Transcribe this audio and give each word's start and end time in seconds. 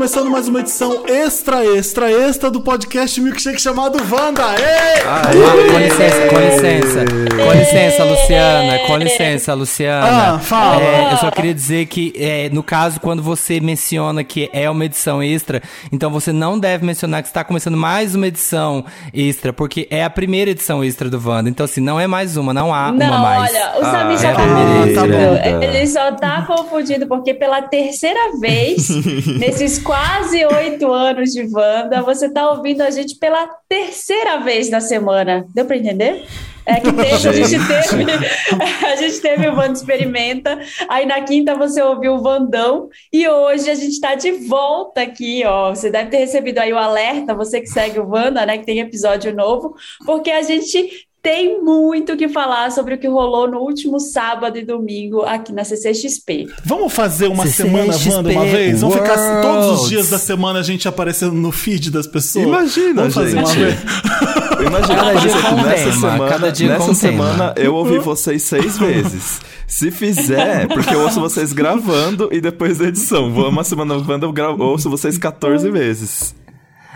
começando 0.00 0.30
mais 0.30 0.48
uma 0.48 0.60
edição 0.60 1.04
extra, 1.06 1.62
extra, 1.76 2.10
extra 2.10 2.50
do 2.50 2.62
podcast 2.62 3.20
Milkshake 3.20 3.60
chamado 3.60 3.98
Wanda. 4.10 4.54
Ei! 4.58 5.02
Ah, 5.06 5.22
com 5.70 5.78
licença, 5.78 6.26
com 6.30 6.38
licença. 6.38 7.04
Com 7.36 7.52
licença, 7.52 8.04
Luciana. 8.04 8.78
Com 8.86 8.96
licença, 8.96 9.52
Luciana. 9.52 10.36
Ah, 10.36 10.38
fala. 10.38 10.82
É, 10.82 11.12
eu 11.12 11.18
só 11.18 11.30
queria 11.30 11.52
dizer 11.52 11.84
que, 11.84 12.14
é, 12.16 12.48
no 12.48 12.62
caso, 12.62 12.98
quando 12.98 13.22
você 13.22 13.60
menciona 13.60 14.24
que 14.24 14.48
é 14.54 14.70
uma 14.70 14.86
edição 14.86 15.22
extra, 15.22 15.62
então 15.92 16.10
você 16.10 16.32
não 16.32 16.58
deve 16.58 16.82
mencionar 16.86 17.20
que 17.20 17.28
está 17.28 17.44
começando 17.44 17.76
mais 17.76 18.14
uma 18.14 18.26
edição 18.26 18.86
extra, 19.12 19.52
porque 19.52 19.86
é 19.90 20.02
a 20.02 20.08
primeira 20.08 20.50
edição 20.50 20.82
extra 20.82 21.10
do 21.10 21.20
Wanda. 21.22 21.50
Então, 21.50 21.64
assim, 21.64 21.82
não 21.82 22.00
é 22.00 22.06
mais 22.06 22.38
uma, 22.38 22.54
não 22.54 22.72
há 22.72 22.88
uma 22.88 22.92
Não, 22.92 23.18
mais. 23.18 23.50
olha, 23.50 23.72
o 23.76 23.84
Samir 23.84 24.16
é 24.16 24.18
já 24.18 24.30
a 24.30 24.34
tá 24.34 24.42
extra. 24.88 25.64
Ele 25.66 25.86
só 25.86 26.12
tá 26.12 26.42
confundindo, 26.46 27.06
porque 27.06 27.34
pela 27.34 27.60
terceira 27.60 28.38
vez, 28.40 28.88
nesses 29.38 29.78
quase 29.90 30.46
oito 30.46 30.92
anos 30.92 31.32
de 31.32 31.42
Wanda, 31.52 32.00
você 32.00 32.32
tá 32.32 32.48
ouvindo 32.48 32.80
a 32.80 32.90
gente 32.90 33.16
pela 33.16 33.48
terceira 33.68 34.38
vez 34.38 34.70
na 34.70 34.80
semana. 34.80 35.44
Deu 35.52 35.64
pra 35.64 35.76
entender? 35.76 36.24
É 36.64 36.78
que 36.78 36.92
teve, 36.92 37.10
a 37.10 37.42
gente 37.42 37.66
teve, 37.66 38.86
a 38.86 38.94
gente 38.94 39.20
teve 39.20 39.48
o 39.48 39.56
Wanda 39.56 39.72
Experimenta, 39.72 40.60
aí 40.88 41.04
na 41.06 41.20
quinta 41.22 41.56
você 41.56 41.82
ouviu 41.82 42.14
o 42.14 42.22
Vandão, 42.22 42.88
e 43.12 43.26
hoje 43.26 43.68
a 43.68 43.74
gente 43.74 43.94
está 43.94 44.14
de 44.14 44.30
volta 44.30 45.00
aqui, 45.00 45.42
ó. 45.44 45.70
Você 45.74 45.90
deve 45.90 46.08
ter 46.08 46.18
recebido 46.18 46.58
aí 46.58 46.72
o 46.72 46.78
alerta, 46.78 47.34
você 47.34 47.60
que 47.60 47.66
segue 47.66 47.98
o 47.98 48.08
Wanda, 48.08 48.46
né, 48.46 48.58
que 48.58 48.66
tem 48.66 48.78
episódio 48.78 49.34
novo, 49.34 49.74
porque 50.06 50.30
a 50.30 50.42
gente 50.42 51.08
tem 51.22 51.62
muito 51.62 52.12
o 52.12 52.16
que 52.16 52.28
falar 52.28 52.70
sobre 52.72 52.94
o 52.94 52.98
que 52.98 53.06
rolou 53.08 53.50
no 53.50 53.58
último 53.58 54.00
sábado 54.00 54.56
e 54.58 54.64
domingo 54.64 55.22
aqui 55.22 55.52
na 55.52 55.64
CCXP. 55.64 56.48
Vamos 56.64 56.92
fazer 56.92 57.26
uma 57.28 57.44
CCXP 57.46 57.62
semana 57.68 58.16
Wanda 58.16 58.30
uma 58.30 58.44
vez? 58.46 58.80
Vamos 58.80 58.96
ficar 58.96 59.14
assim, 59.14 59.42
todos 59.42 59.82
os 59.82 59.88
dias 59.88 60.08
da 60.10 60.18
semana 60.18 60.60
a 60.60 60.62
gente 60.62 60.88
aparecendo 60.88 61.32
no 61.32 61.52
feed 61.52 61.90
das 61.90 62.06
pessoas? 62.06 62.46
Imagina, 62.46 62.94
Vamos 63.02 63.14
fazer 63.14 63.36
uma 63.36 63.46
gente. 63.46 63.58
vez? 63.58 63.78
Imagina 64.60 64.96
Cada 65.00 65.14
dia 65.20 65.32
com 65.32 65.56
nessa 65.56 65.76
tema, 65.76 65.92
semana, 65.92 66.28
cada 66.28 66.52
dia 66.52 66.68
nessa 66.68 66.86
com 66.86 66.94
semana 66.94 67.48
tema. 67.52 67.66
eu 67.66 67.74
ouvi 67.74 67.98
vocês 67.98 68.42
seis 68.42 68.76
vezes. 68.78 69.40
Se 69.66 69.90
fizer, 69.90 70.68
porque 70.68 70.94
eu 70.94 71.00
ouço 71.00 71.20
vocês 71.20 71.52
gravando 71.52 72.28
e 72.32 72.40
depois 72.40 72.76
da 72.78 72.86
edição. 72.86 73.30
Vou 73.30 73.48
uma 73.48 73.64
semana 73.64 73.94
Wanda, 73.94 74.26
eu 74.26 74.60
ouço 74.60 74.90
vocês 74.90 75.16
14 75.16 75.70
vezes. 75.70 76.34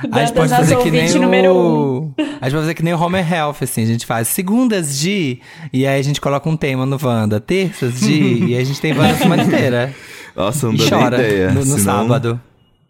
A 0.12 0.20
gente 0.20 0.32
pode 0.34 0.50
fazer 0.50 0.76
que 0.78 0.90
nem 0.90 1.48
o... 1.48 2.10
A 2.18 2.22
gente 2.22 2.40
pode 2.40 2.54
fazer 2.54 2.74
que 2.74 2.82
nem 2.82 2.94
o 2.94 3.00
Homer 3.00 3.32
Health, 3.32 3.56
assim. 3.62 3.82
A 3.82 3.86
gente 3.86 4.06
faz 4.06 4.28
segundas 4.28 4.98
de... 4.98 5.40
E 5.72 5.86
aí 5.86 5.98
a 5.98 6.02
gente 6.02 6.20
coloca 6.20 6.48
um 6.48 6.56
tema 6.56 6.84
no 6.86 6.98
Wanda. 7.02 7.40
Terças 7.40 8.00
de... 8.00 8.12
e 8.46 8.54
aí 8.54 8.62
a 8.62 8.64
gente 8.64 8.80
tem 8.80 8.92
Wanda 8.92 9.14
a 9.14 9.16
semana 9.16 9.42
inteira. 9.42 9.94
Nossa, 10.36 10.66
não 10.66 10.74
dou 10.74 10.88
nem 10.88 11.00
chora 11.00 11.16
ideia. 11.16 11.48
no, 11.48 11.54
no 11.60 11.78
senão- 11.78 11.78
sábado. 11.78 12.40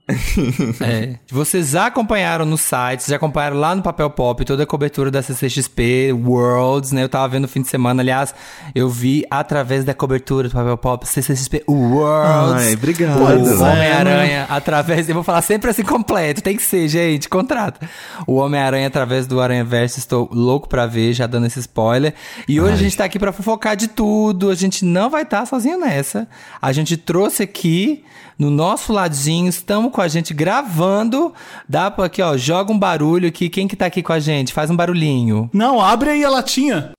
É. 0.81 1.15
Vocês 1.31 1.71
já 1.71 1.87
acompanharam 1.87 2.45
no 2.45 2.59
site, 2.59 3.09
já 3.09 3.17
acompanharam 3.17 3.57
lá 3.57 3.75
no 3.75 3.83
Papel 3.83 4.11
Pop 4.11 4.45
toda 4.45 4.63
a 4.63 4.67
cobertura 4.67 5.11
da 5.11 5.23
CCXP 5.23 6.13
Worlds, 6.13 6.93
né? 6.93 7.03
Eu 7.03 7.09
tava 7.09 7.29
vendo 7.29 7.43
no 7.43 7.49
fim 7.49 7.63
de 7.63 7.69
semana, 7.69 8.03
aliás, 8.03 8.35
eu 8.75 8.89
vi 8.89 9.25
através 9.31 9.85
da 9.85 9.95
cobertura 9.95 10.49
do 10.49 10.55
Papel 10.55 10.77
Pop 10.77 11.09
CCXP 11.09 11.65
Worlds. 11.69 12.67
Ai, 12.67 12.75
obrigado. 12.75 13.19
O 13.19 13.63
Homem-Aranha 13.63 14.47
através. 14.51 15.09
Eu 15.09 15.15
vou 15.15 15.25
falar 15.25 15.43
sempre 15.43 15.71
assim 15.71 15.83
completo, 15.83 16.43
tem 16.43 16.57
que 16.57 16.63
ser, 16.63 16.87
gente, 16.89 17.29
contrata. 17.29 17.89
O 18.27 18.35
Homem-Aranha 18.35 18.87
através 18.89 19.27
do 19.27 19.41
Aranha 19.41 19.65
Verso, 19.65 19.99
estou 19.99 20.29
louco 20.33 20.69
pra 20.69 20.87
ver, 20.87 21.13
já 21.15 21.27
dando 21.27 21.47
esse 21.47 21.61
spoiler. 21.61 22.15
E 22.47 22.61
hoje 22.61 22.75
a 22.75 22.77
gente 22.77 22.97
tá 22.97 23.05
aqui 23.05 23.19
pra 23.19 23.33
fofocar 23.33 23.77
de 23.77 23.89
tudo, 23.89 24.51
a 24.51 24.55
gente 24.55 24.85
não 24.85 25.09
vai 25.09 25.23
estar 25.23 25.47
sozinho 25.47 25.79
nessa. 25.79 26.29
A 26.61 26.73
gente 26.73 26.97
trouxe 26.97 27.43
aqui 27.43 28.05
no 28.39 28.51
nosso 28.51 28.93
ladinho, 28.93 29.49
estamos 29.49 29.93
com 29.95 30.01
a 30.03 30.09
gente 30.09 30.35
gravando. 30.35 31.33
Dá 31.69 31.89
pra 31.89 32.07
aqui, 32.07 32.21
ó, 32.21 32.37
joga 32.37 32.73
um 32.73 32.79
barulho 32.79 33.29
aqui. 33.29 33.49
Quem 33.49 33.69
que 33.69 33.77
tá 33.77 33.87
aqui 33.87 34.03
com 34.03 34.13
a 34.13 34.19
gente? 34.19 34.53
Faz 34.53 34.69
um 34.69 34.77
barulhinho. 34.77 35.49
Não, 35.53 35.81
abre 35.81 36.11
aí 36.11 36.25
a 36.25 36.29
latinha. 36.29 36.94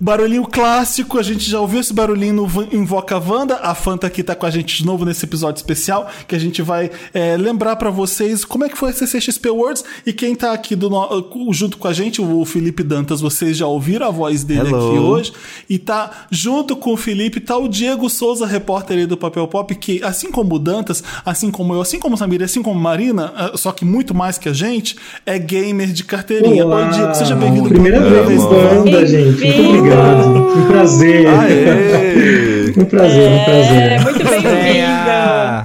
Barulhinho 0.00 0.44
clássico, 0.44 1.20
a 1.20 1.22
gente 1.22 1.48
já 1.48 1.60
ouviu 1.60 1.78
esse 1.78 1.94
barulhinho 1.94 2.34
no 2.34 2.48
Invoca 2.72 3.16
Wanda. 3.16 3.60
A 3.62 3.76
Fanta 3.76 4.08
aqui 4.08 4.24
tá 4.24 4.34
com 4.34 4.44
a 4.44 4.50
gente 4.50 4.78
de 4.78 4.84
novo 4.84 5.04
nesse 5.04 5.24
episódio 5.24 5.60
especial, 5.60 6.10
que 6.26 6.34
a 6.34 6.38
gente 6.38 6.60
vai 6.62 6.90
é, 7.14 7.36
lembrar 7.36 7.76
pra 7.76 7.90
vocês 7.90 8.44
como 8.44 8.64
é 8.64 8.68
que 8.68 8.76
foi 8.76 8.90
a 8.90 8.92
CCXP 8.92 9.50
Awards. 9.50 9.84
E 10.04 10.12
quem 10.12 10.34
tá 10.34 10.52
aqui 10.52 10.74
do 10.74 10.90
no- 10.90 11.24
junto 11.52 11.78
com 11.78 11.86
a 11.86 11.92
gente, 11.92 12.20
o 12.20 12.44
Felipe 12.44 12.82
Dantas, 12.82 13.20
vocês 13.20 13.56
já 13.56 13.68
ouviram 13.68 14.08
a 14.08 14.10
voz 14.10 14.42
dele 14.42 14.68
Hello. 14.68 14.88
aqui 14.90 14.98
hoje. 14.98 15.32
E 15.70 15.78
tá 15.78 16.26
junto 16.28 16.74
com 16.74 16.92
o 16.92 16.96
Felipe, 16.96 17.38
tá 17.38 17.56
o 17.56 17.68
Diego 17.68 18.10
Souza, 18.10 18.46
repórter 18.46 18.98
aí 18.98 19.06
do 19.06 19.16
Papel 19.16 19.46
Pop, 19.46 19.72
que 19.76 20.02
assim 20.02 20.28
como 20.28 20.56
o 20.56 20.58
Dantas, 20.58 21.04
assim 21.24 21.52
como 21.52 21.72
eu, 21.72 21.80
assim 21.80 22.00
como 22.00 22.16
o 22.16 22.18
Samir, 22.18 22.42
assim 22.42 22.64
como 22.64 22.80
Marina, 22.80 23.32
ah, 23.36 23.52
só 23.56 23.70
que 23.70 23.84
muito 23.84 24.12
mais 24.12 24.38
que 24.38 24.48
a 24.48 24.52
gente, 24.52 24.96
é 25.24 25.38
gamer 25.38 25.92
de 25.92 26.02
carteirinha. 26.02 26.66
Olá. 26.66 26.86
Oi, 26.86 26.90
Diego, 26.90 27.14
seja 27.14 27.36
bem-vindo. 27.36 27.68
Primeira 27.68 28.00
vez 28.24 28.42
banda, 28.42 29.06
gente. 29.06 29.83
Obrigado. 29.88 30.58
Um 30.58 30.66
prazer. 30.66 31.26
Aê! 31.28 32.54
Um 32.76 32.84
prazer, 32.86 33.30
um 33.30 33.34
É, 33.36 33.44
prazer. 33.44 34.00
muito 34.00 34.24
bem-vinda. 34.24 35.64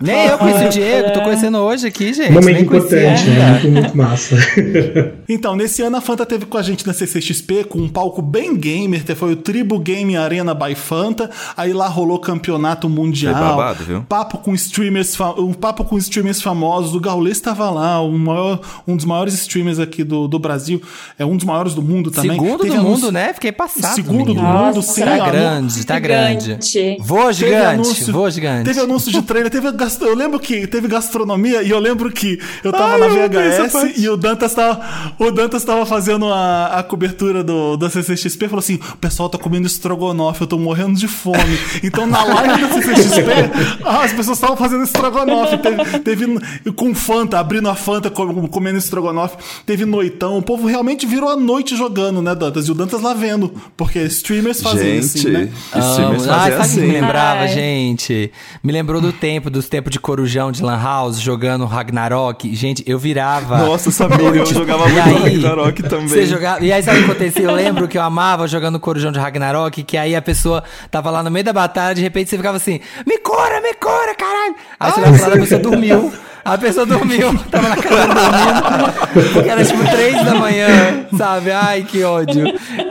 Nem 0.00 0.26
eu 0.28 0.38
conheci 0.38 0.64
o 0.64 0.68
Diego, 0.70 1.12
tô 1.12 1.20
conhecendo 1.20 1.58
hoje 1.58 1.86
aqui, 1.86 2.14
gente. 2.14 2.32
Momento 2.32 2.62
importante, 2.62 3.28
né? 3.28 3.60
Muito, 3.62 3.70
muito 3.70 3.96
massa. 3.96 4.36
Então, 5.30 5.54
nesse 5.54 5.82
ano 5.82 5.94
a 5.98 6.00
Fanta 6.00 6.24
teve 6.24 6.46
com 6.46 6.56
a 6.56 6.62
gente 6.62 6.86
na 6.86 6.94
CCXP 6.94 7.64
com 7.64 7.78
um 7.80 7.88
palco 7.88 8.22
bem 8.22 8.56
gamer, 8.56 9.04
te- 9.04 9.14
foi 9.14 9.32
o 9.34 9.36
Tribo 9.36 9.78
Game 9.78 10.16
Arena 10.16 10.54
by 10.54 10.74
Fanta. 10.74 11.28
Aí 11.54 11.74
lá 11.74 11.86
rolou 11.86 12.18
campeonato 12.18 12.88
mundial. 12.88 13.34
Foi 13.34 13.42
babado, 13.44 13.84
viu? 13.84 14.02
Papo 14.08 14.38
com 14.38 14.54
streamers, 14.54 15.14
um 15.36 15.52
papo 15.52 15.84
com 15.84 15.98
streamers 15.98 16.40
famosos. 16.40 16.94
O 16.94 17.00
Gaules 17.00 17.36
estava 17.36 17.68
lá, 17.68 18.02
um, 18.02 18.16
maior- 18.16 18.58
um 18.86 18.96
dos 18.96 19.04
maiores 19.04 19.34
streamers 19.34 19.78
aqui 19.78 20.02
do, 20.02 20.26
do 20.26 20.38
Brasil, 20.38 20.80
é 21.18 21.26
um 21.26 21.36
dos 21.36 21.44
maiores 21.44 21.74
do 21.74 21.82
mundo 21.82 22.10
também. 22.10 22.30
Segundo 22.32 22.62
Teve 22.62 22.70
do 22.74 22.80
anúncio- 22.80 23.04
mundo, 23.04 23.12
né? 23.12 23.34
Fiquei 23.34 23.47
passado. 23.52 23.94
Segundo 23.94 24.18
do 24.26 24.34
menino. 24.34 24.42
mundo, 24.42 24.76
Nossa, 24.76 24.92
sim. 24.92 25.02
Tá 25.02 25.14
anu- 25.14 25.24
grande, 25.30 25.86
tá 25.86 25.98
grande. 25.98 26.58
Vou 27.00 27.32
gigante, 27.32 27.64
anúncio- 27.66 28.12
vou 28.12 28.30
gigante. 28.30 28.64
Teve 28.64 28.80
anúncio 28.80 29.10
de 29.12 29.22
trailer, 29.22 29.50
teve 29.50 29.70
gastro- 29.72 30.08
eu 30.08 30.14
lembro 30.14 30.38
que 30.38 30.66
teve 30.66 30.88
gastronomia 30.88 31.62
e 31.62 31.70
eu 31.70 31.78
lembro 31.78 32.10
que 32.10 32.38
eu 32.64 32.72
tava 32.72 32.94
Ai, 32.94 33.00
na 33.00 33.08
VHS 33.08 33.98
e 33.98 34.08
o 34.08 34.16
Dantas 34.16 34.54
tava, 34.54 34.80
o 35.18 35.30
Dantas 35.30 35.64
tava 35.64 35.84
fazendo 35.86 36.26
a, 36.26 36.66
a 36.78 36.82
cobertura 36.82 37.42
do, 37.44 37.76
da 37.76 37.88
CCXP 37.90 38.44
e 38.46 38.48
falou 38.48 38.60
assim: 38.60 38.74
o 38.92 38.96
pessoal 38.96 39.28
tá 39.28 39.38
comendo 39.38 39.66
estrogonofe, 39.66 40.40
eu 40.42 40.46
tô 40.46 40.58
morrendo 40.58 40.94
de 40.98 41.08
fome. 41.08 41.38
Então 41.82 42.06
na 42.06 42.22
live 42.24 42.62
da 42.62 42.68
CCXP, 42.72 43.30
as 43.84 44.12
pessoas 44.12 44.36
estavam 44.38 44.56
fazendo 44.56 44.84
estrogonofe. 44.84 45.58
Teve, 45.58 45.98
teve 46.00 46.72
com 46.72 46.94
Fanta, 46.94 47.38
abrindo 47.38 47.68
a 47.68 47.74
Fanta, 47.74 48.10
com- 48.10 48.46
comendo 48.48 48.78
estrogonofe. 48.78 49.36
Teve 49.66 49.84
noitão. 49.84 50.36
O 50.38 50.42
povo 50.42 50.66
realmente 50.66 51.06
virou 51.06 51.28
a 51.28 51.36
noite 51.36 51.76
jogando, 51.76 52.20
né, 52.22 52.34
Dantas? 52.34 52.66
E 52.68 52.70
o 52.70 52.74
Dantas 52.74 53.00
lá 53.02 53.14
vendo, 53.14 53.37
porque 53.76 54.00
streamers 54.04 54.62
fazem 54.62 55.00
Gente, 55.00 55.04
assim, 55.04 55.30
né? 55.30 55.48
streamers. 55.74 56.26
Ah, 56.28 56.36
fazem 56.36 56.50
sabe 56.50 56.50
o 56.50 56.56
que 56.56 56.62
assim. 56.62 56.80
me 56.80 56.92
lembrava, 56.92 57.40
Ai. 57.40 57.48
gente? 57.48 58.32
Me 58.62 58.72
lembrou 58.72 59.00
do 59.00 59.12
tempo, 59.12 59.50
dos 59.50 59.68
tempos 59.68 59.92
de 59.92 60.00
corujão 60.00 60.50
de 60.50 60.62
Lan 60.62 60.82
House, 60.82 61.18
jogando 61.18 61.64
Ragnarok. 61.64 62.54
Gente, 62.54 62.82
eu 62.86 62.98
virava. 62.98 63.58
Nossa, 63.58 63.90
sabia, 63.90 64.28
eu 64.28 64.46
jogava 64.46 64.88
muito 64.88 65.24
aí, 65.24 65.34
Ragnarok 65.34 65.82
também. 65.82 66.08
Você 66.08 66.26
jogava... 66.26 66.64
E 66.64 66.72
aí, 66.72 66.82
sabe 66.82 66.98
o 66.98 67.04
que 67.04 67.10
acontecia? 67.10 67.44
Eu 67.44 67.54
lembro 67.54 67.86
que 67.86 67.98
eu 67.98 68.02
amava 68.02 68.48
jogando 68.48 68.80
Corujão 68.80 69.12
de 69.12 69.18
Ragnarok, 69.18 69.82
que 69.82 69.96
aí 69.96 70.16
a 70.16 70.22
pessoa 70.22 70.64
tava 70.90 71.10
lá 71.10 71.22
no 71.22 71.30
meio 71.30 71.44
da 71.44 71.52
batalha, 71.52 71.94
de 71.94 72.02
repente 72.02 72.30
você 72.30 72.36
ficava 72.36 72.56
assim, 72.56 72.80
me 73.06 73.18
cura, 73.18 73.60
me 73.60 73.74
cura, 73.74 74.14
caralho! 74.14 74.54
Aí 74.80 74.90
você 74.92 75.24
a 75.24 75.30
pessoa 75.32 75.60
dormiu. 75.60 76.12
A 76.52 76.58
pessoa 76.58 76.86
dormiu, 76.86 77.36
tava 77.50 77.68
na 77.68 77.76
cama 77.76 78.06
dormindo, 78.06 79.32
porque 79.34 79.48
era 79.48 79.64
tipo 79.64 79.84
três 79.90 80.24
da 80.24 80.34
manhã, 80.34 81.06
sabe? 81.16 81.50
Ai, 81.52 81.82
que 81.82 82.02
ódio. 82.02 82.46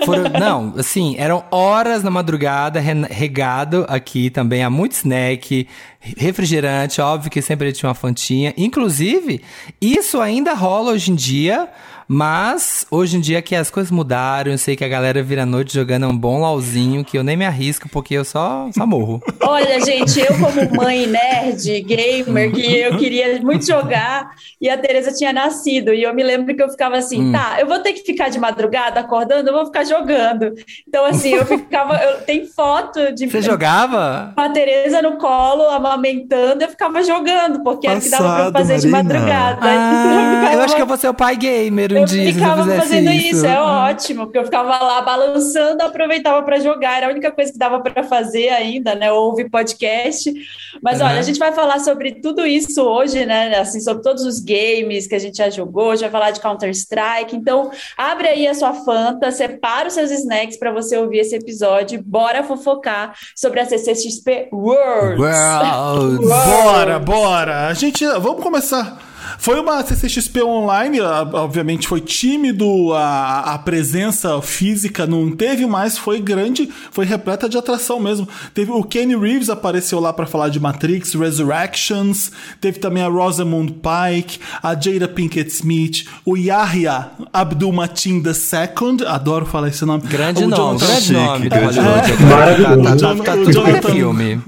Foram, 0.05 0.23
não, 0.39 0.73
assim, 0.77 1.15
eram 1.17 1.43
horas 1.51 2.03
na 2.03 2.09
madrugada, 2.11 2.79
re- 2.79 3.07
regado 3.09 3.85
aqui 3.89 4.29
também, 4.29 4.63
há 4.63 4.69
muito 4.69 4.93
snack, 4.93 5.67
refrigerante, 6.01 7.01
óbvio 7.01 7.31
que 7.31 7.41
sempre 7.41 7.71
tinha 7.71 7.89
uma 7.89 7.95
fantinha. 7.95 8.53
Inclusive, 8.57 9.41
isso 9.81 10.19
ainda 10.19 10.53
rola 10.53 10.91
hoje 10.91 11.11
em 11.11 11.15
dia, 11.15 11.69
mas 12.07 12.87
hoje 12.89 13.17
em 13.17 13.19
dia 13.19 13.41
que 13.41 13.53
as 13.53 13.69
coisas 13.69 13.91
mudaram, 13.91 14.51
eu 14.51 14.57
sei 14.57 14.77
que 14.77 14.83
a 14.85 14.87
galera 14.87 15.21
vira 15.21 15.43
a 15.43 15.45
noite 15.45 15.73
jogando 15.73 16.07
um 16.07 16.17
bom 16.17 16.39
LOLzinho, 16.39 17.03
que 17.03 17.17
eu 17.17 17.23
nem 17.23 17.35
me 17.35 17.45
arrisco, 17.45 17.89
porque 17.89 18.13
eu 18.13 18.23
só, 18.23 18.69
só 18.73 18.87
morro. 18.87 19.21
Olha, 19.43 19.83
gente, 19.83 20.17
eu 20.19 20.27
como 20.39 20.75
mãe 20.75 21.05
nerd, 21.05 21.81
gamer, 21.81 22.53
que 22.53 22.77
eu 22.77 22.97
queria 22.97 23.41
muito 23.41 23.65
jogar, 23.65 24.31
e 24.61 24.69
a 24.69 24.77
Tereza 24.77 25.11
tinha 25.11 25.33
nascido, 25.33 25.93
e 25.93 26.03
eu 26.03 26.13
me 26.13 26.23
lembro 26.23 26.55
que 26.55 26.63
eu 26.63 26.69
ficava 26.69 26.95
assim, 26.95 27.31
tá, 27.31 27.57
eu 27.59 27.67
vou 27.67 27.79
ter 27.79 27.91
que 27.91 28.03
ficar 28.03 28.29
de 28.29 28.39
madrugada 28.39 29.01
acordando, 29.01 29.49
eu 29.49 29.53
vou 29.53 29.65
ficar 29.65 29.83
jogando. 29.83 30.53
Então, 30.87 31.03
assim, 31.03 31.33
eu 31.33 31.43
ficava, 31.45 31.97
eu 31.97 32.21
tenho 32.21 32.47
foto 32.47 33.13
de 33.13 33.27
Você 33.27 33.41
jogava? 33.41 34.31
com 34.33 34.41
a 34.41 34.49
Tereza 34.49 35.01
no 35.01 35.17
colo, 35.17 35.69
amamentando, 35.87 36.63
eu 36.63 36.69
ficava 36.69 37.01
jogando, 37.03 37.63
porque 37.63 37.87
era 37.87 37.99
o 37.99 38.01
que 38.01 38.09
dava 38.09 38.23
pra 38.23 38.31
eu 38.45 38.51
Passado, 38.51 38.57
fazer 38.67 38.79
de 38.79 38.87
Marina. 38.87 39.13
madrugada. 39.13 39.59
Ah, 39.63 40.33
Então, 40.47 40.53
eu 40.53 40.61
acho 40.61 40.75
que 40.75 40.81
eu 40.81 40.85
ficava- 40.85 40.85
vou 40.85 40.97
ser 40.97 41.09
o 41.09 41.13
pai 41.13 41.35
gamer 41.35 41.91
um 41.93 41.97
eu 41.97 42.05
dia 42.05 42.25
se 42.27 42.33
você 42.33 42.39
ficava 42.39 42.65
fazendo 42.75 43.11
isso. 43.11 43.35
isso. 43.37 43.45
é 43.45 43.59
ótimo, 43.59 44.23
porque 44.25 44.37
eu 44.37 44.45
ficava 44.45 44.77
lá 44.83 45.01
balançando, 45.01 45.83
aproveitava 45.83 46.41
para 46.43 46.59
jogar, 46.59 46.97
era 46.97 47.07
a 47.07 47.09
única 47.09 47.31
coisa 47.31 47.51
que 47.51 47.57
dava 47.57 47.79
para 47.81 48.03
fazer 48.03 48.49
ainda, 48.49 48.95
né? 48.95 49.11
Ou 49.11 49.29
ouvir 49.29 49.49
podcast. 49.49 50.31
Mas 50.81 51.01
Aham. 51.01 51.09
olha, 51.11 51.19
a 51.19 51.23
gente 51.23 51.39
vai 51.39 51.51
falar 51.51 51.79
sobre 51.79 52.13
tudo 52.21 52.45
isso 52.45 52.81
hoje, 52.83 53.25
né? 53.25 53.57
Assim, 53.57 53.79
sobre 53.79 54.03
todos 54.03 54.23
os 54.23 54.39
games 54.39 55.07
que 55.07 55.15
a 55.15 55.19
gente 55.19 55.37
já 55.37 55.49
jogou, 55.49 55.91
a 55.91 55.95
gente 55.95 56.01
vai 56.03 56.11
falar 56.11 56.31
de 56.31 56.39
Counter-Strike. 56.39 57.35
Então, 57.35 57.71
abre 57.97 58.27
aí 58.27 58.47
a 58.47 58.53
sua 58.53 58.73
Fanta, 58.73 59.31
separa 59.31 59.87
os 59.87 59.93
seus 59.93 60.11
snacks 60.11 60.57
para 60.57 60.71
você 60.71 60.97
ouvir 60.97 61.19
esse 61.19 61.35
episódio. 61.35 62.01
Bora 62.05 62.43
fofocar 62.43 63.13
sobre 63.35 63.59
a 63.59 63.65
CCXP 63.65 64.49
Worlds. 64.53 65.17
Bora, 65.77 66.99
bora. 66.99 67.67
A 67.67 67.73
gente, 67.73 68.05
vamos 68.05 68.41
começar. 68.41 68.97
Foi 69.39 69.59
uma 69.59 69.83
CCXP 69.83 70.41
online, 70.43 70.99
obviamente 71.01 71.87
foi 71.87 72.01
tímido, 72.01 72.93
a, 72.93 73.53
a 73.53 73.57
presença 73.59 74.41
física 74.41 75.05
não 75.05 75.31
teve, 75.31 75.65
mas 75.65 75.97
foi 75.97 76.19
grande, 76.19 76.69
foi 76.91 77.05
repleta 77.05 77.47
de 77.47 77.57
atração 77.57 77.99
mesmo. 77.99 78.27
Teve 78.53 78.71
o 78.71 78.83
Kenny 78.83 79.15
Reeves 79.15 79.49
apareceu 79.49 79.99
lá 79.99 80.11
pra 80.11 80.25
falar 80.25 80.49
de 80.49 80.59
Matrix 80.59 81.13
Resurrections, 81.13 82.31
teve 82.59 82.79
também 82.79 83.03
a 83.03 83.07
Rosamund 83.07 83.73
Pike, 83.73 84.39
a 84.61 84.73
Jada 84.73 85.07
Pinkett 85.07 85.49
Smith, 85.51 86.05
o 86.25 86.35
Yahya 86.35 87.11
Abdul 87.31 87.71
Mateen 87.73 88.17
II, 88.25 89.05
adoro 89.07 89.45
falar 89.45 89.69
esse 89.69 89.85
nome. 89.85 90.03
Grande 90.07 90.43
o 90.43 90.47
nome, 90.47 90.79
Jonathan- 90.79 90.85
grande 90.85 91.01
Chique, 91.01 91.13
nome 91.13 91.49
grande 91.49 91.79
nome. 91.81 92.29
Maravilhoso. 92.29 92.83
Tá, 92.83 93.15
tá, 93.15 93.23
tá 93.23 93.31
tudo 93.33 93.49
é 93.49 93.53
Jonathan- 93.53 93.91
filme. 93.91 94.41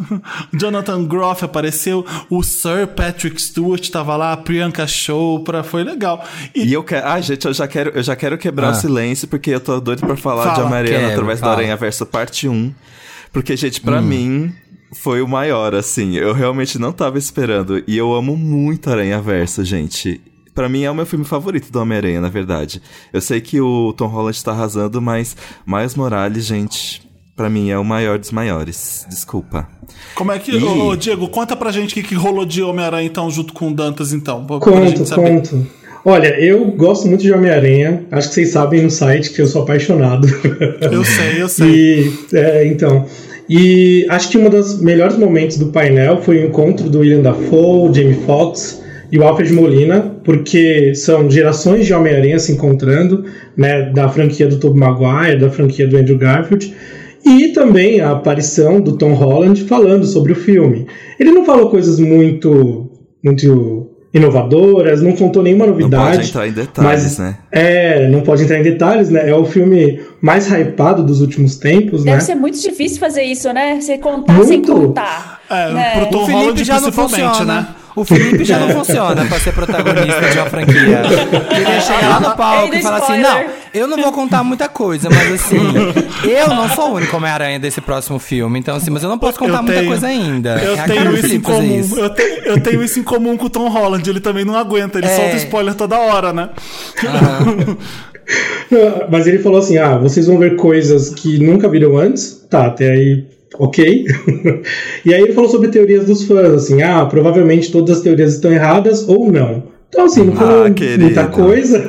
Jonathan 0.53 1.05
Groff 1.05 1.43
apareceu, 1.45 2.05
o 2.29 2.43
Sir 2.43 2.87
Patrick 2.95 3.41
Stewart 3.41 3.87
tava 3.89 4.15
lá, 4.15 4.33
a 4.33 4.37
Priyanka 4.37 4.78
Chopra, 4.87 5.63
foi 5.63 5.83
legal. 5.83 6.23
E, 6.55 6.65
E 6.69 6.73
eu 6.73 6.83
quero. 6.83 7.07
Ah, 7.07 7.19
gente, 7.21 7.45
eu 7.45 7.53
já 7.53 7.67
quero, 7.67 7.91
eu 7.91 8.03
já 8.03 8.15
quero 8.15 8.37
quebrar 8.37 8.67
Ah. 8.67 8.71
o 8.71 8.75
silêncio, 8.75 9.27
porque 9.27 9.49
eu 9.51 9.59
tô 9.59 9.79
doido 9.79 9.99
pra 10.05 10.15
falar 10.17 10.43
Fala. 10.43 10.55
de 10.55 10.61
Homem-Aranha 10.61 10.93
Quebra, 10.99 11.13
através 11.13 11.39
fala. 11.39 11.51
da 11.53 11.57
Aranha 11.59 11.75
Verso 11.77 12.05
parte 12.05 12.47
1. 12.47 12.73
Porque, 13.31 13.55
gente, 13.57 13.79
Hum. 13.81 13.83
pra 13.85 14.01
mim. 14.01 14.53
Foi 14.91 15.21
o 15.21 15.27
maior, 15.27 15.75
assim. 15.75 16.15
Eu 16.15 16.33
realmente 16.33 16.79
não 16.79 16.91
tava 16.91 17.19
esperando. 17.19 17.83
E 17.87 17.95
eu 17.95 18.11
amo 18.11 18.35
muito 18.35 18.89
Aranha 18.89 19.21
Verso, 19.21 19.63
gente. 19.63 20.19
Pra 20.55 20.67
mim 20.67 20.81
é 20.83 20.89
o 20.89 20.95
meu 20.95 21.05
filme 21.05 21.23
favorito 21.23 21.71
do 21.71 21.79
Homem-Aranha, 21.79 22.19
na 22.19 22.27
verdade. 22.27 22.81
Eu 23.13 23.21
sei 23.21 23.39
que 23.39 23.61
o 23.61 23.93
Tom 23.93 24.07
Holland 24.07 24.43
tá 24.43 24.51
arrasando, 24.51 24.99
mas 24.99 25.37
Miles 25.65 25.93
Morales, 25.93 26.43
gente, 26.45 27.07
pra 27.39 27.49
mim 27.49 27.69
é 27.69 27.77
o 27.77 27.85
maior 27.85 28.19
dos 28.19 28.31
maiores. 28.31 29.05
Desculpa. 29.09 29.65
como 30.13 30.29
é 30.33 30.37
que. 30.39 30.51
Ih. 30.57 30.61
Ô, 30.61 30.93
Diego, 30.97 31.29
conta 31.29 31.55
pra 31.55 31.71
gente 31.71 31.91
o 31.91 31.93
que, 31.93 32.03
que 32.03 32.13
rolou 32.15 32.45
de 32.45 32.61
Homem-Aranha 32.61 33.07
então, 33.07 33.31
junto 33.31 33.53
com 33.53 33.69
o 33.69 33.73
Dantas, 33.73 34.11
então. 34.11 34.45
pra- 34.45 34.59
pra 34.59 34.73
gente 34.85 34.97
Conto, 34.97 35.07
saber. 35.07 35.29
conto. 35.29 35.67
Olha, 36.03 36.37
eu 36.37 36.65
gosto 36.71 37.07
muito 37.07 37.21
de 37.21 37.31
Homem-Aranha. 37.31 38.03
Acho 38.11 38.27
que 38.27 38.33
vocês 38.35 38.49
sabem 38.49 38.81
no 38.83 38.89
site 38.91 39.29
que 39.31 39.41
eu 39.41 39.47
sou 39.47 39.61
apaixonado. 39.63 40.27
Eu 40.91 41.03
sei, 41.05 41.41
eu 41.41 41.47
sei. 41.47 41.69
E, 41.69 42.13
é, 42.35 42.67
então. 42.67 43.05
E 43.49 44.05
acho 44.09 44.29
que 44.29 44.37
um 44.37 44.49
dos 44.49 44.81
melhores 44.81 45.17
momentos 45.17 45.57
do 45.57 45.67
painel 45.67 46.21
foi 46.21 46.43
o 46.43 46.47
encontro 46.47 46.89
do 46.89 46.99
William 46.99 47.21
Dafoe, 47.21 47.93
Jamie 47.93 48.19
Foxx 48.25 48.81
e 49.11 49.17
o 49.17 49.23
Alfred 49.23 49.51
Molina, 49.53 50.01
porque 50.23 50.93
são 50.93 51.29
gerações 51.31 51.85
de 51.87 51.93
Homem-Aranha 51.93 52.37
se 52.37 52.51
encontrando, 52.51 53.25
né, 53.57 53.89
da 53.91 54.07
franquia 54.09 54.45
do 54.47 54.57
Tobey 54.59 54.79
Maguire, 54.79 55.39
da 55.39 55.49
franquia 55.49 55.87
do 55.87 55.97
Andrew 55.97 56.17
Garfield, 56.17 56.73
e 57.25 57.49
também 57.49 58.01
a 58.01 58.11
aparição 58.11 58.79
do 58.81 58.97
Tom 58.97 59.13
Holland 59.13 59.63
falando 59.65 60.05
sobre 60.05 60.31
o 60.33 60.35
filme. 60.35 60.87
Ele 61.19 61.31
não 61.31 61.45
falou 61.45 61.69
coisas 61.69 61.99
muito, 61.99 62.89
muito 63.23 63.87
inovadoras, 64.13 65.01
não 65.03 65.11
contou 65.11 65.43
nenhuma 65.43 65.65
Não 65.65 65.73
novidade. 65.73 66.17
pode 66.17 66.29
entrar 66.29 66.47
em 66.47 66.51
detalhes, 66.51 67.03
mas- 67.03 67.19
né? 67.19 67.37
É, 67.51 68.07
não 68.09 68.21
pode 68.21 68.43
entrar 68.43 68.59
em 68.59 68.63
detalhes, 68.63 69.09
né? 69.09 69.29
É 69.29 69.35
o 69.35 69.45
filme 69.45 69.99
mais 70.21 70.47
hypado 70.51 71.03
dos 71.03 71.21
últimos 71.21 71.57
tempos, 71.57 72.03
Deve 72.03 72.17
né? 72.17 72.21
ser 72.21 72.35
muito 72.35 72.59
difícil 72.59 72.99
fazer 72.99 73.21
isso, 73.23 73.51
né? 73.53 73.79
Você 73.79 73.97
contar 73.99 74.33
sem 74.43 74.57
Muito. 74.57 74.73
contar. 74.73 75.39
É, 75.49 75.73
né? 75.73 75.91
pro 75.99 76.05
Tom 76.07 76.17
O 76.23 76.25
Felipe 76.25 76.41
Holland 76.43 76.63
já 76.63 76.73
não 76.75 76.81
principalmente, 76.91 77.27
funciona. 77.27 77.53
né? 77.61 77.67
O 77.99 78.05
Felipe 78.05 78.45
já 78.45 78.57
não 78.59 78.69
funciona 78.69 79.25
pra 79.25 79.39
ser 79.39 79.51
protagonista 79.53 80.21
de 80.31 80.37
uma 80.37 80.45
franquia. 80.49 81.01
Queria 81.49 81.81
chegar 81.81 82.09
lá 82.09 82.19
no 82.29 82.35
palco 82.35 82.73
e 82.73 82.81
falar 82.81 82.97
assim: 82.99 83.17
não, 83.19 83.43
eu 83.73 83.87
não 83.87 83.97
vou 84.01 84.11
contar 84.13 84.41
muita 84.43 84.69
coisa, 84.69 85.09
mas 85.09 85.33
assim, 85.33 85.57
eu 86.23 86.47
não 86.47 86.69
sou 86.69 86.91
o 86.91 86.95
único 86.95 87.17
Homem-Aranha 87.17 87.59
desse 87.59 87.81
próximo 87.81 88.17
filme. 88.19 88.57
Então, 88.59 88.75
assim, 88.77 88.89
mas 88.89 89.03
eu 89.03 89.09
não 89.09 89.19
posso 89.19 89.37
contar 89.37 89.57
Eu 89.57 89.63
muita 89.63 89.79
tenho- 89.79 89.91
coisa 89.91 90.07
ainda. 90.07 90.55
Eu 90.63 90.75
É 90.79 90.83
tenho 90.85 91.13
isso 91.13 91.35
em 91.35 91.41
comum. 91.41 91.79
isso. 91.79 91.99
Eu, 91.99 92.09
tenho, 92.09 92.43
eu 92.45 92.59
tenho 92.61 92.83
isso 92.83 92.99
em 92.99 93.03
comum 93.03 93.35
com 93.35 93.47
o 93.47 93.49
Tom 93.49 93.67
Holland. 93.67 94.09
Ele 94.09 94.21
também 94.21 94.45
não 94.45 94.55
aguenta, 94.55 94.97
ele 94.97 95.07
É. 95.07 95.15
solta 95.15 95.35
spoiler 95.35 95.73
toda 95.75 95.97
hora, 95.97 96.31
né? 96.31 96.49
Mas 99.09 99.27
ele 99.27 99.39
falou 99.39 99.59
assim: 99.59 99.77
ah, 99.77 99.97
vocês 99.97 100.27
vão 100.27 100.37
ver 100.37 100.55
coisas 100.55 101.09
que 101.09 101.39
nunca 101.39 101.67
viram 101.67 101.97
antes. 101.97 102.45
Tá, 102.49 102.67
até 102.67 102.91
aí, 102.91 103.25
ok. 103.59 104.05
e 105.05 105.13
aí 105.13 105.21
ele 105.21 105.33
falou 105.33 105.49
sobre 105.49 105.67
teorias 105.67 106.05
dos 106.05 106.23
fãs, 106.23 106.53
assim, 106.53 106.81
ah, 106.81 107.05
provavelmente 107.05 107.71
todas 107.71 107.97
as 107.97 108.03
teorias 108.03 108.33
estão 108.33 108.51
erradas 108.51 109.07
ou 109.07 109.31
não. 109.31 109.63
Então, 109.89 110.05
assim, 110.05 110.23
não 110.23 110.35
falou 110.35 110.65
Ah, 110.65 110.99
muita 110.99 111.27
coisa. 111.27 111.83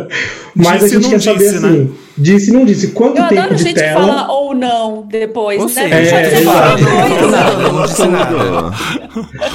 Mas 0.54 0.82
Disse, 0.82 0.96
a 0.96 1.00
gente 1.00 1.02
não 1.02 1.10
quer 1.10 1.20
saber 1.20 1.38
disse, 1.38 1.56
assim. 1.56 1.78
né? 1.78 1.86
Disse, 2.16 2.52
não 2.52 2.64
disse. 2.64 2.88
Quanto 2.88 3.18
Eu 3.18 3.28
tempo 3.28 3.40
adoro 3.40 3.54
de 3.56 3.74
tela? 3.74 4.26
Não 4.58 5.06
depois, 5.06 5.60
Ou 5.60 5.68
né? 5.68 5.72
seja, 5.72 6.16
é, 6.16 6.40
exato. 6.40 6.84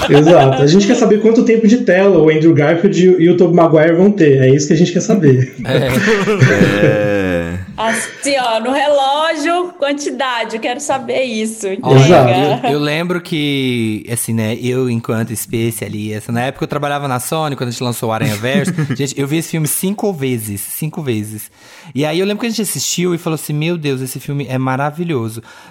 Exato. 0.10 0.64
A 0.64 0.68
gente 0.68 0.88
quer 0.88 0.96
saber 0.96 1.22
quanto 1.22 1.44
tempo 1.44 1.68
de 1.68 1.78
tela 1.78 2.18
o 2.20 2.30
Andrew 2.30 2.54
Garfield 2.54 3.18
e 3.20 3.30
o 3.30 3.38
Tobey 3.38 3.56
Maguire 3.56 3.96
vão 3.96 4.12
ter. 4.12 4.42
É 4.42 4.50
isso 4.50 4.68
que 4.68 4.74
a 4.74 4.78
gente 4.78 4.92
quer 4.92 5.02
saber. 5.02 5.54
É. 5.66 7.58
Assim, 7.76 8.36
ó, 8.40 8.60
no 8.60 8.72
relógio, 8.72 9.74
quantidade, 9.80 10.56
eu 10.56 10.62
quero 10.62 10.80
saber 10.80 11.24
isso. 11.24 11.68
Exato. 11.68 11.90
Entrega. 11.90 12.68
Eu, 12.68 12.74
eu 12.74 12.80
lembro 12.80 13.20
que, 13.20 14.06
assim, 14.12 14.34
né, 14.34 14.56
eu, 14.62 14.90
enquanto 14.90 15.34
especialista, 15.34 16.32
na 16.32 16.42
época 16.42 16.64
eu 16.64 16.68
trabalhava 16.68 17.08
na 17.08 17.20
Sony, 17.20 17.56
quando 17.56 17.70
a 17.70 17.72
gente 17.72 17.84
lançou 17.84 18.10
o 18.10 18.12
Aranha 18.12 18.36
Verso, 18.36 18.74
gente, 18.96 19.20
eu 19.20 19.28
vi 19.28 19.38
esse 19.38 19.50
filme 19.50 19.68
cinco 19.68 20.14
vezes, 20.14 20.62
cinco 20.62 21.02
vezes. 21.02 21.50
E 21.96 22.06
aí 22.06 22.20
eu 22.20 22.26
lembro 22.26 22.42
que 22.42 22.46
a 22.46 22.50
gente 22.50 22.62
assistiu 22.62 23.16
e 23.16 23.18
falou 23.18 23.36
assim: 23.36 23.54
Meu 23.54 23.78
Deus, 23.78 24.02
esse 24.02 24.20
filme 24.20 24.46
é 24.48 24.58
maravilhoso. 24.58 24.93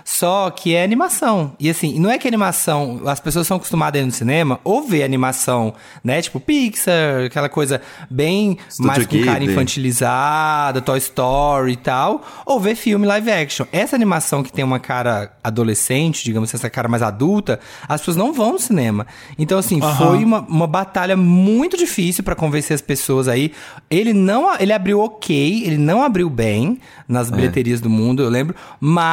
Só 0.05 0.51
que 0.51 0.75
é 0.75 0.83
animação. 0.83 1.53
E 1.59 1.71
assim, 1.71 1.99
não 1.99 2.11
é 2.11 2.19
que 2.19 2.27
animação, 2.27 3.03
as 3.07 3.21
pessoas 3.21 3.47
são 3.47 3.57
acostumadas 3.57 4.01
a 4.01 4.03
ir 4.03 4.07
no 4.07 4.13
cinema 4.13 4.61
ou 4.65 4.83
ver 4.83 5.03
animação, 5.03 5.75
né? 6.03 6.21
Tipo 6.21 6.41
Pixar, 6.41 7.27
aquela 7.27 7.49
coisa 7.49 7.81
bem 8.11 8.59
Estúdio 8.69 8.87
mais 8.87 9.07
com 9.07 9.25
cara 9.25 9.45
infantilizada, 9.45 10.81
Toy 10.81 10.99
Story 10.99 11.73
e 11.73 11.77
tal, 11.77 12.23
ou 12.47 12.59
ver 12.59 12.75
filme 12.75 13.07
live 13.07 13.31
action. 13.31 13.67
Essa 13.73 13.97
animação 13.97 14.43
que 14.43 14.53
tem 14.53 14.65
uma 14.65 14.79
cara 14.79 15.33
adolescente, 15.43 16.25
digamos 16.25 16.49
assim, 16.49 16.57
essa 16.57 16.71
cara 16.71 16.89
mais 16.89 17.03
adulta, 17.03 17.61
as 17.89 18.01
pessoas 18.01 18.17
não 18.17 18.33
vão 18.33 18.53
no 18.53 18.59
cinema. 18.59 19.07
Então, 19.39 19.59
assim, 19.59 19.81
foi 19.81 20.25
uma, 20.25 20.41
uma 20.41 20.67
batalha 20.67 21.17
muito 21.17 21.77
difícil 21.77 22.25
pra 22.25 22.35
convencer 22.35 22.75
as 22.75 22.81
pessoas 22.81 23.29
aí. 23.29 23.53
Ele 23.91 24.13
não, 24.13 24.55
ele 24.59 24.73
abriu 24.73 25.01
ok, 25.01 25.65
ele 25.65 25.79
não 25.79 26.03
abriu 26.03 26.29
bem 26.29 26.79
nas 27.09 27.31
bilheterias 27.31 27.81
do 27.81 27.91
mundo, 27.91 28.23
eu 28.23 28.29
lembro, 28.29 28.55
mas 28.81 29.12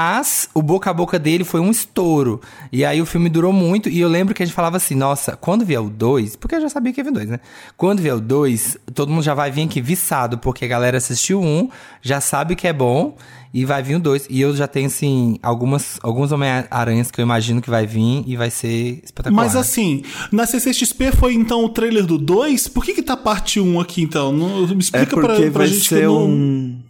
o 0.53 0.61
boca 0.61 0.89
a 0.89 0.93
boca 0.93 1.17
dele 1.17 1.43
foi 1.43 1.59
um 1.59 1.71
estouro. 1.71 2.41
E 2.71 2.85
aí 2.85 3.01
o 3.01 3.05
filme 3.05 3.29
durou 3.29 3.53
muito, 3.53 3.89
e 3.89 3.99
eu 3.99 4.07
lembro 4.07 4.33
que 4.33 4.43
a 4.43 4.45
gente 4.45 4.55
falava 4.55 4.77
assim, 4.77 4.95
nossa, 4.95 5.35
quando 5.35 5.65
vier 5.65 5.81
o 5.81 5.89
2, 5.89 6.35
porque 6.35 6.55
eu 6.55 6.61
já 6.61 6.69
sabia 6.69 6.93
que 6.93 6.99
ia 6.99 7.03
vir 7.03 7.13
dois, 7.13 7.29
né? 7.29 7.39
Quando 7.77 8.01
vier 8.01 8.15
o 8.15 8.19
2, 8.19 8.77
todo 8.93 9.11
mundo 9.11 9.23
já 9.23 9.33
vai 9.33 9.51
vir 9.51 9.63
aqui 9.63 9.81
viçado, 9.81 10.37
porque 10.37 10.65
a 10.65 10.67
galera 10.67 10.97
assistiu 10.97 11.41
um, 11.41 11.69
já 12.01 12.21
sabe 12.21 12.55
que 12.55 12.67
é 12.67 12.73
bom, 12.73 13.15
e 13.53 13.65
vai 13.65 13.81
vir 13.81 13.95
o 13.95 13.99
2. 13.99 14.27
E 14.29 14.41
eu 14.41 14.55
já 14.55 14.67
tenho, 14.67 14.87
assim, 14.87 15.39
algumas, 15.41 15.99
alguns 16.03 16.31
Homem-Aranhas 16.31 17.09
que 17.09 17.19
eu 17.19 17.23
imagino 17.23 17.61
que 17.61 17.69
vai 17.69 17.85
vir 17.85 18.23
e 18.27 18.35
vai 18.35 18.49
ser 18.49 19.01
espetacular. 19.03 19.43
Mas 19.43 19.55
assim, 19.55 20.03
na 20.31 20.45
CCXP 20.45 21.11
foi 21.13 21.33
então 21.33 21.63
o 21.65 21.69
trailer 21.69 22.05
do 22.05 22.17
2? 22.17 22.67
Por 22.67 22.85
que 22.85 22.93
que 22.93 23.01
tá 23.01 23.17
parte 23.17 23.59
1 23.59 23.79
aqui 23.79 24.01
então? 24.01 24.31
Não, 24.31 24.67
me 24.67 24.75
É 24.75 24.77
explica 24.77 25.15
pra, 25.15 25.27
porque 25.27 25.49
pra 25.49 25.59
vai 25.59 25.67
gente 25.67 25.81
que 25.81 25.87
ser 25.87 26.05
não... 26.05 26.27
um. 26.27 26.88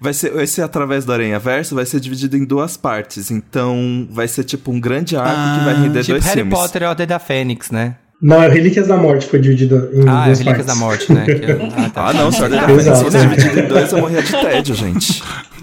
Vai 0.00 0.12
ser 0.12 0.34
esse 0.40 0.60
através 0.60 1.04
do 1.04 1.12
Aranha 1.12 1.38
Verso 1.38 1.74
vai 1.74 1.86
ser 1.86 2.00
dividido 2.00 2.36
em 2.36 2.44
duas 2.44 2.76
partes. 2.76 3.30
Então 3.30 4.08
vai 4.10 4.26
ser 4.28 4.44
tipo 4.44 4.70
um 4.72 4.80
grande 4.80 5.16
arco 5.16 5.58
que 5.58 5.64
vai 5.64 5.74
render 5.74 6.00
Tipo 6.00 6.12
dois 6.12 6.24
Harry 6.24 6.36
filmes. 6.40 6.58
Potter 6.58 6.82
e 6.82 6.84
a 6.84 6.88
Ordem 6.90 7.06
da 7.06 7.18
Fênix, 7.18 7.70
né? 7.70 7.94
Não, 8.20 8.42
é 8.42 8.48
o 8.48 8.50
Relíquias 8.52 8.86
da 8.86 8.96
Morte 8.98 9.26
foi 9.26 9.38
dividido 9.40 9.76
em 9.94 10.06
Ah, 10.08 10.24
é 10.24 10.26
duas 10.26 10.38
Relíquias 10.40 10.44
partes. 10.44 10.66
da 10.66 10.74
Morte, 10.74 11.12
né? 11.12 11.24
Que 11.24 11.50
eu- 11.52 11.58
ah, 11.76 11.88
tá. 11.90 12.08
Ah, 12.08 12.12
não, 12.12 12.30
se 12.30 12.40
a 12.40 12.42
Ordem 12.44 12.60
da 12.60 12.66
Fênix 12.66 13.02
fosse 13.02 13.18
dividido 13.18 13.60
em 13.60 13.66
dois, 13.68 13.92
eu 13.92 13.98
morria 13.98 14.22
de 14.22 14.30
tédio, 14.32 14.74
gente. 14.74 15.22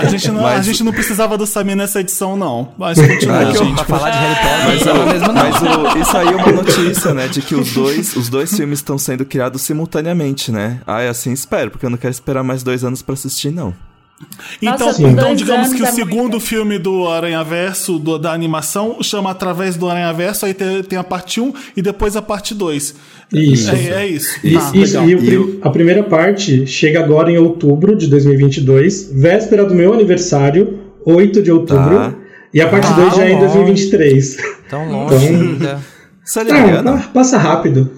A 0.00 0.04
gente, 0.06 0.28
não, 0.30 0.40
a 0.40 0.54
Mas- 0.54 0.64
gente 0.66 0.82
não 0.82 0.92
precisava 0.92 1.38
do 1.38 1.46
Samir 1.46 1.76
nessa 1.76 2.00
edição, 2.00 2.36
não. 2.36 2.72
Mas 2.76 2.98
continua, 3.00 3.42
Não, 3.44 3.54
gente. 3.54 3.74
pra 3.76 3.84
falar 3.84 4.10
de 4.10 4.18
Harry 4.18 4.34
Potter, 4.34 4.66
Mas, 4.66 4.84
não 4.84 4.94
o- 4.94 5.06
mesmo 5.06 5.26
não. 5.28 5.34
mas 5.34 5.94
o- 5.94 5.98
isso 5.98 6.16
aí 6.16 6.26
é 6.26 6.30
uma 6.36 6.52
notícia, 6.52 7.14
né? 7.14 7.28
De 7.28 7.40
que 7.42 7.54
os 7.54 7.72
dois, 7.72 8.16
os 8.16 8.28
dois 8.28 8.54
filmes 8.56 8.80
estão 8.80 8.98
sendo 8.98 9.24
criados 9.24 9.62
simultaneamente, 9.62 10.50
né? 10.50 10.80
Ah, 10.86 11.00
é 11.00 11.08
assim 11.08 11.32
espero, 11.32 11.70
porque 11.70 11.86
eu 11.86 11.90
não 11.90 11.98
quero 11.98 12.10
esperar 12.12 12.42
mais 12.42 12.62
dois 12.62 12.82
anos 12.84 13.02
pra 13.02 13.12
assistir, 13.12 13.50
não. 13.52 13.72
Então, 14.60 14.86
Nossa, 14.88 15.02
então 15.02 15.34
digamos 15.34 15.68
que 15.72 15.82
o 15.82 15.86
é 15.86 15.90
muito. 15.92 15.94
segundo 15.94 16.40
filme 16.40 16.78
do 16.78 17.08
Aranha 17.08 17.42
Verso, 17.42 17.98
do- 17.98 18.18
da 18.18 18.32
animação, 18.32 18.98
chama 19.02 19.30
Através 19.30 19.76
do 19.76 19.88
Aranha 19.88 20.12
Verso, 20.12 20.44
aí 20.46 20.52
tem, 20.54 20.82
tem 20.82 20.98
a 20.98 21.04
parte 21.04 21.40
1 21.40 21.52
e 21.76 21.80
depois 21.82 22.16
a 22.16 22.22
parte 22.22 22.54
2. 22.54 22.94
Isso. 23.32 23.70
É, 23.70 24.02
é 24.02 24.06
isso. 24.06 24.38
E, 24.44 24.54
Tá, 24.54 24.70
isso, 24.74 24.96
e 25.04 25.14
o 25.14 25.24
E 25.24 25.36
o- 25.38 25.58
a 25.62 25.70
primeira 25.70 26.02
parte 26.02 26.66
chega 26.66 27.00
agora 27.00 27.30
em 27.30 27.38
outubro 27.38 27.96
de 27.96 28.06
2022, 28.08 29.10
véspera 29.14 29.64
do 29.64 29.74
meu 29.74 29.92
aniversário, 29.94 30.78
8 31.04 31.42
de 31.42 31.50
outubro. 31.50 31.96
Tá. 31.96 32.14
E 32.52 32.60
a 32.60 32.68
parte 32.68 32.88
Ah, 32.88 32.92
2 32.96 33.14
já 33.16 33.24
é 33.24 33.30
em 33.30 33.34
longe. 33.34 33.46
2023. 33.46 34.36
Tão 34.68 34.90
longe 34.90 35.14
Então- 35.26 35.40
ainda. 35.40 35.80
É 36.36 36.52
Ah, 36.52 36.82
pa- 36.84 37.08
passa 37.14 37.38
rápido. 37.38 37.90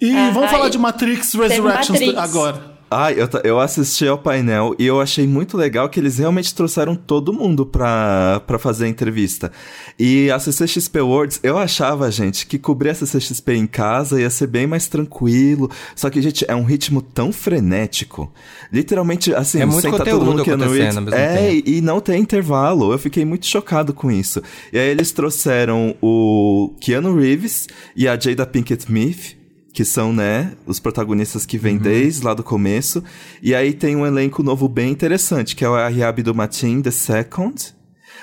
E 0.00 0.10
Ah, 0.16 0.30
vamos 0.32 0.50
falar 0.50 0.66
aí. 0.66 0.70
de 0.70 0.78
Matrix 0.78 1.34
Resurrections 1.34 2.00
Matrix. 2.00 2.18
agora. 2.18 2.75
Ai, 2.88 3.16
eu, 3.20 3.28
eu 3.42 3.58
assisti 3.58 4.06
ao 4.06 4.16
painel 4.16 4.72
e 4.78 4.86
eu 4.86 5.00
achei 5.00 5.26
muito 5.26 5.56
legal 5.56 5.88
que 5.88 5.98
eles 5.98 6.18
realmente 6.18 6.54
trouxeram 6.54 6.94
todo 6.94 7.32
mundo 7.32 7.66
pra, 7.66 8.40
pra 8.46 8.60
fazer 8.60 8.84
a 8.84 8.88
entrevista. 8.88 9.50
E 9.98 10.30
a 10.30 10.38
CCXP 10.38 11.00
Awards, 11.00 11.40
eu 11.42 11.58
achava, 11.58 12.08
gente, 12.12 12.46
que 12.46 12.58
cobrir 12.60 12.90
a 12.90 12.94
CCXP 12.94 13.54
em 13.54 13.66
casa 13.66 14.20
ia 14.20 14.30
ser 14.30 14.46
bem 14.46 14.68
mais 14.68 14.86
tranquilo. 14.86 15.68
Só 15.96 16.08
que, 16.08 16.22
gente, 16.22 16.44
é 16.46 16.54
um 16.54 16.62
ritmo 16.62 17.02
tão 17.02 17.32
frenético. 17.32 18.32
Literalmente, 18.72 19.34
assim, 19.34 19.60
É 19.60 19.66
muito 19.66 19.80
senta 19.82 20.04
todo 20.04 20.24
mundo 20.24 20.44
Reeves. 20.44 20.96
ao 20.96 21.02
mesmo 21.02 21.18
É, 21.18 21.36
tempo. 21.50 21.68
e, 21.68 21.78
e 21.78 21.80
não 21.80 22.00
tem 22.00 22.20
intervalo. 22.22 22.92
Eu 22.92 22.98
fiquei 23.00 23.24
muito 23.24 23.46
chocado 23.46 23.92
com 23.92 24.12
isso. 24.12 24.40
E 24.72 24.78
aí 24.78 24.88
eles 24.88 25.10
trouxeram 25.10 25.96
o 26.00 26.72
Keanu 26.80 27.16
Reeves 27.16 27.66
e 27.96 28.06
a 28.06 28.16
Jada 28.16 28.46
Pinkett 28.46 28.84
Smith 28.84 29.34
que 29.76 29.84
são, 29.84 30.10
né, 30.10 30.52
os 30.66 30.80
protagonistas 30.80 31.44
que 31.44 31.58
Uhum. 31.58 31.62
vêm 31.62 31.76
desde 31.76 32.24
lá 32.24 32.32
do 32.32 32.42
começo. 32.42 33.04
E 33.42 33.54
aí 33.54 33.74
tem 33.74 33.94
um 33.94 34.06
elenco 34.06 34.42
novo 34.42 34.70
bem 34.70 34.90
interessante, 34.90 35.54
que 35.54 35.62
é 35.62 35.68
o 35.68 35.74
Ariab 35.74 36.22
do 36.22 36.34
Matin 36.34 36.80
The 36.80 36.90
Second. 36.90 37.74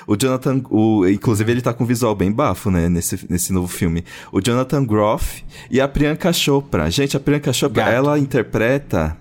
O 0.04 0.16
Jonathan, 0.20 0.60
o, 0.68 1.06
inclusive 1.06 1.52
ele 1.52 1.60
tá 1.62 1.72
com 1.72 1.84
um 1.84 1.86
visual 1.86 2.12
bem 2.12 2.32
bafo, 2.32 2.72
né, 2.72 2.88
nesse, 2.88 3.24
nesse 3.30 3.52
novo 3.52 3.68
filme. 3.68 4.04
O 4.32 4.40
Jonathan 4.40 4.84
Groff 4.84 5.44
e 5.70 5.80
a 5.80 5.86
Priyanka 5.86 6.32
Chopra. 6.32 6.90
Gente, 6.90 7.16
a 7.16 7.20
Priyanka 7.20 7.52
Chopra, 7.52 7.84
Gato. 7.84 7.94
ela 7.94 8.18
interpreta 8.18 9.16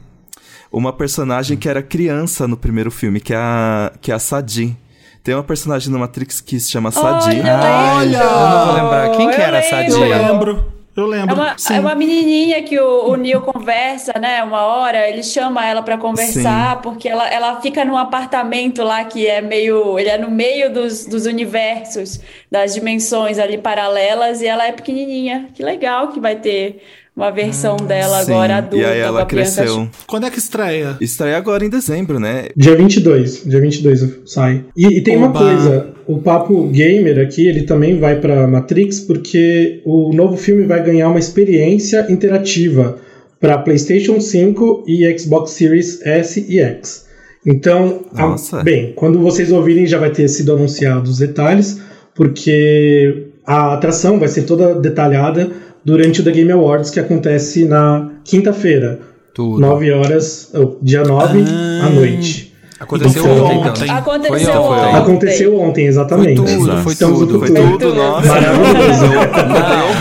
uma 0.72 0.92
personagem 0.92 1.56
que 1.56 1.70
era 1.70 1.84
criança 1.84 2.48
no 2.48 2.58
primeiro 2.58 2.90
filme, 2.90 3.20
que 3.22 3.32
é 3.32 3.38
a, 3.38 3.92
que 4.02 4.12
é 4.12 4.16
a 4.16 4.20
Sadi. 4.20 4.76
Tem 5.24 5.36
uma 5.36 5.44
personagem 5.44 5.92
no 5.92 6.00
Matrix 6.00 6.42
que 6.42 6.60
se 6.60 6.72
chama 6.72 6.90
Sadi. 6.90 7.42
Olha, 7.42 8.18
Eu 8.18 8.50
não 8.50 8.66
vou 8.66 8.74
lembrar. 8.76 9.12
Quem 9.18 9.30
que 9.30 9.36
era 9.40 9.58
essa 9.60 9.78
lembro. 9.82 10.02
Eu 10.04 10.34
lembro. 10.34 10.83
Eu 10.96 11.08
lembro. 11.08 11.32
É 11.32 11.34
uma, 11.34 11.58
Sim. 11.58 11.74
é 11.76 11.80
uma 11.80 11.96
menininha 11.96 12.62
que 12.62 12.80
o, 12.80 13.10
o 13.10 13.16
Neil 13.16 13.42
conversa, 13.42 14.14
né? 14.20 14.44
Uma 14.44 14.62
hora, 14.62 15.10
ele 15.10 15.24
chama 15.24 15.66
ela 15.66 15.82
pra 15.82 15.98
conversar, 15.98 16.82
porque 16.82 17.10
ela, 17.10 17.28
ela 17.28 17.60
fica 17.62 17.84
num 17.84 17.98
apartamento 17.98 18.84
lá 18.84 19.04
que 19.04 19.26
é 19.26 19.42
meio. 19.42 19.98
Ele 19.98 20.10
é 20.10 20.18
no 20.18 20.30
meio 20.30 20.72
dos, 20.72 21.06
dos 21.06 21.26
universos, 21.26 22.20
das 22.52 22.74
dimensões 22.74 23.40
ali 23.40 23.58
paralelas, 23.58 24.42
e 24.42 24.46
ela 24.46 24.68
é 24.68 24.72
pequenininha. 24.72 25.50
Que 25.54 25.64
legal 25.64 26.10
que 26.10 26.20
vai 26.20 26.36
ter 26.36 26.82
uma 27.16 27.32
versão 27.32 27.78
dela 27.78 28.24
Sim, 28.24 28.32
agora 28.32 28.58
adulta. 28.58 28.78
E 28.78 28.86
aí 28.86 29.00
ela 29.00 29.26
cresceu. 29.26 29.88
Quando 30.08 30.26
é 30.26 30.32
que 30.32 30.40
estreia? 30.40 30.98
Estreia 31.00 31.38
agora 31.38 31.64
em 31.64 31.70
dezembro, 31.70 32.20
né? 32.20 32.48
Dia 32.56 32.76
22, 32.76 33.44
dia 33.46 33.62
22 33.62 34.22
sai. 34.26 34.66
E, 34.76 34.98
e 34.98 35.02
tem 35.02 35.18
uma 35.18 35.28
Oba. 35.28 35.40
coisa, 35.40 35.93
o 36.08 36.18
papo 36.20 36.68
gamer 36.68 37.20
aqui, 37.20 37.48
ele 37.48 37.64
também 37.64 37.98
vai 38.00 38.20
pra 38.20 38.48
Matrix 38.48 39.00
porque 39.00 39.82
o 39.86 40.12
novo 40.14 40.36
filme 40.38 40.64
vai 40.64 40.84
ganhar 40.84 41.10
uma 41.10 41.20
experiência 41.20 42.06
interativa 42.10 42.98
para 43.40 43.58
PlayStation 43.58 44.20
5 44.20 44.84
e 44.88 45.18
Xbox 45.18 45.52
Series 45.52 46.02
S 46.06 46.46
e 46.50 46.60
X. 46.60 47.06
Então, 47.46 48.02
a- 48.16 48.64
bem, 48.64 48.94
quando 48.96 49.20
vocês 49.20 49.52
ouvirem 49.52 49.86
já 49.86 49.98
vai 49.98 50.12
ter 50.12 50.28
sido 50.30 50.54
anunciados 50.54 51.12
os 51.12 51.18
detalhes, 51.20 51.80
porque 52.16 53.28
a 53.46 53.74
atração 53.74 54.18
vai 54.20 54.30
ser 54.30 54.44
toda 54.44 54.76
detalhada 54.76 55.52
durante 55.84 56.22
o 56.22 56.24
The 56.24 56.32
Game 56.32 56.52
Awards 56.52 56.90
que 56.90 57.00
acontece 57.00 57.66
na 57.66 58.14
quinta-feira, 58.24 59.00
Tudo. 59.34 59.60
9 59.60 59.92
horas, 59.92 60.52
dia 60.82 61.04
9 61.04 61.40
Ah. 61.46 61.88
à 61.88 61.90
noite. 61.90 62.53
Aconteceu 62.84 63.24
Então, 63.24 63.46
ontem, 63.46 63.58
ontem. 63.58 63.84
então. 63.84 63.98
Aconteceu 63.98 64.38
Foi 64.54 64.62
ontem. 64.62 64.86
ontem. 64.88 64.96
Aconteceu 65.00 65.60
ontem, 65.60 65.86
exatamente. 65.88 66.38
Foi 66.38 66.46
tudo, 66.58 66.78
foi 66.84 66.94
Estamos 66.94 67.20
tudo. 67.20 67.40
Foi 67.40 67.48
futuro. 67.48 67.72
tudo, 67.78 67.94
nossa. 67.96 68.28
Maravilhoso. 68.28 69.06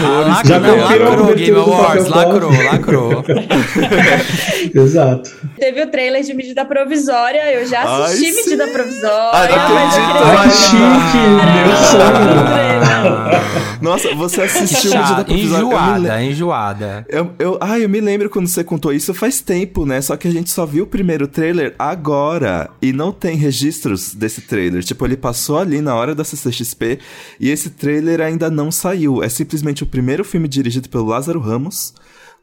Não, 0.03 0.45
Já 0.45 0.59
lacrou, 0.59 0.77
meteram 0.77 0.83
a 0.83 0.85
lacrou, 0.85 1.17
cobertura 1.17 1.35
Game 1.35 1.51
do 1.53 1.61
Awards, 1.61 2.09
lacrou, 2.09 2.51
lacrou. 2.65 3.25
Exato. 4.75 5.31
Teve 5.59 5.83
o 5.83 5.87
trailer 5.91 6.23
de 6.23 6.35
medida 6.35 6.65
provisória, 6.65 7.53
eu 7.55 7.67
já 7.67 7.83
Ai, 7.83 8.03
assisti 8.05 8.33
sim. 8.33 8.51
medida 8.51 8.67
provisória. 8.69 9.31
Ai, 9.33 9.49
não 9.49 9.75
mas 9.75 9.97
eu 9.97 10.05
acredito. 10.05 10.39
Ai, 10.39 10.51
chique, 10.51 11.19
meu 11.67 11.77
sonho. 11.77 13.43
Nossa, 13.81 14.15
você 14.15 14.43
assistiu 14.43 14.93
o 14.93 14.97
Medida 14.99 15.25
Provisória. 15.25 15.63
Eu 15.63 15.67
me 15.67 15.73
le- 15.73 15.77
enjoada, 15.77 16.23
enjoada. 16.23 17.07
Eu, 17.09 17.31
eu, 17.39 17.59
ah, 17.61 17.79
eu 17.79 17.89
me 17.89 18.01
lembro 18.01 18.31
quando 18.31 18.47
você 18.47 18.63
contou 18.63 18.93
isso 18.93 19.13
faz 19.13 19.41
tempo, 19.41 19.85
né? 19.85 20.01
Só 20.01 20.17
que 20.17 20.29
a 20.29 20.31
gente 20.31 20.51
só 20.51 20.65
viu 20.65 20.85
o 20.85 20.87
primeiro 20.87 21.27
trailer 21.27 21.75
agora 21.79 22.71
e 22.81 22.93
não 22.93 23.13
tem 23.13 23.37
registros 23.37 24.15
desse 24.15 24.43
trailer. 24.43 24.83
Tipo, 24.83 25.05
ele 25.05 25.17
passou 25.17 25.59
ali 25.59 25.81
na 25.81 25.95
hora 25.95 26.15
da 26.15 26.25
CCXP 26.25 26.99
e 27.39 27.51
esse 27.51 27.71
trailer 27.71 28.21
ainda 28.21 28.51
não 28.51 28.71
saiu. 28.71 29.23
É 29.23 29.29
simplesmente 29.29 29.83
o 29.83 29.87
primeiro 29.87 30.25
filme 30.25 30.49
dirigido 30.49 30.89
pelo 30.89 31.07
Lázaro 31.07 31.41
Ramos, 31.41 31.95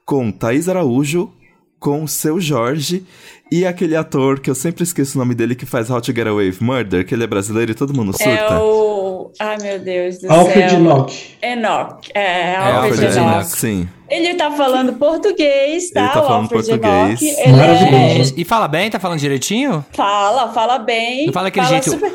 com 0.06 0.32
Thaís 0.32 0.68
Araújo, 0.70 1.32
com 1.80 2.04
o 2.04 2.08
seu 2.08 2.40
Jorge 2.40 3.06
e 3.52 3.66
aquele 3.66 3.96
ator 3.96 4.40
que 4.40 4.50
eu 4.50 4.56
sempre 4.56 4.84
esqueço 4.84 5.18
o 5.18 5.20
nome 5.20 5.34
dele 5.34 5.56
que 5.56 5.66
faz 5.66 5.90
How 5.90 6.02
to 6.02 6.14
Get 6.14 6.28
Away 6.28 6.50
with 6.50 6.58
Murder, 6.60 7.06
que 7.06 7.16
ele 7.16 7.24
é 7.24 7.28
brasileiro 7.28 7.72
e 7.72 7.76
todo 7.76 7.94
mundo 7.94 8.12
surta. 8.12 8.30
É 8.30 8.58
o. 8.60 9.32
Ai, 9.40 9.58
meu 9.62 9.80
Deus 9.80 10.20
do 10.20 10.32
Alfred 10.32 10.70
céu. 10.70 10.80
Enoch. 10.80 11.38
Enoch. 11.42 12.12
É, 12.14 12.56
Alfred 12.56 13.06
Alfred 13.06 13.18
Enoch. 13.18 13.36
Enoch. 13.36 13.58
Sim. 13.58 13.90
Ele 14.10 14.34
tá 14.36 14.52
falando 14.52 14.94
português, 14.94 15.92
tá? 15.92 16.00
Ele 16.02 16.10
tá 16.10 16.22
o 16.22 16.28
falando 16.28 16.42
Alfred 16.54 16.80
português. 16.80 17.22
Ele 17.22 17.52
Maravilhoso. 17.56 18.34
é... 18.38 18.42
E 18.42 18.44
fala 18.46 18.68
bem? 18.68 18.90
Tá 18.90 19.00
falando 19.00 19.20
direitinho? 19.20 19.86
Fala, 19.94 20.50
fala 20.52 20.80
bem. 20.80 21.28
Não 21.28 21.34
fala 21.34 21.50
aquele 21.50 21.66
fala 21.66 21.82
jeito. 21.82 21.92
super- 21.92 22.14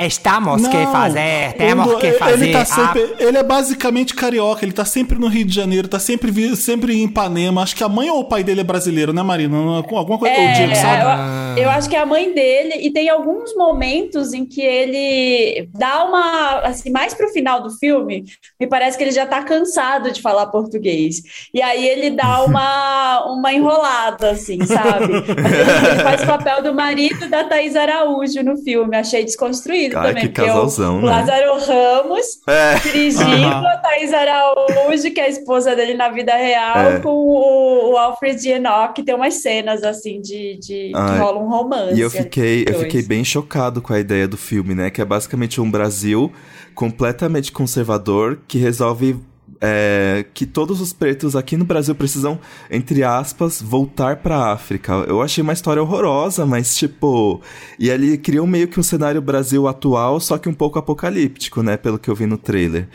Estamos 0.00 0.66
que 0.66 0.86
fazer, 0.86 1.52
temos 1.58 1.86
ele- 1.86 1.96
que 2.00 2.12
fazer. 2.18 2.42
Ele, 2.44 2.52
tá 2.52 2.62
a- 2.62 2.64
sempre, 2.64 3.14
ele 3.20 3.38
é 3.38 3.42
basicamente 3.42 4.14
carioca, 4.14 4.64
ele 4.64 4.72
tá 4.72 4.84
sempre 4.86 5.18
no 5.18 5.28
Rio 5.28 5.44
de 5.44 5.54
Janeiro, 5.54 5.86
tá 5.86 5.98
sempre, 5.98 6.30
vi- 6.30 6.56
sempre 6.56 6.94
em 6.98 7.04
Ipanema. 7.04 7.62
Acho 7.62 7.76
que 7.76 7.84
a 7.84 7.88
mãe 7.88 8.10
ou 8.10 8.20
o 8.20 8.24
pai 8.24 8.42
dele 8.42 8.62
é 8.62 8.64
brasileiro, 8.64 9.12
né, 9.12 9.22
Marina? 9.22 9.54
Não- 9.56 9.74
Alguma 9.96 10.18
coisa. 10.18 10.34
o 10.34 10.52
Diego, 10.54 10.72
É, 10.72 10.74
sabe? 10.74 11.02
eu, 11.02 11.51
eu 11.58 11.70
acho 11.70 11.88
que 11.88 11.96
é 11.96 11.98
a 12.00 12.06
mãe 12.06 12.32
dele, 12.32 12.74
e 12.86 12.90
tem 12.92 13.08
alguns 13.08 13.54
momentos 13.56 14.32
em 14.32 14.44
que 14.44 14.60
ele 14.60 15.68
dá 15.72 16.04
uma. 16.04 16.60
Assim, 16.60 16.90
mais 16.90 17.14
pro 17.14 17.28
final 17.30 17.62
do 17.62 17.70
filme, 17.78 18.24
me 18.60 18.66
parece 18.66 18.96
que 18.96 19.04
ele 19.04 19.10
já 19.10 19.26
tá 19.26 19.42
cansado 19.42 20.10
de 20.10 20.20
falar 20.20 20.46
português. 20.46 21.16
E 21.52 21.60
aí 21.62 21.86
ele 21.86 22.10
dá 22.10 22.42
uma, 22.44 23.24
uma 23.26 23.52
enrolada, 23.52 24.30
assim, 24.30 24.64
sabe? 24.64 25.12
Ele, 25.22 26.02
faz 26.02 26.22
o 26.22 26.26
papel 26.26 26.62
do 26.62 26.74
marido 26.74 27.28
da 27.28 27.44
Thaís 27.44 27.74
Araújo 27.76 28.42
no 28.42 28.56
filme. 28.58 28.96
Achei 28.96 29.24
desconstruído 29.24 29.98
Ai, 29.98 30.08
também. 30.08 30.22
que 30.24 30.28
casalzão, 30.32 30.98
o 30.98 31.02
né? 31.02 31.06
Lázaro 31.10 31.58
Ramos 31.58 32.26
É. 32.46 32.74
dirigindo 32.80 33.46
Aham. 33.46 33.66
a 33.66 33.76
Thaís 33.78 34.12
Araújo, 34.12 35.10
que 35.12 35.20
é 35.20 35.24
a 35.24 35.28
esposa 35.28 35.74
dele 35.74 35.94
na 35.94 36.08
vida 36.08 36.34
real, 36.34 36.76
É. 36.78 37.00
com 37.00 37.08
o, 37.10 37.92
o 37.92 37.96
Alfred 37.96 38.48
Enoch, 38.48 38.92
que 38.94 39.02
tem 39.02 39.14
umas 39.14 39.34
cenas 39.34 39.82
assim 39.82 40.20
de, 40.20 40.58
de 40.58 40.92
Ai, 40.94 41.12
que 41.14 41.18
rola 41.20 41.38
um 41.42 41.48
romance. 41.48 41.94
E 41.94 42.00
eu 42.00 42.10
fiquei, 42.10 42.64
eu 42.66 42.78
fiquei 42.80 43.02
bem 43.02 43.24
chocado 43.24 43.82
com 43.82 43.92
a 43.92 44.00
ideia 44.00 44.26
do 44.26 44.36
filme, 44.36 44.74
né? 44.74 44.90
Que 44.90 45.00
é 45.00 45.04
basicamente 45.04 45.60
um 45.60 45.70
Brasil 45.70 46.32
completamente 46.74 47.52
conservador 47.52 48.38
que 48.46 48.58
resolve 48.58 49.20
é, 49.64 50.24
que 50.34 50.44
todos 50.44 50.80
os 50.80 50.92
pretos 50.92 51.36
aqui 51.36 51.56
no 51.56 51.64
Brasil 51.64 51.94
precisam, 51.94 52.38
entre 52.68 53.04
aspas, 53.04 53.62
voltar 53.62 54.16
pra 54.16 54.52
África. 54.52 54.92
Eu 55.06 55.22
achei 55.22 55.40
uma 55.40 55.52
história 55.52 55.80
horrorosa, 55.80 56.44
mas 56.44 56.76
tipo. 56.76 57.40
E 57.78 57.90
ali 57.90 58.18
criou 58.18 58.46
meio 58.46 58.66
que 58.66 58.80
um 58.80 58.82
cenário 58.82 59.22
Brasil 59.22 59.68
atual, 59.68 60.18
só 60.18 60.36
que 60.36 60.48
um 60.48 60.54
pouco 60.54 60.80
apocalíptico, 60.80 61.62
né? 61.62 61.76
Pelo 61.76 61.98
que 61.98 62.10
eu 62.10 62.14
vi 62.14 62.26
no 62.26 62.36
trailer. 62.36 62.88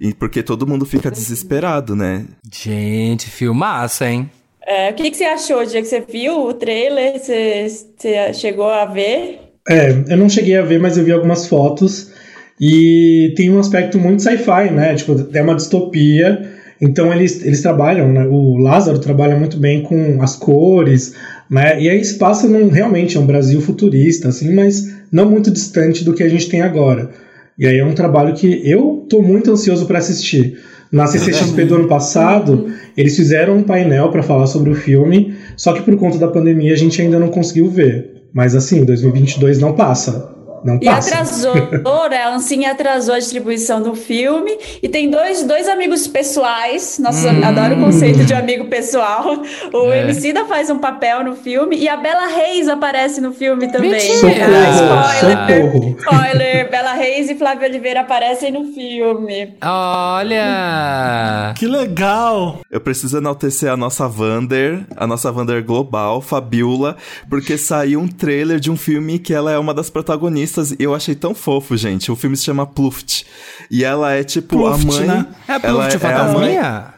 E 0.00 0.14
porque 0.14 0.42
todo 0.42 0.66
mundo 0.66 0.86
fica 0.86 1.10
desesperado, 1.10 1.96
né? 1.96 2.26
Gente, 2.52 3.28
filmaça, 3.28 4.08
hein? 4.08 4.30
É, 4.66 4.90
o 4.90 4.94
que, 4.94 5.10
que 5.10 5.16
você 5.16 5.24
achou, 5.24 5.60
o 5.60 5.66
dia 5.66 5.82
que 5.82 5.88
você 5.88 6.00
viu 6.00 6.46
o 6.46 6.54
trailer? 6.54 7.18
Você, 7.18 7.66
você 7.68 8.32
chegou 8.32 8.68
a 8.68 8.86
ver? 8.86 9.40
É, 9.68 9.90
eu 10.08 10.16
não 10.16 10.28
cheguei 10.28 10.56
a 10.56 10.62
ver, 10.62 10.78
mas 10.78 10.96
eu 10.96 11.04
vi 11.04 11.12
algumas 11.12 11.46
fotos. 11.46 12.12
E 12.60 13.32
tem 13.36 13.50
um 13.50 13.58
aspecto 13.58 13.98
muito 13.98 14.22
sci-fi, 14.22 14.70
né? 14.70 14.94
Tipo, 14.94 15.28
é 15.32 15.42
uma 15.42 15.54
distopia. 15.54 16.50
Então 16.80 17.12
eles, 17.12 17.44
eles 17.44 17.62
trabalham, 17.62 18.12
né? 18.12 18.26
O 18.26 18.56
Lázaro 18.58 18.98
trabalha 18.98 19.36
muito 19.36 19.58
bem 19.58 19.82
com 19.82 20.22
as 20.22 20.36
cores, 20.36 21.14
né? 21.50 21.80
E 21.80 21.88
aí 21.88 22.04
se 22.04 22.18
passa 22.18 22.48
num 22.48 22.68
realmente 22.68 23.16
é 23.16 23.20
um 23.20 23.26
Brasil 23.26 23.60
futurista, 23.60 24.28
assim, 24.28 24.54
mas 24.54 24.94
não 25.10 25.30
muito 25.30 25.50
distante 25.50 26.04
do 26.04 26.14
que 26.14 26.22
a 26.22 26.28
gente 26.28 26.48
tem 26.48 26.62
agora. 26.62 27.10
E 27.58 27.66
aí 27.66 27.78
é 27.78 27.84
um 27.84 27.94
trabalho 27.94 28.34
que 28.34 28.68
eu 28.68 29.06
tô 29.08 29.22
muito 29.22 29.50
ansioso 29.50 29.86
para 29.86 29.98
assistir. 29.98 30.58
Na 30.90 31.06
CCXP 31.06 31.64
do 31.64 31.76
ano 31.76 31.88
passado, 31.88 32.66
eles 32.96 33.16
fizeram 33.16 33.56
um 33.56 33.62
painel 33.62 34.10
para 34.10 34.22
falar 34.22 34.46
sobre 34.46 34.70
o 34.70 34.74
filme, 34.74 35.34
só 35.56 35.72
que 35.72 35.82
por 35.82 35.96
conta 35.96 36.18
da 36.18 36.28
pandemia 36.28 36.72
a 36.72 36.76
gente 36.76 37.00
ainda 37.00 37.18
não 37.18 37.28
conseguiu 37.28 37.68
ver. 37.68 38.22
Mas 38.32 38.54
assim, 38.54 38.84
2022 38.84 39.58
não 39.58 39.74
passa. 39.74 40.33
Não 40.64 40.76
E 40.80 40.84
passa. 40.86 41.10
atrasou, 41.14 41.54
né? 42.10 42.22
A 42.22 42.34
Ancine 42.34 42.64
atrasou 42.66 43.14
a 43.14 43.18
distribuição 43.18 43.82
do 43.82 43.94
filme. 43.94 44.56
E 44.82 44.88
tem 44.88 45.10
dois, 45.10 45.42
dois 45.42 45.68
amigos 45.68 46.06
pessoais. 46.06 46.98
Nossa, 46.98 47.30
Hum. 47.30 47.44
adoro 47.44 47.76
o 47.76 47.80
conceito 47.84 48.24
de 48.24 48.32
amigo 48.34 48.64
pessoal. 48.66 49.42
O 49.72 49.92
É. 49.92 50.02
Emicida 50.02 50.44
faz 50.46 50.70
um 50.70 50.78
papel 50.78 51.22
no 51.24 51.34
filme 51.36 51.76
e 51.76 51.88
a 51.88 51.96
Bela 51.96 52.26
Reis 52.26 52.68
aparece 52.68 53.20
no 53.20 53.32
filme 53.32 53.70
também. 53.70 53.90
Mentira! 53.90 54.46
Ah, 54.46 55.14
spoiler! 55.14 55.62
socorro. 55.70 55.96
Spoiler! 55.98 56.70
Bela 56.70 56.92
Reis 56.94 57.28
e 57.30 57.34
Flávio 57.34 57.68
Oliveira 57.68 58.00
aparecem 58.00 58.50
no 58.50 58.64
filme. 58.72 59.54
Olha! 59.62 61.52
Que 61.56 61.66
legal! 61.66 62.60
Eu 62.70 62.80
preciso 62.80 63.18
enaltecer 63.18 63.70
a 63.70 63.76
nossa 63.76 64.08
Vander, 64.08 64.84
a 64.96 65.06
nossa 65.06 65.30
Vander 65.30 65.62
global, 65.64 66.20
Fabiola, 66.20 66.96
porque 67.28 67.56
saiu 67.58 68.00
um 68.00 68.08
trailer 68.08 68.58
de 68.58 68.70
um 68.70 68.76
filme 68.76 69.18
que 69.18 69.34
ela 69.34 69.52
é 69.52 69.58
uma 69.58 69.74
das 69.74 69.90
protagonistas 69.90 70.53
e 70.56 70.76
eu 70.78 70.94
achei 70.94 71.14
tão 71.14 71.34
fofo, 71.34 71.76
gente. 71.76 72.10
O 72.10 72.16
filme 72.16 72.36
se 72.36 72.44
chama 72.44 72.66
Pluft. 72.66 73.24
E 73.70 73.84
ela 73.84 74.12
é 74.12 74.22
tipo 74.24 74.56
Pluft, 74.56 74.82
a 74.82 74.86
mãe. 74.86 75.06
né? 75.06 75.26
É 75.48 75.52
a 75.52 75.60
ela 75.62 75.88
Pluft 75.88 76.04
é 76.04 76.06
a 76.14 76.24
mãe. 76.24 76.24
Fantasminha? 76.24 76.94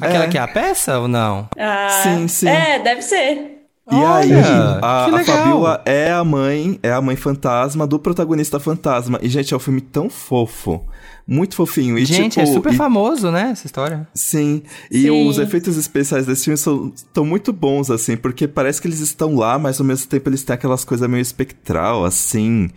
Aquela 0.00 0.28
que 0.28 0.38
é 0.38 0.40
a 0.40 0.48
peça 0.48 0.98
ou 0.98 1.08
não? 1.08 1.48
Ah, 1.58 2.00
Sim, 2.02 2.26
sim. 2.28 2.48
É, 2.48 2.78
deve 2.78 3.02
ser. 3.02 3.56
E 3.90 3.94
aí, 3.94 4.32
Olha, 4.32 4.78
a, 4.82 5.04
que 5.08 5.14
a 5.14 5.16
legal. 5.16 5.36
Fabiola 5.36 5.82
é 5.86 6.10
a 6.12 6.22
mãe, 6.22 6.78
é 6.82 6.92
a 6.92 7.00
mãe 7.00 7.16
fantasma 7.16 7.86
do 7.86 7.98
protagonista 7.98 8.60
fantasma. 8.60 9.18
E, 9.22 9.28
gente, 9.28 9.52
é 9.52 9.56
um 9.56 9.60
filme 9.60 9.80
tão 9.80 10.10
fofo. 10.10 10.84
Muito 11.30 11.54
fofinho. 11.56 11.98
E, 11.98 12.06
Gente, 12.06 12.32
tipo, 12.40 12.40
é 12.40 12.46
super 12.46 12.72
e- 12.72 12.76
famoso, 12.76 13.30
né, 13.30 13.50
essa 13.52 13.66
história. 13.66 14.08
Sim, 14.14 14.62
e 14.90 15.02
Sim. 15.02 15.28
os 15.28 15.38
efeitos 15.38 15.76
especiais 15.76 16.24
desse 16.24 16.44
filme 16.44 16.56
são 16.56 16.90
tão 17.12 17.22
muito 17.22 17.52
bons, 17.52 17.90
assim, 17.90 18.16
porque 18.16 18.48
parece 18.48 18.80
que 18.80 18.88
eles 18.88 19.00
estão 19.00 19.36
lá, 19.36 19.58
mas 19.58 19.78
ao 19.78 19.84
mesmo 19.86 20.06
tempo 20.08 20.26
eles 20.30 20.42
têm 20.42 20.54
aquelas 20.54 20.86
coisas 20.86 21.06
meio 21.06 21.20
espectral, 21.20 22.02
assim. 22.06 22.70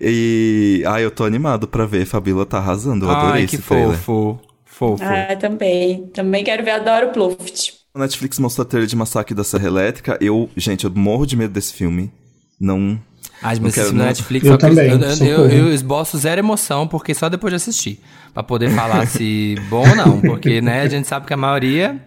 E. 0.00 0.82
Ah, 0.84 1.00
eu 1.00 1.12
tô 1.12 1.24
animado 1.24 1.68
pra 1.68 1.86
ver. 1.86 2.04
Fabiola 2.04 2.44
tá 2.44 2.58
arrasando, 2.58 3.06
eu 3.06 3.10
adorei 3.10 3.42
Ai, 3.42 3.46
que 3.46 3.54
esse 3.54 3.64
trailer. 3.64 3.96
fofo. 3.96 4.40
Fofo. 4.64 5.04
Ah, 5.04 5.36
também. 5.36 6.06
Também 6.08 6.42
quero 6.42 6.64
ver, 6.64 6.72
adoro 6.72 7.08
o 7.08 7.12
Pluft. 7.12 7.74
A 7.94 8.00
Netflix 8.00 8.38
mostrou 8.40 8.64
a 8.64 8.68
trailer 8.68 8.88
de 8.88 8.96
Massacre 8.96 9.34
da 9.34 9.44
Serra 9.44 9.68
Elétrica. 9.68 10.18
Eu, 10.20 10.50
gente, 10.56 10.84
eu 10.86 10.90
morro 10.90 11.24
de 11.24 11.36
medo 11.36 11.52
desse 11.52 11.72
filme. 11.74 12.10
Não. 12.58 12.98
Ai, 13.42 13.56
Não 13.56 13.62
mas 13.62 13.76
esse 13.76 13.82
filme 13.82 13.98
da 13.98 14.04
não. 14.04 14.08
Netflix... 14.10 14.46
Eu 14.46 14.58
também, 14.58 14.90
Eu, 14.90 15.26
eu, 15.26 15.50
eu 15.50 15.74
esboço 15.74 16.16
zero 16.18 16.40
emoção, 16.40 16.86
porque 16.86 17.14
só 17.14 17.28
depois 17.28 17.50
de 17.50 17.56
assistir. 17.56 18.00
Pra 18.32 18.42
poder 18.42 18.70
falar 18.70 19.06
se 19.06 19.56
bom 19.68 19.86
ou 19.88 19.96
não. 19.96 20.20
Porque, 20.22 20.60
né, 20.60 20.82
a 20.82 20.88
gente 20.88 21.06
sabe 21.06 21.26
que 21.26 21.34
a 21.34 21.36
maioria... 21.36 22.00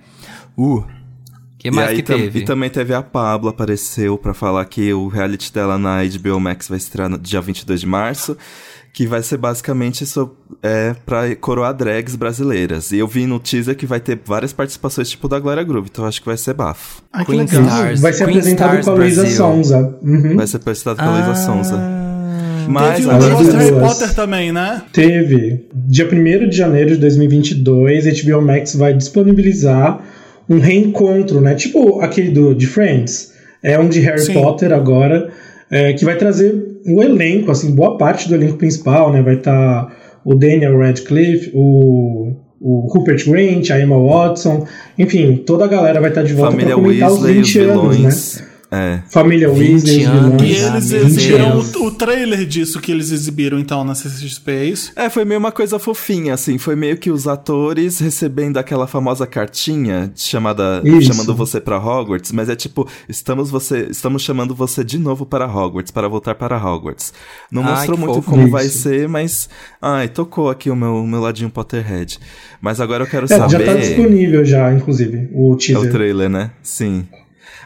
Uh, 0.57 0.83
que 1.69 1.75
mais 1.75 1.89
e 1.89 1.91
aí 1.91 1.95
que 1.98 2.03
teve? 2.03 2.39
E 2.39 2.45
também 2.45 2.69
teve 2.69 2.93
a 2.93 3.01
Pablo, 3.01 3.50
apareceu 3.50 4.17
pra 4.17 4.34
falar 4.34 4.65
que 4.65 4.93
o 4.93 5.07
reality 5.07 5.51
dela 5.53 5.77
na 5.77 6.03
HBO 6.03 6.39
Max 6.39 6.67
vai 6.67 6.77
estrear 6.77 7.10
no 7.10 7.17
dia 7.17 7.41
22 7.41 7.81
de 7.81 7.88
março. 7.88 8.38
Que 8.93 9.05
vai 9.05 9.22
ser 9.22 9.36
basicamente 9.36 10.05
so, 10.05 10.31
é, 10.63 10.95
pra 11.05 11.36
coroar 11.36 11.74
drags 11.74 12.15
brasileiras. 12.15 12.93
E 12.93 12.98
eu 12.98 13.05
vi 13.05 13.27
no 13.27 13.41
teaser 13.41 13.75
que 13.75 13.86
vai 13.86 14.00
ter 14.00 14.17
várias 14.24 14.53
participações 14.53 15.10
tipo 15.10 15.27
da 15.27 15.38
Glória 15.38 15.62
Groove, 15.63 15.89
então 15.91 16.05
eu 16.05 16.07
acho 16.07 16.22
que 16.22 16.25
vai 16.25 16.38
ser 16.38 16.53
bafo. 16.53 17.01
Que 17.13 17.25
Queen 17.25 17.39
legal. 17.41 17.63
Stars. 17.63 18.00
Vai 18.00 18.13
ser 18.13 18.24
Queen 18.24 18.38
apresentado 18.38 18.67
Stars 18.69 18.86
com 18.86 18.91
a 18.91 18.95
Luísa 18.95 19.22
Brasil. 19.24 19.38
Sonza. 19.38 19.98
Uhum. 20.01 20.36
Vai 20.38 20.48
ser 20.48 20.57
apresentado 20.57 20.95
pela 20.95 21.12
Luísa 21.12 21.36
Sonza. 21.36 21.75
Ah, 21.77 22.65
Mas 22.69 22.95
Teve 22.95 23.07
o 23.10 23.12
negócio 23.19 23.51
do 23.51 23.57
Harry. 23.57 23.79
Potter 23.81 24.15
também, 24.15 24.51
né? 24.53 24.81
Teve. 24.93 25.65
Dia 25.74 26.10
1 26.10 26.50
de 26.50 26.55
janeiro 26.55 26.91
de 26.91 26.98
2022, 26.98 28.24
HBO 28.24 28.41
Max 28.41 28.75
vai 28.77 28.93
disponibilizar 28.93 30.00
um 30.49 30.59
reencontro, 30.59 31.41
né? 31.41 31.55
Tipo 31.55 32.01
aquele 32.01 32.31
do, 32.31 32.53
de 32.53 32.67
Friends. 32.67 33.33
É 33.61 33.79
um 33.79 33.89
de 33.89 33.99
Harry 34.01 34.21
Sim. 34.21 34.33
Potter 34.33 34.71
agora, 34.71 35.29
é, 35.71 35.93
que 35.93 36.05
vai 36.05 36.15
trazer 36.17 36.79
o 36.85 37.01
elenco, 37.01 37.49
assim, 37.49 37.73
boa 37.73 37.97
parte 37.97 38.29
do 38.29 38.35
elenco 38.35 38.57
principal, 38.57 39.11
né? 39.11 39.21
Vai 39.21 39.35
estar 39.35 39.91
o 40.23 40.35
Daniel 40.35 40.77
Radcliffe, 40.77 41.51
o, 41.53 42.33
o 42.61 42.87
Rupert 42.91 43.27
Grint, 43.29 43.71
a 43.71 43.79
Emma 43.79 43.97
Watson, 43.97 44.67
enfim, 44.98 45.37
toda 45.37 45.65
a 45.65 45.67
galera 45.67 46.00
vai 46.00 46.09
estar 46.09 46.24
de 46.24 46.33
volta 46.33 46.51
Família 46.51 46.75
para 46.75 46.83
comentar 46.83 47.09
Weasley, 47.09 47.39
os 47.39 47.48
os 47.48 47.53
20 47.53 47.59
anos, 47.59 48.00
né? 48.00 48.46
É. 48.71 48.99
Família 49.09 49.47
20 49.49 49.71
Weasley, 49.71 50.03
anos. 50.05 50.41
E 50.41 50.51
eles 50.53 50.91
exibiram 50.91 51.59
o, 51.59 51.85
o 51.85 51.91
trailer 51.91 52.45
disso 52.45 52.81
que 52.81 52.91
eles 52.91 53.11
exibiram 53.11 53.59
então 53.59 53.83
na 53.83 53.93
CCXP, 53.95 54.51
é 54.51 54.65
isso? 54.65 54.91
É, 54.95 55.09
foi 55.09 55.23
meio 55.23 55.39
uma 55.39 55.51
coisa 55.51 55.77
fofinha, 55.77 56.33
assim. 56.33 56.57
Foi 56.57 56.75
meio 56.75 56.97
que 56.97 57.11
os 57.11 57.27
atores 57.27 57.99
recebendo 57.99 58.57
aquela 58.57 58.87
famosa 58.87 59.27
cartinha 59.27 60.11
chamada 60.15 60.81
Isso. 60.83 61.13
chamando 61.13 61.33
você 61.35 61.61
pra 61.61 61.77
Hogwarts, 61.77 62.31
mas 62.31 62.49
é 62.49 62.55
tipo, 62.55 62.87
estamos 63.07 63.49
você, 63.51 63.87
estamos 63.89 64.23
chamando 64.23 64.55
você 64.55 64.83
de 64.83 64.97
novo 64.97 65.25
para 65.25 65.45
Hogwarts, 65.45 65.91
para 65.91 66.07
voltar 66.07 66.35
para 66.35 66.57
Hogwarts. 66.57 67.13
Não 67.51 67.63
Ai, 67.63 67.71
mostrou 67.75 67.97
muito 67.97 68.13
fofo. 68.15 68.31
como 68.31 68.49
vai 68.49 68.65
Isso. 68.65 68.79
ser, 68.79 69.07
mas 69.07 69.47
ai, 69.81 70.07
tocou 70.09 70.49
aqui 70.49 70.69
o 70.69 70.75
meu, 70.75 71.03
meu 71.05 71.21
ladinho 71.21 71.49
Potterhead. 71.49 72.19
Mas 72.59 72.81
agora 72.81 73.03
eu 73.03 73.07
quero 73.07 73.25
É, 73.25 73.27
saber 73.37 73.51
já 73.51 73.59
tá 73.59 73.73
disponível 73.75 74.43
já, 74.43 74.73
inclusive, 74.73 75.29
o 75.31 75.53
é 75.53 75.57
teaser. 75.57 75.89
o 75.89 75.91
trailer, 75.91 76.29
né? 76.29 76.51
Sim. 76.63 77.05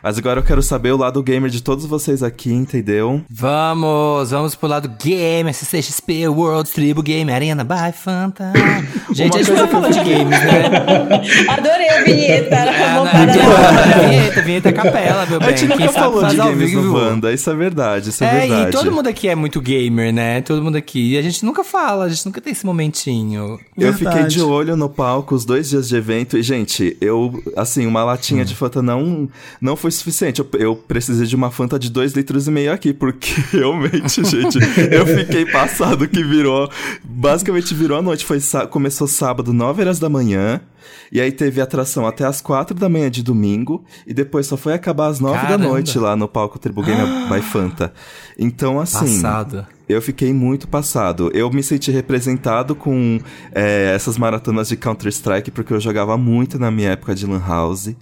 Mas 0.01 0.17
agora 0.17 0.39
eu 0.39 0.43
quero 0.43 0.61
saber 0.61 0.91
o 0.91 0.97
lado 0.97 1.21
gamer 1.21 1.49
de 1.49 1.61
todos 1.61 1.85
vocês 1.85 2.23
aqui, 2.23 2.51
entendeu? 2.53 3.21
Vamos, 3.29 4.31
vamos 4.31 4.55
pro 4.55 4.67
lado 4.67 4.89
game, 5.03 5.53
CCXP, 5.53 6.27
World, 6.27 6.69
Tribo 6.71 7.01
Game, 7.03 7.31
Arena 7.31 7.63
by 7.63 7.91
Fanta. 7.93 8.51
Gente, 9.11 9.37
a 9.37 9.43
gente 9.43 9.55
não 9.57 9.67
falou 9.67 9.89
de 9.89 9.97
games, 9.99 10.29
né? 10.29 10.69
Adorei 11.49 11.89
a 11.89 12.03
vinheta. 12.03 12.55
É, 12.55 12.93
não, 12.95 13.05
parar. 13.05 13.25
vinheta, 13.33 14.07
vinheta, 14.09 14.41
vinheta 14.41 14.69
é 14.69 14.71
capela, 14.71 15.25
meu 15.25 15.37
A 15.37 15.39
bem. 15.39 15.49
gente 15.57 15.67
nunca 15.67 15.77
Quem 15.83 15.87
falou 15.93 16.23
de 16.25 16.35
games 16.37 16.73
no 16.73 16.93
Wanda, 16.93 17.33
isso 17.33 17.49
é 17.49 17.55
verdade, 17.55 18.09
isso 18.09 18.23
é, 18.23 18.27
É, 18.27 18.39
verdade. 18.41 18.69
e 18.69 18.71
todo 18.71 18.91
mundo 18.91 19.07
aqui 19.07 19.27
é 19.27 19.35
muito 19.35 19.59
gamer, 19.59 20.13
né? 20.13 20.41
Todo 20.41 20.61
mundo 20.61 20.75
aqui. 20.77 21.13
E 21.13 21.17
a 21.17 21.21
gente 21.21 21.43
nunca 21.43 21.63
fala, 21.63 22.05
a 22.05 22.09
gente 22.09 22.25
nunca 22.25 22.39
tem 22.39 22.53
esse 22.53 22.65
momentinho. 22.65 23.59
Eu 23.77 23.91
Verdade. 23.91 23.97
fiquei 23.97 24.27
de 24.27 24.41
olho 24.41 24.75
no 24.77 24.87
palco 24.89 25.33
os 25.35 25.43
dois 25.45 25.69
dias 25.69 25.87
de 25.89 25.95
evento 25.95 26.37
e, 26.37 26.43
gente, 26.43 26.95
eu, 27.01 27.41
assim, 27.57 27.85
uma 27.85 28.03
latinha 28.03 28.45
de 28.45 28.55
Fanta 28.55 28.81
não, 28.81 29.27
não 29.59 29.75
foi 29.75 29.88
suficiente. 29.91 30.39
Eu, 30.39 30.49
eu 30.59 30.75
precisei 30.75 31.25
de 31.25 31.35
uma 31.35 31.51
Fanta 31.51 31.79
de 31.79 31.89
dois 31.89 32.13
litros 32.13 32.47
e 32.47 32.51
meio 32.51 32.71
aqui, 32.71 32.93
porque 32.93 33.33
realmente, 33.51 34.23
gente, 34.23 34.57
eu 34.91 35.05
fiquei 35.05 35.45
passado 35.45 36.07
que 36.07 36.23
virou, 36.23 36.69
basicamente 37.03 37.73
virou 37.73 37.97
a 37.97 38.01
noite. 38.01 38.25
Foi, 38.25 38.39
começou 38.69 39.07
sábado, 39.07 39.53
9 39.53 39.81
horas 39.81 39.99
da 39.99 40.09
manhã, 40.09 40.61
e 41.11 41.19
aí 41.19 41.31
teve 41.31 41.61
atração 41.61 42.05
até 42.05 42.25
as 42.25 42.41
4 42.41 42.75
da 42.75 42.89
manhã 42.89 43.09
de 43.09 43.23
domingo, 43.23 43.83
e 44.05 44.13
depois 44.13 44.47
só 44.47 44.55
foi 44.55 44.73
acabar 44.73 45.07
às 45.07 45.19
9 45.19 45.35
da 45.35 45.41
Caramba. 45.41 45.67
noite 45.67 45.97
lá 45.97 46.15
no 46.15 46.27
palco 46.27 46.59
Tribu 46.59 46.83
Game 46.83 47.01
by 47.27 47.41
Fanta. 47.41 47.93
Então, 48.37 48.79
assim... 48.79 49.21
Passado. 49.21 49.67
Eu 49.89 50.03
fiquei 50.03 50.31
muito 50.31 50.67
passado. 50.67 51.31
Eu 51.33 51.49
me 51.49 51.63
senti 51.63 51.89
representado 51.89 52.75
com 52.75 53.19
é, 53.51 53.91
essas 53.95 54.19
maratonas 54.19 54.69
de 54.69 54.77
Counter-Strike, 54.77 55.49
porque 55.49 55.73
eu 55.73 55.79
jogava 55.79 56.15
muito 56.15 56.59
na 56.59 56.69
minha 56.69 56.91
época 56.91 57.15
de 57.15 57.25
Lan 57.25 57.41
House. 57.43 57.95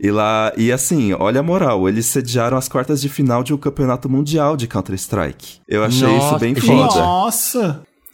E 0.00 0.10
lá, 0.10 0.52
e 0.56 0.70
assim, 0.70 1.12
olha 1.14 1.40
a 1.40 1.42
moral, 1.42 1.88
eles 1.88 2.06
sediaram 2.06 2.56
as 2.56 2.68
quartas 2.68 3.00
de 3.00 3.08
final 3.08 3.42
de 3.42 3.54
um 3.54 3.56
campeonato 3.56 4.08
mundial 4.08 4.56
de 4.56 4.66
Counter-Strike. 4.66 5.60
Eu 5.66 5.84
achei 5.84 6.08
isso 6.08 6.26
Nossa, 6.26 6.38
bem 6.38 6.54
gente. 6.54 6.66
foda. 6.66 7.02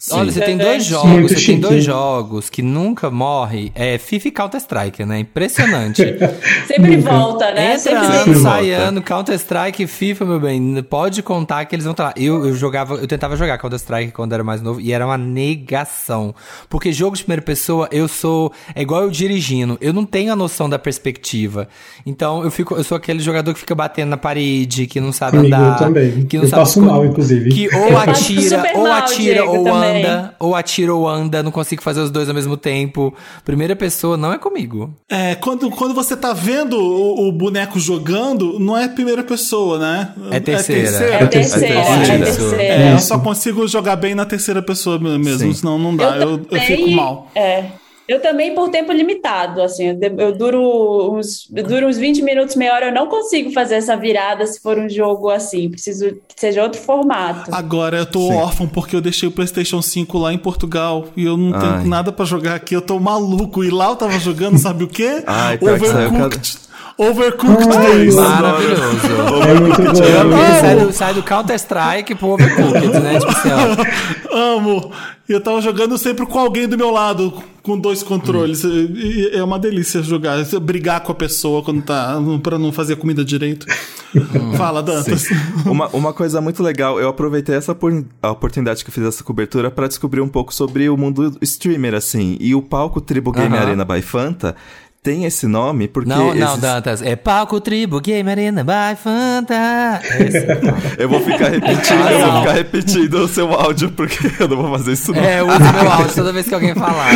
Nossa! 0.08 0.20
Olha, 0.20 0.32
você 0.32 0.40
tem 0.40 0.56
dois 0.58 0.84
jogos, 0.84 1.10
Muito 1.10 1.28
você 1.28 1.34
tem 1.36 1.44
chique. 1.44 1.60
dois 1.60 1.84
jogos 1.84 2.50
que 2.50 2.60
nunca 2.60 3.08
morrem. 3.08 3.70
É 3.74 3.98
FIFA 3.98 4.28
e 4.28 4.30
Counter-Strike, 4.32 5.04
né? 5.04 5.20
Impressionante. 5.20 6.02
Sempre 6.66 6.96
volta, 6.96 7.52
né? 7.52 7.74
Entra 7.74 7.78
Sempre 7.78 8.16
ano, 8.16 8.24
tem. 8.24 8.34
sai 8.42 8.70
volta. 8.70 8.82
ano, 8.82 9.02
Counter-Strike 9.02 9.82
e 9.84 9.86
FIFA, 9.86 10.24
meu 10.24 10.40
bem. 10.40 10.82
Pode 10.82 11.22
contar 11.22 11.64
que 11.66 11.74
eles 11.76 11.84
vão 11.84 11.92
estar 11.92 12.04
lá. 12.06 12.14
Eu, 12.16 12.46
eu 12.46 12.54
jogava, 12.54 12.94
eu 12.94 13.06
tentava 13.06 13.36
jogar 13.36 13.58
Counter-Strike 13.58 14.10
quando 14.12 14.32
era 14.32 14.42
mais 14.42 14.60
novo 14.60 14.80
e 14.80 14.92
era 14.92 15.06
uma 15.06 15.16
negação. 15.16 16.34
Porque 16.68 16.92
jogo 16.92 17.16
de 17.16 17.22
primeira 17.22 17.42
pessoa, 17.42 17.88
eu 17.92 18.08
sou. 18.08 18.52
É 18.74 18.82
igual 18.82 19.02
eu 19.02 19.10
dirigindo. 19.10 19.78
Eu 19.80 19.92
não 19.92 20.04
tenho 20.04 20.32
a 20.32 20.36
noção 20.36 20.68
da 20.68 20.78
perspectiva. 20.80 21.68
Então 22.04 22.42
eu 22.42 22.50
fico. 22.50 22.74
Eu 22.74 22.82
sou 22.82 22.96
aquele 22.96 23.20
jogador 23.20 23.54
que 23.54 23.60
fica 23.60 23.74
batendo 23.74 24.08
na 24.10 24.16
parede, 24.16 24.86
que 24.88 25.00
não 25.00 25.12
sabe 25.12 25.36
Comigo 25.36 25.54
andar. 25.54 25.78
também. 25.78 26.24
Que 26.26 26.38
não 26.38 26.44
Eu 26.44 26.50
sabe 26.50 26.62
passo 26.62 26.82
mal, 26.82 27.06
inclusive. 27.06 27.50
Que 27.50 27.68
ou 27.76 27.88
Eu 27.88 27.98
atira, 27.98 28.64
ou 28.74 28.82
mal, 28.82 28.92
atira, 28.94 29.34
Diego, 29.34 29.56
ou 29.58 29.64
também. 29.64 29.91
Anda, 29.98 30.34
ou 30.38 30.54
atira 30.54 30.94
ou 30.94 31.08
anda. 31.08 31.42
Não 31.42 31.50
consigo 31.50 31.82
fazer 31.82 32.00
os 32.00 32.10
dois 32.10 32.28
ao 32.28 32.34
mesmo 32.34 32.56
tempo. 32.56 33.14
Primeira 33.44 33.74
pessoa 33.76 34.16
não 34.16 34.32
é 34.32 34.38
comigo. 34.38 34.92
É, 35.08 35.34
quando, 35.34 35.70
quando 35.70 35.94
você 35.94 36.16
tá 36.16 36.32
vendo 36.32 36.78
o, 36.78 37.28
o 37.28 37.32
boneco 37.32 37.78
jogando, 37.78 38.58
não 38.58 38.76
é 38.76 38.88
primeira 38.88 39.22
pessoa, 39.22 39.78
né? 39.78 40.12
É 40.30 40.40
terceira. 40.40 40.80
É 40.80 40.82
terceira, 40.82 41.14
é 41.24 41.26
terceira. 41.26 42.24
terceira. 42.24 42.62
É, 42.62 42.92
eu 42.94 42.98
só 42.98 43.18
consigo 43.18 43.66
jogar 43.68 43.96
bem 43.96 44.14
na 44.14 44.24
terceira 44.24 44.62
pessoa 44.62 44.98
mesmo, 44.98 45.38
Sim. 45.38 45.52
senão 45.54 45.78
não 45.78 45.94
dá. 45.96 46.16
Eu, 46.16 46.30
eu 46.30 46.38
também- 46.38 46.66
fico 46.66 46.90
mal. 46.90 47.30
É. 47.34 47.64
Eu 48.12 48.20
também 48.20 48.54
por 48.54 48.68
tempo 48.68 48.92
limitado, 48.92 49.62
assim, 49.62 49.96
eu, 50.18 50.36
duro 50.36 51.14
uns, 51.14 51.48
eu 51.54 51.64
duro 51.64 51.88
uns 51.88 51.96
20 51.96 52.20
minutos, 52.20 52.54
meia 52.56 52.74
hora, 52.74 52.86
eu 52.88 52.92
não 52.92 53.06
consigo 53.06 53.50
fazer 53.52 53.76
essa 53.76 53.96
virada 53.96 54.46
se 54.46 54.60
for 54.60 54.78
um 54.78 54.86
jogo 54.86 55.30
assim, 55.30 55.70
preciso 55.70 56.18
que 56.28 56.38
seja 56.38 56.62
outro 56.62 56.78
formato. 56.78 57.50
Agora 57.54 57.96
eu 57.96 58.04
tô 58.04 58.20
Sim. 58.20 58.34
órfão 58.34 58.68
porque 58.68 58.94
eu 58.94 59.00
deixei 59.00 59.26
o 59.26 59.32
PlayStation 59.32 59.80
5 59.80 60.18
lá 60.18 60.30
em 60.30 60.36
Portugal 60.36 61.06
e 61.16 61.24
eu 61.24 61.38
não 61.38 61.58
tenho 61.58 61.72
Ai. 61.72 61.84
nada 61.86 62.12
pra 62.12 62.26
jogar 62.26 62.56
aqui. 62.56 62.76
Eu 62.76 62.82
tô 62.82 63.00
maluco. 63.00 63.64
E 63.64 63.70
lá 63.70 63.88
eu 63.88 63.96
tava 63.96 64.18
jogando, 64.18 64.58
sabe 64.58 64.84
o 64.84 64.88
quê? 64.88 65.22
Ai, 65.26 65.58
Overcooked. 65.58 66.58
Overcooked 66.98 67.68
Ai, 67.76 67.86
2. 68.06 68.14
eu 68.16 68.22
Maravilhoso. 68.22 69.06
É 69.48 69.60
muito 69.60 69.82
bom. 69.82 69.88
Ele 70.04 70.60
sai 70.60 70.76
do, 70.76 70.92
sai 70.92 71.14
do 71.14 71.22
Counter-Strike 71.22 72.14
pro 72.14 72.28
Overcooked, 72.28 72.88
né? 73.00 73.18
Tipo 73.18 73.30
assim. 73.32 73.48
Amo. 74.32 74.92
E 75.28 75.32
eu 75.32 75.40
tava 75.40 75.60
jogando 75.60 75.96
sempre 75.96 76.26
com 76.26 76.38
alguém 76.38 76.66
do 76.68 76.76
meu 76.76 76.90
lado, 76.90 77.32
com 77.62 77.78
dois 77.78 78.02
controles. 78.02 78.64
E 78.64 79.30
é 79.32 79.42
uma 79.42 79.58
delícia 79.58 80.02
jogar, 80.02 80.36
brigar 80.60 81.00
com 81.00 81.12
a 81.12 81.14
pessoa 81.14 81.62
quando 81.62 81.80
tá. 81.82 82.18
pra 82.42 82.58
não 82.58 82.72
fazer 82.72 82.94
a 82.94 82.96
comida 82.96 83.24
direito. 83.24 83.66
Fala, 84.56 84.82
Dantas. 84.82 85.24
Uma, 85.64 85.88
uma 85.88 86.12
coisa 86.12 86.40
muito 86.40 86.62
legal, 86.62 87.00
eu 87.00 87.08
aproveitei 87.08 87.54
essa 87.54 87.74
por- 87.74 88.04
a 88.20 88.30
oportunidade 88.30 88.84
que 88.84 88.90
eu 88.90 88.94
fiz 88.94 89.04
essa 89.04 89.24
cobertura 89.24 89.70
pra 89.70 89.86
descobrir 89.88 90.20
um 90.20 90.28
pouco 90.28 90.52
sobre 90.52 90.88
o 90.90 90.96
mundo 90.98 91.38
streamer, 91.40 91.94
assim. 91.94 92.36
E 92.38 92.54
o 92.54 92.60
palco 92.60 93.00
Tribo 93.00 93.32
Game 93.32 93.54
Aham. 93.56 93.64
Arena 93.64 93.84
by 93.86 94.02
Fanta 94.02 94.54
tem 95.02 95.24
esse 95.24 95.46
nome 95.48 95.88
porque. 95.88 96.08
Não, 96.08 96.32
não, 96.34 96.46
esses- 96.50 96.60
Dantas. 96.60 97.02
É 97.02 97.16
palco 97.16 97.60
tribo, 97.60 98.00
game 98.00 98.30
arena, 98.30 98.62
by 98.62 98.96
Fanta. 99.02 100.00
Esse. 100.20 100.46
Eu 100.96 101.08
vou 101.08 101.20
ficar 101.20 101.48
repetindo, 101.48 102.08
eu 102.08 102.30
vou 102.30 102.40
ficar 102.40 102.52
repetindo 102.52 103.14
o 103.14 103.28
seu 103.28 103.52
áudio, 103.52 103.90
porque 103.92 104.16
eu 104.38 104.46
não 104.46 104.56
vou 104.58 104.70
fazer 104.78 104.92
isso 104.92 105.12
não. 105.12 105.20
É, 105.22 105.40
eu 105.40 105.48
uso 105.48 105.58
meu 105.58 105.90
áudio 105.90 106.14
toda 106.14 106.32
vez 106.32 106.46
que 106.48 106.54
alguém 106.54 106.74
falar. 106.74 107.10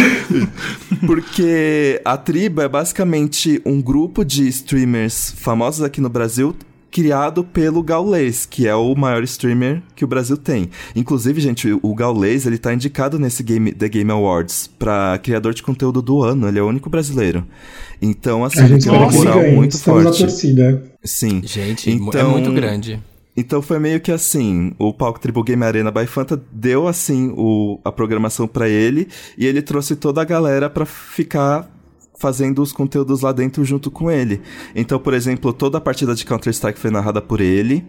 Porque 1.07 2.01
a 2.05 2.17
Tribo 2.17 2.63
é 2.63 2.69
basicamente 2.69 3.61
um 3.65 3.81
grupo 3.83 4.25
de 4.25 4.49
streamers 4.49 5.33
famosos 5.37 5.83
aqui 5.85 6.01
no 6.01 6.09
Brasil 6.09 6.57
criado 6.97 7.45
pelo 7.45 7.83
Gaules, 7.83 8.47
que 8.47 8.67
é 8.67 8.75
o 8.75 8.95
maior 8.95 9.23
streamer 9.25 9.83
que 9.95 10.03
o 10.03 10.09
Brasil 10.09 10.35
tem. 10.39 10.71
Inclusive, 10.95 11.39
gente, 11.43 11.71
o 11.83 11.95
Gaules, 11.95 12.47
ele 12.47 12.57
tá 12.57 12.73
indicado 12.73 13.19
nesse 13.19 13.43
game, 13.43 13.71
The 13.71 13.87
Game 13.87 14.11
Awards 14.11 14.67
pra 14.79 15.19
criador 15.23 15.53
de 15.53 15.63
conteúdo 15.63 16.01
do 16.01 16.23
ano, 16.23 16.49
ele 16.49 16.59
é 16.59 16.63
o 16.63 16.67
único 16.67 16.89
brasileiro. 16.89 17.47
Então, 18.01 18.43
assim, 18.47 18.61
A 18.61 18.67
gente 18.67 18.85
tem 18.89 18.93
uma 18.97 19.11
moral 19.11 19.43
muito 19.53 19.73
Estamos 19.77 20.05
na 20.05 20.09
forte. 20.11 20.23
torcida. 20.25 20.83
Sim. 21.05 21.43
Gente, 21.45 21.91
é 21.91 21.93
Então- 21.93 22.31
muito 22.31 22.51
grande. 22.51 22.99
Então 23.37 23.61
foi 23.61 23.79
meio 23.79 24.01
que 24.01 24.11
assim, 24.11 24.73
o 24.79 24.95
palco 24.95 25.21
Triple 25.21 25.43
Game 25.45 25.63
Arena 25.63 25.91
by 25.91 26.07
Fanta 26.07 26.43
deu 26.51 26.89
assim 26.89 27.31
o, 27.37 27.79
a 27.85 27.93
programação 27.93 28.49
pra 28.49 28.67
ele 28.71 29.07
e 29.37 29.45
ele 29.45 29.61
trouxe 29.61 29.95
toda 29.97 30.23
a 30.23 30.25
galera 30.25 30.71
pra 30.71 30.87
ficar 30.87 31.71
fazendo 32.19 32.63
os 32.63 32.73
conteúdos 32.73 33.21
lá 33.23 33.33
dentro 33.33 33.65
junto 33.65 33.91
com 33.91 34.11
ele. 34.11 34.41
Então, 34.75 34.99
por 34.99 35.15
exemplo, 35.15 35.53
toda 35.53 35.79
a 35.79 35.81
partida 35.81 36.15
de 36.15 36.25
Counter-Strike 36.25 36.79
foi 36.79 36.91
narrada 36.91 37.21
por 37.21 37.41
ele. 37.41 37.85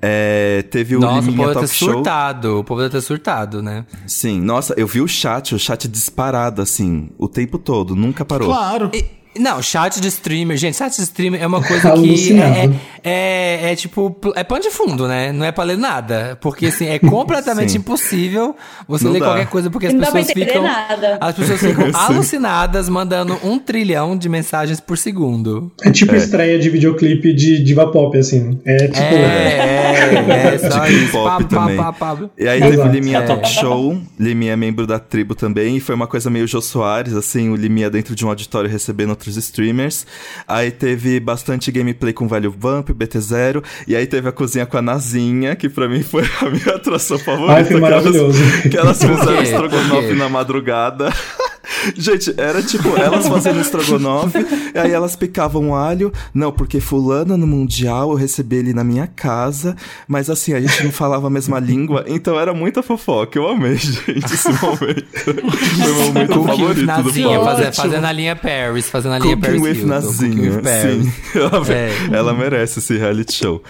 É, 0.00 0.64
teve 0.70 0.96
o 0.96 1.00
Nossa, 1.00 1.18
o 1.18 1.20
Liminha 1.30 1.36
povo 1.36 1.48
deve 1.48 1.54
Talk 1.54 1.68
ter 1.68 1.74
Show. 1.74 1.92
surtado. 1.94 2.58
O 2.58 2.64
povo 2.64 2.80
deve 2.80 2.92
ter 2.92 3.00
surtado, 3.00 3.62
né? 3.62 3.84
Sim, 4.06 4.40
nossa, 4.40 4.74
eu 4.76 4.86
vi 4.86 5.00
o 5.00 5.08
chat, 5.08 5.54
o 5.54 5.58
chat 5.58 5.88
disparado 5.88 6.62
assim, 6.62 7.10
o 7.18 7.28
tempo 7.28 7.58
todo, 7.58 7.96
nunca 7.96 8.24
parou. 8.24 8.48
Claro. 8.48 8.90
E- 8.94 9.04
Não, 9.38 9.60
chat 9.62 10.00
de 10.00 10.08
streamer, 10.08 10.56
gente, 10.56 10.76
chat 10.76 10.94
de 10.94 11.02
streamer 11.02 11.42
é 11.42 11.46
uma 11.46 11.62
coisa 11.62 11.82
que 11.92 11.98
Alucinado. 11.98 12.74
é, 13.02 13.68
é, 13.68 13.72
é 13.72 13.76
tipo, 13.76 14.16
é 14.34 14.44
pano 14.44 14.62
de 14.62 14.70
fundo, 14.70 15.08
né? 15.08 15.32
Não 15.32 15.44
é 15.44 15.52
pra 15.52 15.64
ler 15.64 15.76
nada. 15.76 16.38
Porque, 16.40 16.66
assim, 16.66 16.86
é 16.86 16.98
completamente 16.98 17.76
impossível 17.78 18.54
você 18.86 19.04
Não 19.04 19.12
ler 19.12 19.20
dá. 19.20 19.26
qualquer 19.26 19.46
coisa, 19.48 19.70
porque 19.70 19.86
as 19.88 19.92
Não 19.94 20.00
pessoas 20.00 20.30
ficam. 20.30 20.62
nada. 20.62 21.18
As 21.20 21.34
pessoas 21.34 21.60
ficam 21.60 21.90
alucinadas 21.94 22.88
mandando 22.88 23.38
um 23.42 23.58
trilhão 23.58 24.16
de 24.16 24.28
mensagens 24.28 24.80
por 24.80 24.96
segundo. 24.96 25.72
É 25.82 25.90
tipo 25.90 26.14
estreia 26.14 26.58
de 26.58 26.70
videoclipe 26.70 27.32
de 27.34 27.62
diva 27.62 27.90
pop, 27.90 28.16
assim. 28.16 28.58
É 28.64 28.76
tipo. 28.88 28.98
É, 28.98 29.94
é, 29.94 30.54
é, 30.54 30.58
só 30.70 30.86
isso. 30.88 31.12
K-pop 31.12 31.44
Pá, 31.44 31.60
também. 31.60 31.76
pá, 31.76 31.92
pá. 31.92 32.18
E 32.38 32.46
aí 32.48 32.60
teve 32.60 32.76
o 32.76 32.80
Exato. 32.80 32.92
Liminha 32.94 33.18
É. 33.18 33.22
Talk 33.22 33.48
Show, 33.48 34.00
Liminha 34.18 34.52
é 34.52 34.56
membro 34.56 34.86
da 34.86 34.98
tribo 34.98 35.34
também, 35.34 35.76
e 35.76 35.80
foi 35.80 35.94
uma 35.94 36.06
coisa 36.06 36.30
meio 36.30 36.46
Jô 36.46 36.60
Soares, 36.60 37.14
assim, 37.14 37.50
o 37.50 37.56
Liminha 37.56 37.90
dentro 37.90 38.14
de 38.14 38.24
um 38.24 38.28
auditório 38.28 38.68
recebendo 38.70 39.10
outros 39.24 39.36
streamers. 39.36 40.06
Aí 40.46 40.70
teve 40.70 41.18
bastante 41.18 41.70
gameplay 41.72 42.12
com 42.12 42.26
o 42.26 42.28
Velho 42.28 42.54
Vamp, 42.56 42.90
BT0, 42.90 43.64
e 43.88 43.96
aí 43.96 44.06
teve 44.06 44.28
a 44.28 44.32
cozinha 44.32 44.66
com 44.66 44.76
a 44.76 44.82
Nazinha, 44.82 45.56
que 45.56 45.68
pra 45.68 45.88
mim 45.88 46.02
foi 46.02 46.22
a 46.42 46.50
minha 46.50 46.76
atração 46.76 47.18
favorita. 47.18 47.54
Ai, 47.54 47.64
foi 47.64 47.78
que 47.80 47.84
elas- 47.86 48.04
maravilhoso. 48.04 48.38
Que 48.70 48.76
elas 48.76 48.98
fizeram 48.98 49.42
estrogonofe 49.42 50.12
na 50.14 50.28
madrugada. 50.28 51.12
Gente, 51.96 52.34
era 52.36 52.62
tipo, 52.62 52.88
elas 52.96 53.26
fazendo 53.28 53.60
estrogonofe, 53.60 54.38
e 54.74 54.78
aí 54.78 54.92
elas 54.92 55.16
picavam 55.16 55.74
alho. 55.74 56.12
Não, 56.32 56.52
porque 56.52 56.80
fulano 56.80 57.36
no 57.36 57.46
Mundial 57.46 58.10
eu 58.10 58.16
recebi 58.16 58.56
ele 58.56 58.72
na 58.74 58.84
minha 58.84 59.06
casa, 59.06 59.76
mas 60.06 60.28
assim, 60.30 60.52
a 60.54 60.60
gente 60.60 60.84
não 60.84 60.92
falava 60.92 61.26
a 61.26 61.30
mesma 61.30 61.58
língua, 61.58 62.04
então 62.06 62.38
era 62.38 62.52
muita 62.54 62.82
fofoca. 62.82 63.38
Eu 63.38 63.48
amei, 63.48 63.76
gente, 63.78 64.24
esse 64.24 64.48
momento. 64.48 65.04
Foi 65.14 65.32
o 65.32 65.78
meu 65.78 65.94
momento 66.06 66.32
Cooking 66.32 66.46
favorito 66.46 66.80
do 66.80 66.86
Nazinha, 66.86 67.28
palco. 67.28 67.44
fazer- 67.44 67.66
Ótimo. 67.68 67.84
fazendo 67.84 68.04
a 68.04 68.12
linha 68.12 68.36
Paris, 68.36 68.88
fazendo 68.88 69.12
a 69.14 69.18
linha 69.18 69.36
Cooking 69.36 69.46
Paris 69.46 69.62
with 69.62 69.68
Hilton, 69.78 70.00
Cooking 70.00 70.28
Nazinha, 70.34 70.50
with 70.52 70.62
Paris. 70.62 71.04
sim. 71.04 71.12
Ela, 71.38 71.72
É. 71.72 72.16
ela 72.16 72.34
merece 72.34 72.78
esse 72.78 72.96
reality 72.98 73.32
show. 73.34 73.62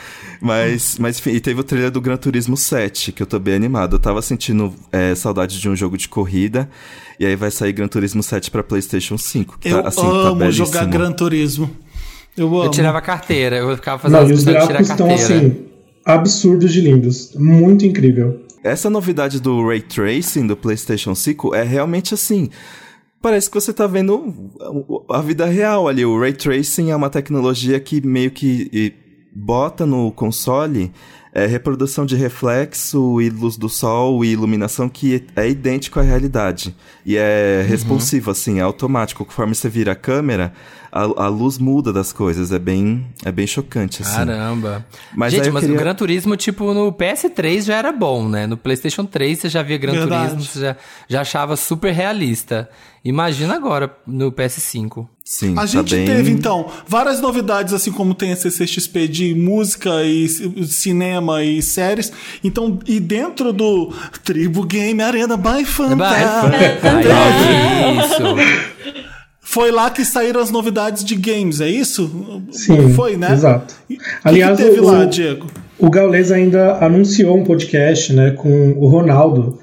Mas, 0.44 0.98
mas 0.98 1.18
enfim, 1.18 1.30
e 1.30 1.40
teve 1.40 1.58
o 1.58 1.64
trailer 1.64 1.90
do 1.90 2.02
Gran 2.02 2.18
Turismo 2.18 2.54
7, 2.54 3.12
que 3.12 3.22
eu 3.22 3.26
tô 3.26 3.38
bem 3.38 3.54
animado. 3.54 3.96
Eu 3.96 3.98
tava 3.98 4.20
sentindo 4.20 4.74
é, 4.92 5.14
saudade 5.14 5.58
de 5.58 5.68
um 5.70 5.74
jogo 5.74 5.96
de 5.96 6.06
corrida, 6.06 6.68
e 7.18 7.24
aí 7.24 7.34
vai 7.34 7.50
sair 7.50 7.72
Gran 7.72 7.88
Turismo 7.88 8.22
7 8.22 8.50
pra 8.50 8.62
PlayStation 8.62 9.16
5. 9.16 9.58
que 9.58 9.68
Eu 9.70 9.82
tá, 9.82 9.88
assim, 9.88 10.02
tá 10.02 10.06
amo 10.06 10.34
belíssimo. 10.36 10.66
jogar 10.66 10.84
Gran 10.84 11.12
Turismo. 11.12 11.70
Eu 12.36 12.48
amo. 12.48 12.64
Eu 12.64 12.70
tirava 12.70 12.98
a 12.98 13.00
carteira, 13.00 13.56
eu 13.56 13.74
ficava 13.74 13.98
fazendo 14.02 14.18
Não, 14.18 14.24
as 14.26 14.30
e 14.30 14.34
os 14.34 14.44
gráficos 14.44 14.90
estão 14.90 15.08
carteira. 15.08 15.36
assim, 15.46 15.66
absurdos 16.04 16.72
de 16.74 16.80
lindos. 16.82 17.32
Muito 17.34 17.86
incrível. 17.86 18.44
Essa 18.62 18.90
novidade 18.90 19.40
do 19.40 19.66
Ray 19.66 19.80
Tracing 19.80 20.46
do 20.46 20.56
PlayStation 20.56 21.14
5 21.14 21.54
é 21.54 21.62
realmente 21.62 22.12
assim. 22.12 22.50
Parece 23.22 23.48
que 23.48 23.54
você 23.54 23.72
tá 23.72 23.86
vendo 23.86 24.34
a 25.08 25.22
vida 25.22 25.46
real 25.46 25.88
ali. 25.88 26.04
O 26.04 26.20
Ray 26.20 26.34
Tracing 26.34 26.90
é 26.90 26.96
uma 26.96 27.08
tecnologia 27.08 27.80
que 27.80 28.06
meio 28.06 28.30
que 28.30 28.68
bota 29.34 29.86
no 29.86 30.10
console 30.10 30.90
é, 31.34 31.46
reprodução 31.46 32.06
de 32.06 32.14
reflexo 32.14 33.20
e 33.20 33.28
luz 33.28 33.56
do 33.56 33.68
sol 33.68 34.24
e 34.24 34.28
iluminação 34.28 34.88
que 34.88 35.24
é 35.34 35.48
idêntico 35.48 35.98
à 35.98 36.02
realidade. 36.02 36.74
E 37.04 37.16
é 37.16 37.64
responsivo, 37.68 38.30
assim, 38.30 38.60
é 38.60 38.62
automático. 38.62 39.24
Conforme 39.24 39.54
você 39.54 39.68
vira 39.68 39.92
a 39.92 39.96
câmera, 39.96 40.52
a, 40.92 41.00
a 41.24 41.28
luz 41.28 41.58
muda 41.58 41.92
das 41.92 42.12
coisas. 42.12 42.52
É 42.52 42.58
bem, 42.58 43.04
é 43.24 43.32
bem 43.32 43.46
chocante, 43.48 44.00
assim. 44.02 44.14
Caramba. 44.16 44.86
Mas 45.14 45.32
Gente, 45.32 45.50
mas 45.50 45.62
queria- 45.62 45.76
o 45.76 45.78
Gran 45.78 45.94
Turismo, 45.94 46.36
tipo, 46.36 46.72
no 46.72 46.92
PS3 46.92 47.62
já 47.62 47.74
era 47.76 47.90
bom, 47.92 48.28
né? 48.28 48.46
No 48.46 48.56
PlayStation 48.56 49.04
3 49.04 49.40
você 49.40 49.48
já 49.48 49.62
via 49.62 49.76
Gran 49.76 49.92
Verdade. 49.92 50.28
Turismo, 50.30 50.42
você 50.52 50.60
já, 50.60 50.76
já 51.08 51.20
achava 51.22 51.56
super 51.56 51.92
realista. 51.92 52.68
Imagina 53.04 53.54
agora 53.56 53.94
no 54.06 54.32
PS5. 54.32 55.06
Sim, 55.22 55.52
A 55.52 55.56
tá 55.56 55.66
gente 55.66 55.94
bem... 55.94 56.06
teve, 56.06 56.30
então, 56.30 56.70
várias 56.86 57.20
novidades, 57.20 57.74
assim 57.74 57.92
como 57.92 58.14
tem 58.14 58.32
a 58.32 58.36
CCXP 58.36 59.08
de 59.08 59.34
música 59.34 60.02
e 60.04 60.26
ci- 60.28 60.64
cinema 61.24 61.42
e 61.42 61.62
séries. 61.62 62.12
Então, 62.42 62.78
e 62.86 63.00
dentro 63.00 63.52
do 63.52 63.92
Tribo 64.24 64.64
Game 64.64 65.02
Arena 65.02 65.36
by 65.36 65.64
Fanta, 65.64 66.04
isso. 68.04 68.22
foi 69.40 69.70
lá 69.70 69.90
que 69.90 70.04
saíram 70.04 70.40
as 70.40 70.50
novidades 70.50 71.04
de 71.04 71.14
games, 71.14 71.60
é 71.60 71.68
isso? 71.68 72.42
Sim, 72.50 72.92
Foi, 72.94 73.16
né? 73.16 73.32
exato. 73.32 73.74
E- 73.88 73.94
O 73.94 73.98
que 73.98 74.04
Aliás, 74.24 74.56
que 74.58 74.64
teve 74.64 74.80
o- 74.80 74.84
lá, 74.84 75.04
Diego? 75.04 75.46
O 75.78 75.90
Gaules 75.90 76.30
ainda 76.30 76.78
anunciou 76.84 77.36
um 77.36 77.44
podcast, 77.44 78.12
né, 78.12 78.30
com 78.32 78.72
o 78.78 78.86
Ronaldo. 78.86 79.58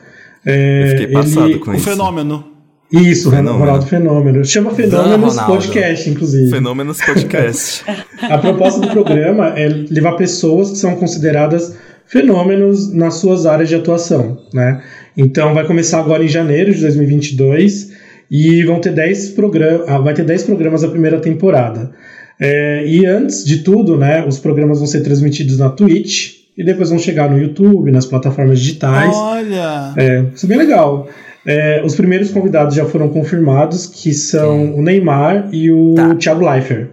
É, 0.45 0.83
Eu 0.83 0.87
fiquei 0.89 1.07
passado 1.07 1.49
ele- 1.49 1.59
com 1.59 1.71
O 1.71 1.75
isso. 1.75 1.83
fenômeno. 1.89 2.50
Isso, 2.91 3.29
Fenômeno. 3.29 3.59
Ronaldo 3.59 3.85
Fenômeno. 3.85 4.45
Chama 4.45 4.71
Fenômenos 4.71 5.35
Ronaldo. 5.35 5.53
Podcast, 5.53 6.09
inclusive. 6.09 6.49
Fenômenos 6.49 6.97
Podcast. 6.99 7.83
A 8.21 8.37
proposta 8.37 8.81
do 8.81 8.89
programa 8.89 9.57
é 9.57 9.67
levar 9.67 10.13
pessoas 10.13 10.71
que 10.71 10.77
são 10.77 10.95
consideradas 10.95 11.77
fenômenos 12.05 12.93
nas 12.93 13.15
suas 13.15 13.45
áreas 13.45 13.69
de 13.69 13.75
atuação, 13.75 14.37
né? 14.53 14.81
Então 15.15 15.53
vai 15.53 15.65
começar 15.65 15.99
agora 15.99 16.23
em 16.23 16.27
janeiro 16.27 16.73
de 16.73 16.81
2022 16.81 17.91
e 18.29 18.63
vão 18.63 18.79
ter 18.79 18.91
10 18.91 19.29
programas, 19.29 20.03
vai 20.03 20.13
ter 20.13 20.25
10 20.25 20.43
programas 20.43 20.83
a 20.83 20.89
primeira 20.89 21.19
temporada. 21.19 21.91
É, 22.39 22.85
e 22.85 23.05
antes 23.05 23.45
de 23.45 23.59
tudo, 23.59 23.97
né, 23.97 24.25
os 24.27 24.39
programas 24.39 24.79
vão 24.79 24.87
ser 24.87 25.01
transmitidos 25.01 25.57
na 25.57 25.69
Twitch 25.69 26.41
e 26.57 26.63
depois 26.63 26.89
vão 26.89 26.99
chegar 26.99 27.29
no 27.29 27.37
YouTube, 27.37 27.91
nas 27.91 28.05
plataformas 28.05 28.59
digitais. 28.59 29.15
Olha! 29.15 29.93
É, 29.95 30.25
isso 30.33 30.45
é 30.45 30.49
bem 30.49 30.57
legal. 30.57 31.07
É, 31.45 31.81
os 31.83 31.95
primeiros 31.95 32.29
convidados 32.31 32.75
já 32.75 32.85
foram 32.85 33.09
confirmados, 33.09 33.87
que 33.87 34.13
são 34.13 34.75
o 34.75 34.81
Neymar 34.81 35.49
e 35.51 35.71
o 35.71 35.93
Tá. 35.95 36.15
Thiago 36.15 36.47
Leifert. 36.47 36.89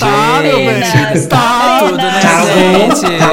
Tá, 0.00 0.40
meu 0.42 0.56
bem! 0.56 0.82
Apenas, 0.82 1.26
Tá! 1.26 1.78
Tudo, 1.80 1.96
né, 1.96 2.20
apenas. 2.22 3.00
gente? 3.00 3.18
Tá? 3.18 3.28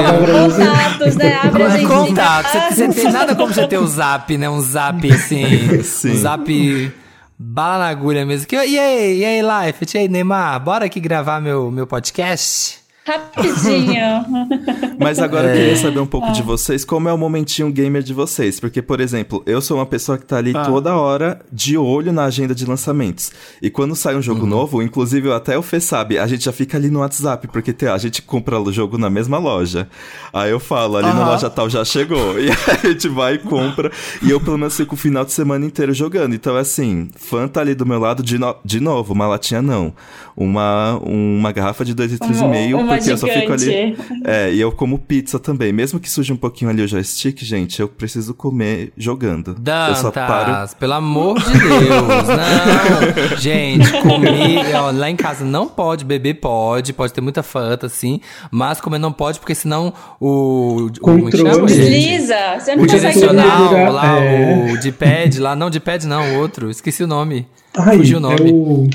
Contatos, 0.76 1.16
né? 1.16 1.38
Abre 1.42 1.62
a 1.64 1.68
gente. 1.70 1.86
Contato. 1.86 2.46
Você, 2.74 2.86
você 2.86 3.00
tem 3.02 3.12
nada 3.12 3.34
como 3.34 3.52
você 3.52 3.66
ter 3.66 3.78
o 3.78 3.86
zap, 3.86 4.36
né? 4.38 4.48
Um 4.48 4.60
zap 4.60 5.10
assim. 5.12 5.82
Sim. 5.82 6.10
Um 6.12 6.16
zap 6.16 6.92
bala 7.38 7.78
na 7.78 7.88
agulha 7.88 8.24
mesmo. 8.24 8.46
Que, 8.46 8.54
e 8.54 8.78
aí, 8.78 9.18
e 9.18 9.24
aí, 9.24 9.40
Life? 9.66 9.84
E 9.94 9.98
aí, 9.98 10.08
Neymar? 10.08 10.60
Bora 10.60 10.84
aqui 10.86 11.00
gravar 11.00 11.40
meu, 11.40 11.70
meu 11.72 11.86
podcast? 11.88 12.78
Rapidinho. 13.04 14.24
Mas 14.98 15.18
agora 15.18 15.48
eu 15.48 15.50
É. 15.50 15.56
queria 15.56 15.76
saber 15.76 15.98
um 16.00 16.06
pouco 16.06 16.30
de 16.32 16.42
vocês, 16.42 16.84
como 16.84 17.08
é 17.08 17.12
o 17.12 17.18
momentinho 17.18 17.70
gamer 17.72 18.02
de 18.02 18.14
vocês. 18.14 18.60
Porque, 18.60 18.80
por 18.80 19.00
exemplo, 19.00 19.42
eu 19.46 19.60
sou 19.60 19.78
uma 19.78 19.86
pessoa 19.86 20.16
que 20.16 20.24
tá 20.24 20.36
ali 20.36 20.52
Ah. 20.54 20.64
toda 20.64 20.94
hora 20.96 21.40
de 21.52 21.76
olho 21.76 22.12
na 22.12 22.24
agenda 22.24 22.54
de 22.54 22.64
lançamentos. 22.64 23.32
E 23.60 23.68
quando 23.70 23.96
sai 23.96 24.14
um 24.14 24.16
Uhum. 24.18 24.22
jogo 24.22 24.46
novo, 24.46 24.82
inclusive 24.82 25.32
até 25.32 25.58
o 25.58 25.62
Fê 25.62 25.80
sabe, 25.80 26.18
a 26.18 26.26
gente 26.26 26.44
já 26.44 26.52
fica 26.52 26.76
ali 26.76 26.90
no 26.90 27.00
WhatsApp, 27.00 27.48
porque 27.48 27.74
a 27.86 27.98
gente 27.98 28.22
compra 28.22 28.60
o 28.60 28.72
jogo 28.72 28.96
na 28.96 29.10
mesma 29.10 29.38
loja. 29.38 29.88
Aí 30.32 30.50
eu 30.50 30.60
falo, 30.60 30.96
ali 30.96 31.08
na 31.08 31.26
loja 31.26 31.50
tal 31.50 31.68
já 31.68 31.84
chegou. 31.84 32.22
E 32.42 32.48
a 32.50 32.88
gente 32.88 33.08
vai 33.08 33.34
e 33.34 33.38
compra. 33.38 33.90
E 34.22 34.30
eu 34.30 34.40
pelo 34.40 34.56
menos 34.58 34.76
fico 34.76 34.94
o 34.94 34.98
final 34.98 35.24
de 35.24 35.32
semana 35.32 35.64
inteiro 35.66 35.92
jogando. 35.92 36.34
Então, 36.34 36.56
assim, 36.56 37.08
fã 37.16 37.46
tá 37.48 37.60
ali 37.60 37.74
do 37.74 37.84
meu 37.86 37.98
lado 37.98 38.22
de, 38.22 38.38
no- 38.38 38.56
de 38.64 38.80
novo, 38.80 39.12
uma 39.12 39.26
latinha 39.26 39.60
não. 39.62 39.92
Uma, 40.36 40.98
uma 41.02 41.52
garrafa 41.52 41.84
de 41.84 41.94
dois 41.94 42.10
litros 42.12 42.38
e 42.38 42.40
Uma- 42.40 42.48
meio, 42.50 42.78
porque 42.96 43.10
eu 43.12 43.18
só 43.18 43.26
fico 43.26 43.52
ali. 43.52 43.64
gigante. 43.64 44.02
É, 44.24 44.52
e 44.52 44.60
eu 44.60 44.72
como 44.72 44.98
pizza 44.98 45.38
também. 45.38 45.72
Mesmo 45.72 45.98
que 46.00 46.10
suje 46.10 46.32
um 46.32 46.36
pouquinho 46.36 46.70
ali 46.70 46.82
o 46.82 46.88
joystick, 46.88 47.42
gente, 47.44 47.80
eu 47.80 47.88
preciso 47.88 48.34
comer 48.34 48.92
jogando. 48.96 49.56
eu 49.88 49.94
só 49.96 50.10
paro. 50.10 50.52
Dantas, 50.52 50.74
pelo 50.74 50.92
amor 50.94 51.38
de 51.40 51.52
Deus, 51.52 52.28
não. 52.28 53.38
Gente, 53.38 53.90
comer, 54.02 54.74
ó, 54.76 54.90
lá 54.90 55.10
em 55.10 55.16
casa 55.16 55.44
não 55.44 55.66
pode, 55.68 56.04
beber 56.04 56.34
pode, 56.34 56.92
pode 56.92 57.12
ter 57.12 57.20
muita 57.20 57.42
fanta, 57.42 57.86
assim, 57.86 58.20
mas 58.50 58.80
comer 58.80 58.98
não 58.98 59.12
pode, 59.12 59.38
porque 59.38 59.54
senão 59.54 59.92
o... 60.20 60.86
o 60.86 61.00
como 61.00 61.28
é 61.28 61.30
que 61.30 61.36
chama, 61.36 61.50
Controle. 61.50 61.74
gente? 61.74 61.90
Desliza, 61.90 62.36
você 62.58 62.76
não 62.76 62.84
O 62.84 62.86
direcional 62.86 63.92
lá, 63.92 64.18
é. 64.20 64.72
o 64.72 64.78
de 64.78 64.92
pad 64.92 65.38
lá, 65.40 65.56
não, 65.56 65.70
de 65.70 65.80
pad 65.80 66.06
não, 66.06 66.36
outro, 66.38 66.70
esqueci 66.70 67.02
o 67.02 67.06
nome. 67.06 67.46
Ai, 67.76 67.96
Fugiu 67.96 68.18
o 68.18 68.20
nome. 68.20 68.50
é 68.50 68.52
o- 68.52 68.88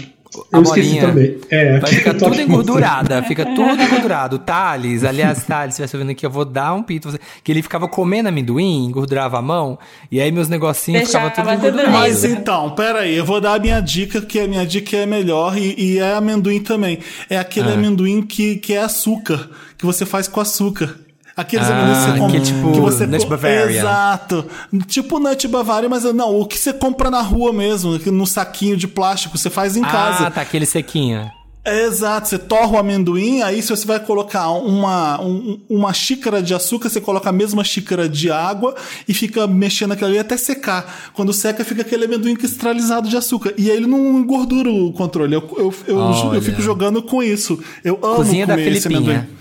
Eu 0.52 0.62
esqueci 0.62 0.88
bolinha. 0.90 1.02
também. 1.08 1.38
É, 1.50 1.80
Vai 1.80 1.92
ficar 1.92 2.14
tudo 2.18 2.42
engordurada, 2.42 3.24
fica 3.24 3.46
tudo 3.46 3.82
engordurado. 3.82 4.40
Thales, 4.40 5.04
aliás, 5.04 5.44
Thales, 5.44 5.76
se 5.76 5.82
estivesse 5.82 5.96
ouvindo 5.96 6.12
aqui, 6.12 6.26
eu 6.26 6.30
vou 6.32 6.46
dar 6.46 6.74
um 6.74 6.84
pito. 6.84 7.18
Que 7.44 7.52
ele 7.52 7.62
ficava 7.62 7.88
comendo 7.88 8.30
amendoim, 8.30 8.86
engordurava 8.86 9.38
a 9.38 9.42
mão, 9.42 9.78
e 10.12 10.20
aí 10.20 10.32
meus 10.32 10.50
negocinhos 10.50 11.04
Deixava 11.04 11.30
ficavam 11.30 11.54
tudo 11.56 11.68
engordurados. 11.68 11.92
Mas 12.00 12.24
então, 12.24 12.72
pera 12.72 13.00
aí, 13.00 13.16
eu 13.16 13.26
vou 13.26 13.40
dar 13.42 13.54
a 13.56 13.60
minha 13.60 13.80
dica, 13.80 14.22
que 14.22 14.40
a 14.40 14.48
minha 14.48 14.66
dica 14.66 14.98
é 14.98 15.06
melhor 15.06 15.58
e, 15.58 15.76
e 15.78 16.00
é 16.00 16.14
amendoim 16.16 16.60
também. 16.62 17.00
É 17.30 17.38
aquele 17.38 17.70
Ah. 17.70 17.74
amendoim 17.74 18.22
que, 18.22 18.58
que 18.58 18.74
é 18.74 18.80
açúcar, 18.82 19.50
que 19.78 19.86
você 19.86 20.06
faz 20.06 20.28
com 20.28 20.40
açúcar. 20.42 20.96
Aqueles 21.38 21.68
Ah, 21.70 21.74
amendoins 21.78 21.98
que 22.00 22.12
você 22.12 22.18
compra. 22.20 22.40
que 22.40 22.46
tipo 22.46 22.72
que 22.72 22.80
você 22.82 23.06
Nut 23.06 23.26
Bavaria. 23.28 23.70
Exato. 23.80 24.46
Tipo 24.88 25.20
Nut 25.20 25.48
Bavaria, 25.48 25.88
mas 25.88 26.04
não, 26.06 26.36
o 26.40 26.46
que 26.48 26.58
você 26.58 26.74
compra 26.74 27.12
na 27.12 27.22
rua 27.22 27.54
mesmo, 27.54 27.98
no 28.12 28.26
saquinho 28.26 28.76
de 28.76 28.88
plástico, 28.88 29.38
você 29.38 29.50
faz 29.50 29.78
em 29.78 29.84
Ah, 29.84 29.88
casa. 29.92 30.32
tá, 30.32 30.42
aquele 30.42 30.66
sequinho. 30.66 31.30
Exato, 31.70 32.30
você 32.30 32.40
torra 32.40 32.72
o 32.72 32.78
amendoim, 32.78 33.42
aí 33.42 33.62
se 33.62 33.70
você 33.70 33.86
vai 33.86 34.00
colocar 34.00 34.50
uma, 34.52 35.20
um- 35.22 35.60
uma 35.70 35.94
xícara 35.94 36.42
de 36.42 36.54
açúcar, 36.54 36.88
você 36.90 37.02
coloca 37.02 37.30
a 37.30 37.34
mesma 37.34 37.62
xícara 37.62 38.08
de 38.08 38.32
água 38.32 38.74
e 39.06 39.14
fica 39.14 39.46
mexendo 39.46 39.92
aquilo 39.92 40.10
ali 40.10 40.18
até 40.18 40.38
secar. 40.38 41.12
Quando 41.14 41.34
seca, 41.34 41.66
fica 41.66 41.82
aquele 41.82 42.06
amendoim 42.06 42.38
cristalizado 42.38 43.10
de 43.10 43.18
açúcar. 43.18 43.54
E 43.58 43.70
aí 43.70 43.76
ele 43.76 43.86
não 43.86 44.18
engordura 44.18 44.70
o 44.72 44.94
controle. 44.94 45.36
Eu, 45.36 45.44
eu, 45.58 45.74
eu, 45.88 46.34
eu 46.36 46.42
fico 46.42 46.62
jogando 46.62 47.02
com 47.04 47.22
isso. 47.22 47.60
Eu 47.84 48.00
amo 48.02 48.16
Cozinha 48.16 48.48
da 48.48 48.54
comer 48.56 48.72
esse 48.72 48.88
Filipinha. 48.88 49.12
amendoim. 49.20 49.38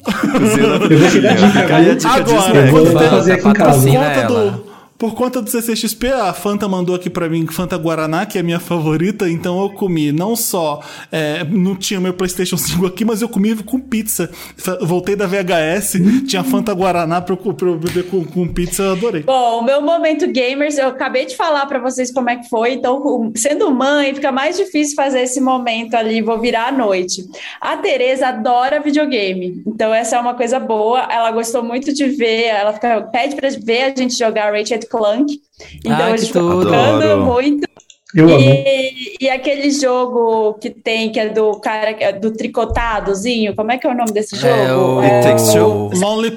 Eu 0.00 0.88
deixei 0.88 1.20
da 1.20 1.32
dica, 1.34 1.48
Fica 1.48 1.76
aí 1.76 1.82
a 1.82 1.88
viu? 1.88 1.94
dica 1.96 2.14
Agora, 2.14 2.70
quando 2.70 2.90
Vou 2.92 3.02
fazer 3.10 3.32
aqui 3.32 3.48
em 3.48 3.52
casa. 3.52 3.88
conta 3.88 4.26
do 4.26 4.71
por 5.02 5.16
conta 5.16 5.42
do 5.42 5.50
CCXP, 5.50 6.12
a 6.12 6.32
Fanta 6.32 6.68
mandou 6.68 6.94
aqui 6.94 7.10
pra 7.10 7.28
mim 7.28 7.44
Fanta 7.48 7.76
Guaraná, 7.76 8.24
que 8.24 8.38
é 8.38 8.40
a 8.40 8.44
minha 8.44 8.60
favorita, 8.60 9.28
então 9.28 9.60
eu 9.60 9.70
comi 9.70 10.12
não 10.12 10.36
só. 10.36 10.78
é, 11.10 11.42
não 11.42 11.74
tinha 11.74 11.98
meu 11.98 12.14
PlayStation 12.14 12.56
5 12.56 12.86
aqui, 12.86 13.04
mas 13.04 13.20
eu 13.20 13.28
comi 13.28 13.52
com 13.64 13.80
pizza. 13.80 14.30
Voltei 14.80 15.16
da 15.16 15.26
VHS, 15.26 15.94
tinha 16.28 16.44
Fanta 16.44 16.72
Guaraná 16.72 17.20
pra 17.20 17.36
eu, 17.36 17.78
beber 17.78 18.08
com, 18.08 18.24
com 18.24 18.46
pizza, 18.46 18.84
eu 18.84 18.92
adorei. 18.92 19.24
Bom, 19.24 19.58
o 19.58 19.64
meu 19.64 19.82
momento 19.82 20.30
gamers, 20.30 20.78
eu 20.78 20.86
acabei 20.86 21.26
de 21.26 21.34
falar 21.36 21.66
pra 21.66 21.80
vocês 21.80 22.12
como 22.12 22.30
é 22.30 22.36
que 22.36 22.48
foi, 22.48 22.74
então, 22.74 23.32
sendo 23.34 23.72
mãe, 23.72 24.14
fica 24.14 24.30
mais 24.30 24.56
difícil 24.56 24.94
fazer 24.94 25.22
esse 25.22 25.40
momento 25.40 25.96
ali, 25.96 26.22
vou 26.22 26.38
virar 26.38 26.68
à 26.68 26.72
noite. 26.72 27.24
A 27.60 27.76
Tereza 27.76 28.28
adora 28.28 28.78
videogame, 28.78 29.64
então 29.66 29.92
essa 29.92 30.14
é 30.14 30.20
uma 30.20 30.34
coisa 30.34 30.60
boa, 30.60 31.08
ela 31.10 31.32
gostou 31.32 31.64
muito 31.64 31.92
de 31.92 32.06
ver, 32.06 32.44
ela 32.44 32.72
fica, 32.72 33.02
pede 33.10 33.34
pra 33.34 33.48
ver 33.48 33.82
a 33.82 33.88
gente 33.88 34.16
jogar 34.16 34.52
Ratchet 34.52 34.91
Clank, 34.92 35.40
então 35.84 35.96
Ai, 35.96 36.02
a 36.02 36.14
que 36.14 36.18
gente 36.20 36.26
fica 36.28 36.40
tudo. 36.40 36.64
jogando 36.64 37.02
Adoro. 37.02 37.24
muito. 37.24 37.68
Eu 38.14 38.28
amo. 38.28 38.40
E, 38.40 39.16
e 39.22 39.30
aquele 39.30 39.70
jogo 39.70 40.54
que 40.60 40.68
tem, 40.68 41.10
que 41.10 41.18
é 41.18 41.30
do 41.30 41.58
cara, 41.60 41.96
é 41.98 42.12
do 42.12 42.30
tricotadozinho, 42.30 43.56
como 43.56 43.72
é 43.72 43.78
que 43.78 43.86
é 43.86 43.90
o 43.90 43.94
nome 43.94 44.12
desse 44.12 44.36
jogo? 44.36 44.54
É 44.54 44.76
o... 44.76 45.00
It 45.00 45.22
Takes 45.26 45.52
Two. 45.52 45.90
Lonely. 45.94 46.34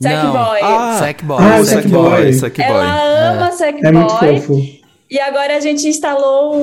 Sackboy. 0.00 0.60
Ah, 0.62 0.96
Sackboy. 0.98 1.38
Ah, 1.40 1.60
o 1.60 1.64
Sackboy, 1.64 2.32
Sackboy. 2.32 2.32
Sackboy. 2.34 2.66
Ela 2.66 3.30
ama 3.30 3.52
Sackboy. 3.52 3.88
É 3.88 3.92
muito 3.92 4.14
fofo. 4.18 4.83
E 5.14 5.20
agora 5.20 5.56
a 5.56 5.60
gente 5.60 5.86
instalou 5.86 6.56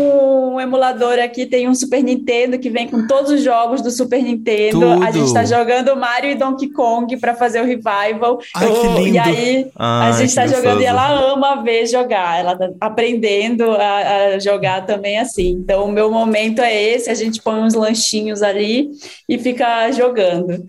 um 0.54 0.60
emulador 0.60 1.18
aqui, 1.20 1.46
tem 1.46 1.70
um 1.70 1.74
Super 1.74 2.04
Nintendo 2.04 2.60
que 2.60 2.70
vem 2.70 2.86
com 2.86 3.08
todos 3.08 3.32
os 3.32 3.42
jogos 3.42 3.82
do 3.82 3.90
Super 3.90 4.22
Nintendo. 4.22 4.82
Tudo. 4.82 5.04
A 5.06 5.10
gente 5.10 5.34
tá 5.34 5.46
jogando 5.46 5.96
Mario 5.96 6.32
e 6.32 6.36
Donkey 6.36 6.70
Kong 6.70 7.16
para 7.16 7.34
fazer 7.34 7.62
o 7.62 7.66
revival. 7.66 8.42
Ai, 8.54 8.68
que 8.68 8.88
lindo. 8.88 9.16
E 9.16 9.18
aí 9.18 9.72
a 9.74 10.08
Ai, 10.08 10.14
gente 10.18 10.32
que 10.32 10.36
tá 10.36 10.48
jogando 10.48 10.82
e 10.82 10.86
ela 10.86 11.32
ama 11.32 11.64
ver 11.64 11.86
jogar. 11.86 12.42
Ela 12.42 12.58
tá 12.58 12.70
aprendendo 12.82 13.72
a, 13.72 14.34
a 14.34 14.40
jogar 14.40 14.86
também 14.86 15.18
assim. 15.18 15.52
Então 15.52 15.86
o 15.86 15.92
meu 15.92 16.12
momento 16.12 16.60
é 16.60 16.76
esse, 16.76 17.10
a 17.10 17.16
gente 17.16 17.42
põe 17.42 17.58
uns 17.62 17.74
lanchinhos 17.74 18.44
ali 18.44 18.90
e 19.30 19.38
fica 19.40 19.90
jogando. 19.94 20.62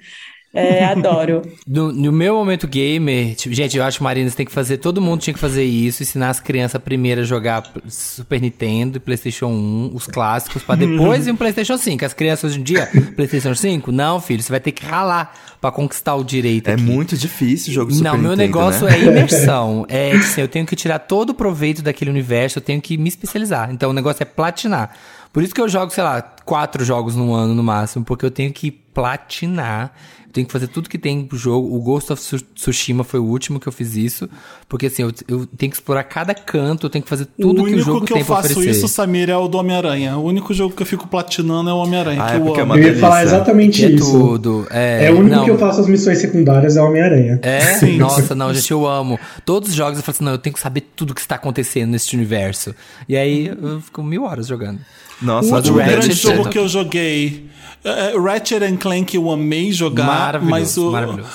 É, 0.55 0.85
adoro. 0.85 1.43
No, 1.67 1.93
no 1.93 2.13
meu 2.13 2.35
momento 2.35 2.67
gamer, 2.67 3.35
tipo, 3.35 3.55
gente, 3.55 3.77
eu 3.77 3.85
acho 3.85 3.99
que 3.99 4.05
Marina 4.05 4.29
você 4.29 4.37
tem 4.37 4.45
que 4.45 4.53
fazer, 4.53 4.77
todo 4.79 5.01
mundo 5.01 5.21
tinha 5.21 5.33
que 5.33 5.41
fazer 5.41 5.65
isso, 5.65 6.03
ensinar 6.03 6.29
as 6.29 6.41
crianças 6.41 6.81
primeiro 6.83 7.23
a 7.23 7.25
jogar 7.25 7.63
Super 7.89 8.41
Nintendo 8.41 8.99
e 8.99 9.01
PlayStation 9.01 9.47
1, 9.47 9.93
os 9.95 10.07
clássicos, 10.07 10.63
pra 10.63 10.75
depois 10.75 11.27
ir 11.29 11.31
um 11.31 11.37
PlayStation 11.37 11.79
5. 11.79 12.05
As 12.05 12.13
crianças 12.13 12.51
hoje 12.51 12.61
em 12.61 12.63
dia, 12.63 12.91
PlayStation 13.17 13.55
5? 13.55 13.91
Não, 13.91 14.21
filho, 14.21 14.43
você 14.43 14.51
vai 14.51 14.61
ter 14.61 14.73
que 14.73 14.85
ralar 14.85 15.35
pra 15.61 15.71
conquistar 15.71 16.17
o 16.17 16.25
direito. 16.25 16.69
É 16.69 16.75
aqui. 16.75 16.83
muito 16.83 17.17
difícil 17.17 17.71
o 17.71 17.75
jogo 17.75 17.93
do 17.93 18.03
Não, 18.03 18.11
Super 18.11 18.23
meu 18.23 18.31
Nintendo, 18.33 18.47
negócio 18.47 18.87
né? 18.87 18.97
é 18.99 19.03
imersão. 19.05 19.87
É 19.89 20.13
assim, 20.13 20.41
eu 20.41 20.49
tenho 20.49 20.67
que 20.67 20.77
tirar 20.77 20.99
todo 20.99 21.31
o 21.31 21.35
proveito 21.35 21.81
daquele 21.81 22.11
universo, 22.11 22.59
eu 22.59 22.63
tenho 22.63 22.83
que 22.83 22.99
me 22.99 23.09
especializar. 23.09 23.71
Então 23.73 23.91
o 23.91 23.93
negócio 23.95 24.23
é 24.23 24.27
platinar. 24.27 24.95
Por 25.33 25.43
isso 25.43 25.55
que 25.55 25.61
eu 25.61 25.69
jogo, 25.69 25.91
sei 25.91 26.05
lá, 26.05 26.35
quatro 26.45 26.85
jogos 26.85 27.15
no 27.17 27.33
ano 27.35 27.55
no 27.55 27.63
máximo, 27.63 28.05
porque 28.05 28.25
eu 28.25 28.31
tenho 28.31 28.53
que 28.53 28.71
platinar. 28.71 29.93
Eu 30.27 30.33
tenho 30.33 30.47
que 30.47 30.53
fazer 30.53 30.67
tudo 30.69 30.89
que 30.89 30.97
tem 30.97 31.27
pro 31.27 31.37
jogo. 31.37 31.77
O 31.77 31.81
Ghost 31.83 32.11
of 32.11 32.23
Tsu- 32.23 32.41
Tsushima 32.55 33.05
foi 33.05 33.21
o 33.21 33.25
último 33.25 33.61
que 33.61 33.67
eu 33.69 33.73
fiz 33.73 33.95
isso. 33.97 34.27
Porque 34.67 34.87
assim, 34.87 35.03
eu, 35.03 35.13
eu 35.29 35.45
tenho 35.47 35.69
que 35.71 35.77
explorar 35.77 36.05
cada 36.05 36.33
canto, 36.35 36.87
eu 36.87 36.91
tenho 36.91 37.03
que 37.03 37.09
fazer 37.11 37.27
tudo 37.39 37.61
o 37.61 37.65
que 37.67 37.71
o 37.71 37.75
único 37.75 37.81
jogo 37.83 38.01
que 38.07 38.15
tem 38.15 38.23
eu 38.23 38.27
pra 38.27 38.37
faço 38.37 38.53
oferecer. 38.53 38.71
isso, 38.79 38.89
Samir, 38.89 39.29
é 39.29 39.37
o 39.37 39.47
do 39.47 39.59
Homem-Aranha. 39.59 40.17
O 40.17 40.25
único 40.25 40.55
jogo 40.55 40.75
que 40.75 40.81
eu 40.81 40.87
fico 40.87 41.07
platinando 41.07 41.69
é 41.69 41.73
o 41.75 41.77
Homem-Aranha, 41.77 42.23
Ah, 42.23 42.27
que 42.29 42.33
é 42.33 42.39
eu 42.39 42.57
é 42.57 42.79
Eu 42.79 42.95
ia 42.95 42.99
falar 42.99 43.23
exatamente 43.25 43.81
Que 43.81 43.85
é 43.85 43.91
isso. 43.91 44.11
tudo. 44.11 44.67
É, 44.71 45.05
É 45.05 45.11
o 45.13 45.19
único 45.19 45.37
não, 45.37 45.45
que 45.45 45.51
eu 45.51 45.59
faço 45.59 45.83
as 45.83 45.87
missões 45.87 46.17
secundárias 46.19 46.79
é 46.79 46.83
Homem-Aranha. 46.83 47.39
É? 47.43 47.61
Sim. 47.77 47.99
Nossa, 47.99 48.35
não, 48.35 48.55
gente, 48.55 48.71
eu 48.71 48.87
amo. 48.87 49.21
Todos 49.45 49.69
os 49.69 49.75
jogos 49.75 49.99
eu 49.99 50.03
falo 50.03 50.15
assim, 50.17 50.25
não, 50.25 50.33
eu 50.33 50.39
tenho 50.39 50.55
que 50.55 50.61
saber 50.61 50.81
tudo 50.97 51.15
que 51.15 51.21
está 51.21 51.35
acontecendo 51.35 51.91
nesse 51.91 52.17
universo. 52.17 52.75
E 53.07 53.19
aí 53.19 53.49
eu 53.49 53.83
fico 53.83 54.03
mil 54.03 54.25
horas 54.25 54.47
jogando. 54.47 54.79
Nossa, 55.21 55.55
O 55.71 55.75
o 55.75 55.79
Ratchet 55.79 56.32
jogo 56.37 56.49
é- 56.49 56.51
que 56.53 56.59
eu 56.59 56.69
joguei. 56.69 57.47
é, 57.85 58.13
é, 58.15 58.19
Ratchet 58.21 58.63
and 58.63 58.77
Clank 58.77 59.15
eu 59.17 59.31
amei 59.31 59.73
jogar, 59.73 60.41
mas 60.43 60.77
o, 60.79 60.93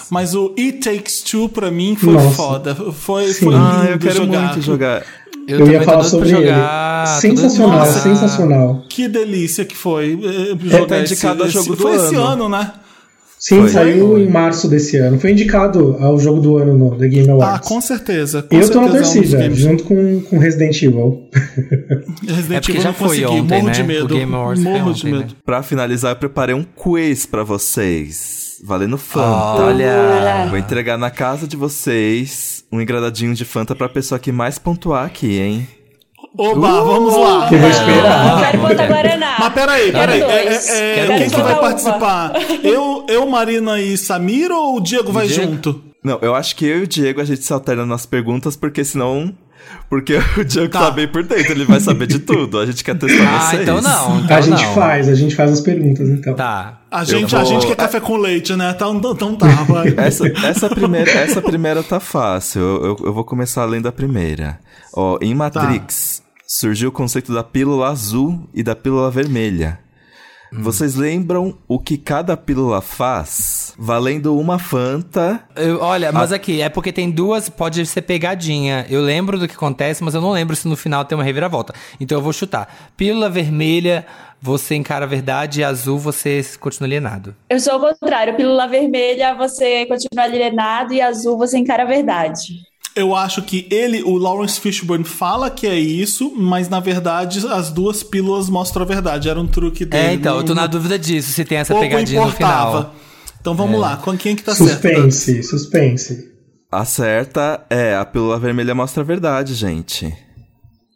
mas 0.09 0.33
o 0.35 0.53
It 0.57 0.79
Takes 0.79 1.21
Two 1.21 1.49
pra 1.49 1.69
mim 1.69 1.95
foi 1.95 2.13
Nossa. 2.13 2.35
foda. 2.35 2.75
Foi, 2.75 3.27
Sim. 3.33 3.45
foi 3.45 3.53
lindo 3.53 3.65
Ah, 3.65 3.85
eu 3.91 3.99
quero 3.99 4.15
jogar. 4.15 4.41
muito 4.41 4.61
jogar. 4.61 5.03
Eu, 5.47 5.59
também 5.59 5.73
ia 5.75 5.81
falar 5.83 6.03
sobre 6.03 6.27
jogar, 6.29 7.07
ele. 7.07 7.21
Sensacional, 7.21 7.85
sensacional. 7.85 8.83
Que 8.89 9.07
delícia 9.07 9.63
que 9.63 9.75
foi 9.77 10.19
eh, 10.21 10.55
tá 10.69 10.77
jogar 10.79 11.03
esse, 11.03 11.13
indicado 11.13 11.43
a 11.43 11.45
esse- 11.47 11.53
jogo 11.53 11.75
do 11.75 11.81
Foi 11.81 11.95
esse 11.95 12.15
ano. 12.15 12.23
ano, 12.25 12.49
né? 12.49 12.71
Sim, 13.47 13.61
Foi. 13.61 13.69
saiu 13.69 14.09
Foi. 14.09 14.23
em 14.23 14.29
março 14.29 14.67
desse 14.67 14.97
ano. 14.97 15.17
Foi 15.19 15.31
indicado 15.31 15.95
ao 16.01 16.19
jogo 16.19 16.41
do 16.41 16.57
ano 16.57 16.77
no 16.77 16.97
The 16.97 17.07
Game 17.07 17.29
Ah, 17.29 17.33
Awards. 17.33 17.67
com 17.69 17.79
certeza. 17.79 18.41
Com 18.43 18.53
eu 18.57 18.69
tô 18.69 18.81
na 18.81 18.91
certeza 19.05 19.37
é 19.37 19.39
um 19.39 19.43
torcida, 19.47 19.55
junto 19.55 19.83
com, 19.85 20.21
com 20.21 20.37
Resident 20.37 20.81
Evil. 20.83 21.29
Resident 22.27 22.51
É 22.51 22.59
porque 22.59 22.71
Evil 22.73 22.81
já 22.83 22.91
foi 22.93 23.07
consegui, 23.07 23.25
ontem, 23.25 23.55
morro 23.55 23.67
né? 23.67 23.71
de 23.71 23.81
O 23.81 23.85
medo. 23.85 24.07
Game 24.07 24.33
Awards 24.35 24.63
foi 24.63 24.71
morro 24.73 24.89
ontem, 24.89 24.99
de 24.99 25.11
né? 25.11 25.17
medo. 25.19 25.35
Pra 25.45 25.63
finalizar, 25.63 26.11
eu 26.11 26.15
preparei 26.17 26.53
um 26.55 26.63
quiz 26.63 27.25
pra 27.25 27.43
vocês. 27.43 28.57
Valendo 28.65 28.97
Fanta. 28.97 29.63
Olha. 29.63 30.47
Vou 30.49 30.57
entregar 30.57 30.97
na 30.97 31.09
casa 31.11 31.47
de 31.47 31.55
vocês 31.55 32.65
um 32.71 32.81
engradadinho 32.81 33.33
de 33.33 33.45
Fanta 33.45 33.75
pra 33.75 33.87
pessoa 33.87 34.19
que 34.19 34.31
mais 34.31 34.57
pontuar 34.57 35.05
aqui, 35.05 35.39
hein? 35.39 35.67
Oba, 36.37 36.81
vamos 36.83 37.15
lá. 37.17 37.49
Eu 37.51 37.59
vou 37.59 37.69
esperar. 37.69 38.51
Quero 38.51 38.61
Fanta 38.67 38.87
Guaraná. 38.87 39.35
Mas 39.39 39.53
peraí, 39.53 39.91
peraí. 39.91 40.21
É, 40.21 40.53
é, 40.53 40.99
é, 40.99 41.17
quem 41.17 41.29
que 41.29 41.41
vai 41.41 41.55
participar? 41.59 42.33
Eu, 42.63 43.05
eu, 43.09 43.27
Marina 43.29 43.79
e 43.79 43.97
Samir 43.97 44.51
ou 44.51 44.77
o 44.77 44.81
Diego 44.81 45.11
vai 45.11 45.27
Diego? 45.27 45.51
junto? 45.53 45.83
Não, 46.03 46.19
eu 46.21 46.35
acho 46.35 46.55
que 46.55 46.65
eu 46.65 46.79
e 46.79 46.83
o 46.83 46.87
Diego 46.87 47.19
a 47.21 47.25
gente 47.25 47.43
se 47.43 47.51
alterna 47.51 47.85
nas 47.85 48.05
perguntas, 48.05 48.55
porque 48.55 48.83
senão 48.83 49.33
Porque 49.89 50.15
o 50.37 50.43
Diogo 50.45 50.69
tá. 50.69 50.79
Tá. 50.85 50.91
bem 50.91 51.07
por 51.07 51.23
dentro, 51.23 51.51
ele 51.53 51.65
vai 51.65 51.79
saber 51.79 52.07
de 52.07 52.19
tudo. 52.19 52.59
A 52.59 52.65
gente 52.65 52.83
quer 52.83 52.97
testar 52.97 53.23
Ah, 53.35 53.39
vocês. 53.41 53.61
então 53.63 53.81
não. 53.81 54.19
Então 54.19 54.37
a 54.37 54.41
gente 54.41 54.63
não. 54.63 54.73
faz, 54.73 55.09
a 55.09 55.15
gente 55.15 55.35
faz 55.35 55.51
as 55.51 55.61
perguntas, 55.61 56.07
então. 56.09 56.33
Tá. 56.35 56.81
A 56.91 57.03
gente, 57.03 57.31
vou- 57.31 57.39
a 57.39 57.43
gente 57.43 57.67
quer 57.67 57.75
café 57.75 57.99
com 57.99 58.15
leite, 58.17 58.55
né? 58.55 58.71
Então, 58.75 58.95
então 58.95 59.35
tá, 59.35 59.47
vai. 59.67 59.93
Essa, 59.97 60.27
essa, 60.45 60.69
primeira, 60.69 61.09
essa 61.11 61.41
primeira 61.41 61.83
tá 61.83 61.99
fácil. 61.99 62.61
Eu, 62.61 62.83
eu- 62.85 62.97
eu 63.07 63.13
vou 63.13 63.23
começar 63.25 63.63
além 63.63 63.81
da 63.81 63.91
primeira. 63.91 64.59
Ó, 64.93 65.17
em 65.21 65.33
Matrix, 65.35 66.21
surgiu 66.47 66.89
o 66.89 66.91
conceito 66.91 67.33
da 67.33 67.43
pílula 67.43 67.89
azul 67.89 68.47
e 68.53 68.63
da 68.63 68.75
pílula 68.75 69.11
vermelha. 69.11 69.79
Vocês 70.49 70.95
lembram 70.95 71.57
o 71.67 71.77
que 71.77 71.97
cada 71.97 72.37
pílula 72.37 72.79
faz? 72.81 73.73
Valendo 73.77 74.39
uma 74.39 74.57
Fanta. 74.57 75.43
Eu- 75.57 75.81
olha, 75.81 76.09
mas 76.09 76.31
aqui, 76.31 76.61
é 76.61 76.69
porque 76.69 76.93
tem 76.93 77.11
duas, 77.11 77.49
pode 77.49 77.85
ser 77.85 78.01
pegadinha. 78.03 78.85
Eu 78.89 79.01
lembro 79.01 79.37
do 79.37 79.45
que 79.45 79.55
acontece, 79.55 80.01
mas 80.05 80.15
eu 80.15 80.21
não 80.21 80.31
lembro 80.31 80.55
se 80.55 80.65
no 80.65 80.77
final 80.77 81.03
tem 81.03 81.17
uma 81.17 81.23
reviravolta. 81.23 81.73
Então 81.99 82.17
eu 82.17 82.21
vou 82.21 82.31
chutar. 82.31 82.91
Pílula 82.95 83.29
vermelha, 83.29 84.05
você 84.41 84.75
encara 84.75 85.03
a 85.03 85.07
verdade, 85.07 85.59
e 85.59 85.63
azul, 85.65 85.99
você 85.99 86.41
continua 86.61 86.87
alienado. 86.87 87.35
Eu 87.49 87.59
sou 87.59 87.75
o 87.75 87.79
contrário. 87.81 88.37
Pílula 88.37 88.69
vermelha, 88.69 89.35
você 89.35 89.85
continua 89.85 90.23
alienado 90.23 90.93
e 90.93 91.01
azul, 91.01 91.37
você 91.37 91.57
encara 91.57 91.83
a 91.83 91.87
verdade. 91.87 92.53
Eu 92.97 93.15
acho 93.15 93.41
que 93.43 93.67
ele, 93.69 94.01
o 94.03 94.17
Lawrence 94.17 94.59
Fishburne, 94.59 95.03
fala 95.03 95.49
que 95.49 95.67
é 95.67 95.77
isso, 95.77 96.33
mas 96.35 96.67
na 96.67 96.79
verdade 96.79 97.45
as 97.49 97.69
duas 97.71 98.01
pílulas 98.03 98.49
mostram 98.49 98.83
a 98.83 98.85
verdade. 98.85 99.29
Era 99.29 99.39
um 99.39 99.47
truque 99.47 99.85
dele. 99.85 100.07
É, 100.07 100.13
então, 100.13 100.35
eu 100.37 100.43
tô 100.43 100.53
não- 100.55 100.61
na 100.63 100.67
dúvida 100.67 100.97
disso, 100.97 101.31
se 101.31 101.45
tem 101.45 101.59
essa 101.59 101.73
pouco 101.73 101.87
pegadinha 101.87 102.21
no 102.21 102.27
importava. 102.27 102.69
final. 102.79 102.95
Então 103.39 103.55
vamos 103.55 103.79
lá, 103.79 103.95
com 103.97 104.17
quem 104.17 104.35
que 104.35 104.43
tá 104.43 104.53
certo? 104.55 104.71
Suspense, 104.81 105.43
suspense. 105.43 106.31
A 106.71 106.83
certa 106.83 107.65
é 107.69 107.95
a 107.95 108.03
pílula 108.03 108.37
vermelha 108.39 108.75
mostra 108.75 109.01
a 109.01 109.05
verdade, 109.05 109.53
gente. 109.53 110.13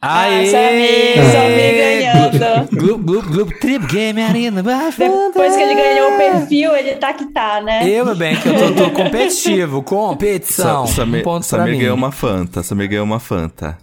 Aê! 0.01 0.47
Samir, 0.47 1.31
Samir 1.31 2.00
ganhando. 2.13 2.69
Gloop, 2.71 3.03
gloop, 3.03 3.27
gloop, 3.29 3.59
trip 3.59 3.85
game 3.87 4.21
arena. 4.21 4.61
Depois 4.63 5.55
que 5.55 5.61
ele 5.61 5.75
ganhou 5.75 6.13
o 6.13 6.17
perfil, 6.17 6.75
ele 6.75 6.91
tá 6.95 7.13
que 7.13 7.25
tá, 7.31 7.61
né? 7.61 7.87
Eu, 7.89 8.05
meu 8.05 8.15
bem, 8.15 8.35
que 8.35 8.47
eu 8.49 8.55
tô, 8.55 8.71
tô 8.85 8.91
competitivo, 8.91 9.81
competição. 9.83 10.85
Sa- 10.87 10.95
Samir, 10.95 11.21
um 11.21 11.23
ponto 11.23 11.47
pra 11.47 11.59
Samir 11.59 11.73
mim. 11.73 11.79
ganhou 11.79 11.95
uma 11.95 12.11
Fanta. 12.11 12.63
Samir 12.63 12.89
ganhou 12.89 13.05
uma 13.05 13.19
Fanta. 13.19 13.77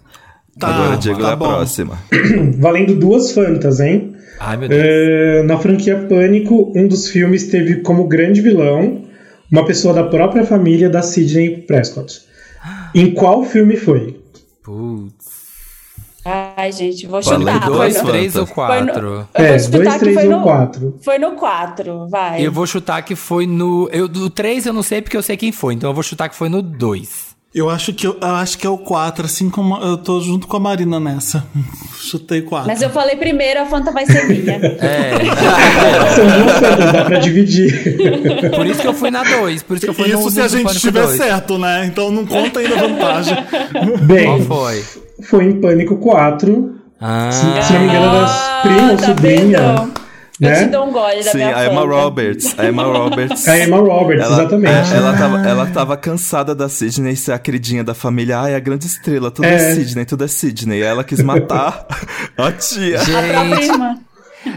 Tá, 0.59 0.67
Agora, 0.67 0.97
Diego, 0.97 1.21
tá 1.21 1.29
é 1.29 1.33
a 1.33 1.35
bom. 1.35 1.47
próxima. 1.47 1.97
Valendo 2.59 2.95
duas 2.95 3.31
Fantas, 3.31 3.79
hein? 3.79 4.13
Ai, 4.39 4.57
meu 4.57 4.69
Deus. 4.69 4.81
É, 4.83 5.43
na 5.43 5.57
franquia 5.57 5.97
Pânico, 6.07 6.71
um 6.75 6.87
dos 6.87 7.09
filmes 7.09 7.47
teve 7.47 7.77
como 7.81 8.07
grande 8.07 8.41
vilão 8.41 9.03
uma 9.51 9.65
pessoa 9.65 9.93
da 9.93 10.03
própria 10.03 10.45
família 10.45 10.89
da 10.89 11.01
Sidney 11.01 11.61
Prescott. 11.65 12.21
Em 12.93 13.11
qual 13.11 13.43
filme 13.43 13.75
foi? 13.77 14.19
Putz. 14.63 15.18
Ai, 16.25 16.71
gente, 16.71 17.07
vou 17.07 17.21
Valeu 17.21 17.39
chutar. 17.39 17.59
dois, 17.65 17.77
Dois, 17.77 17.93
Foi 17.95 18.03
no- 18.03 18.09
três 18.09 18.35
ou 18.35 18.45
quatro? 18.47 19.07
Eu 19.33 19.45
É, 19.45 19.49
vou 19.51 19.59
chutar 19.59 19.79
dois, 19.83 19.97
três 19.99 20.15
foi 20.15 20.27
ou 20.27 20.31
no, 20.37 20.43
quatro. 20.43 20.97
Foi 21.01 21.17
no 21.17 21.31
4, 21.31 22.07
vai. 22.09 22.45
Eu 22.45 22.51
vou 22.51 22.67
chutar 22.67 23.01
que 23.03 23.15
foi 23.15 23.47
no. 23.47 23.89
Eu, 23.91 24.07
do 24.07 24.29
3 24.29 24.65
eu 24.65 24.73
não 24.73 24.83
sei 24.83 25.01
porque 25.01 25.15
eu 25.17 25.23
sei 25.23 25.37
quem 25.37 25.51
foi, 25.51 25.73
então 25.73 25.89
eu 25.89 25.93
vou 25.93 26.03
chutar 26.03 26.27
que 26.29 26.35
foi 26.35 26.49
no 26.49 26.61
2. 26.61 27.29
Eu 27.55 27.67
acho 27.67 27.93
que 27.93 28.05
eu, 28.05 28.15
eu 28.21 28.27
acho 28.35 28.59
que 28.59 28.67
é 28.67 28.69
o 28.69 28.77
4, 28.77 29.25
assim 29.25 29.49
como 29.49 29.75
eu 29.77 29.97
tô 29.97 30.19
junto 30.21 30.45
com 30.45 30.55
a 30.57 30.59
Marina 30.59 30.99
nessa. 30.99 31.43
Chutei 31.99 32.41
4. 32.43 32.67
Mas 32.67 32.81
eu 32.81 32.89
falei 32.91 33.15
primeiro, 33.15 33.61
a 33.61 33.65
Fanta 33.65 33.91
vai 33.91 34.05
ser 34.05 34.27
minha. 34.27 34.59
É. 34.79 35.13
São 36.15 36.43
duas 36.43 36.59
Fantas, 36.59 36.91
dá 36.93 37.05
pra 37.05 37.17
dividir. 37.19 38.51
por 38.55 38.65
isso 38.67 38.81
que 38.81 38.87
eu 38.87 38.93
fui 38.93 39.09
na 39.09 39.23
2. 39.23 39.63
Por 39.63 39.77
isso 39.77 39.85
que 39.85 39.89
eu 39.89 39.93
fui 39.95 40.09
no 40.09 40.19
Isso 40.19 40.29
se 40.31 40.39
a 40.41 40.43
no 40.43 40.49
gente 40.49 40.75
estiver 40.75 41.05
2. 41.05 41.17
certo, 41.17 41.57
né? 41.57 41.85
Então 41.87 42.11
não 42.11 42.25
conta 42.25 42.59
ainda 42.59 42.75
a 42.75 42.87
vantagem. 42.87 43.37
Qual 43.71 43.97
Bem, 43.99 44.43
foi? 44.45 44.83
Foi 45.23 45.45
em 45.45 45.59
Pânico 45.61 45.97
4. 45.97 46.75
Ah, 47.01 47.29
Se, 47.31 47.39
se 47.67 47.73
não 47.73 47.79
me 47.81 47.87
engano, 47.87 48.05
é 48.05 48.11
das 48.21 48.61
prima 48.61 48.91
ou 48.91 48.97
tá 48.97 49.05
sobrinha. 49.05 49.59
vendo? 49.59 49.99
Eu 50.41 50.49
Né? 50.49 50.55
te 50.63 50.69
dou 50.69 50.87
um 50.87 50.91
gole 50.93 51.17
da 51.23 51.31
Sim, 51.31 51.37
minha 51.37 51.57
a 51.57 51.65
Emma. 51.65 51.81
Roberts. 51.85 52.55
A 52.57 52.65
Emma 52.69 52.83
Roberts. 52.83 53.45
A 53.47 53.59
Emma 53.59 53.77
Roberts, 53.77 54.25
Ela, 54.25 54.39
exatamente. 54.39 54.93
é, 54.93 54.97
ela, 54.97 55.13
tava, 55.17 55.47
ela 55.49 55.65
tava 55.67 55.97
cansada 55.97 56.55
da 56.55 56.69
Sidney 56.69 57.15
ser 57.17 57.33
a 57.33 57.39
queridinha 57.39 57.83
da 57.83 57.93
família. 57.93 58.39
Ai, 58.39 58.55
a 58.55 58.59
grande 58.59 58.85
estrela, 58.85 59.29
tudo 59.31 59.45
é, 59.45 59.55
É. 59.55 59.75
Sidney, 59.75 60.05
tudo 60.05 60.23
é 60.23 60.27
Sidney. 60.29 60.81
Ela 60.81 61.03
quis 61.03 61.21
matar 61.21 61.85
a 62.37 62.51
tia. 62.53 62.99
Gente. 62.99 63.99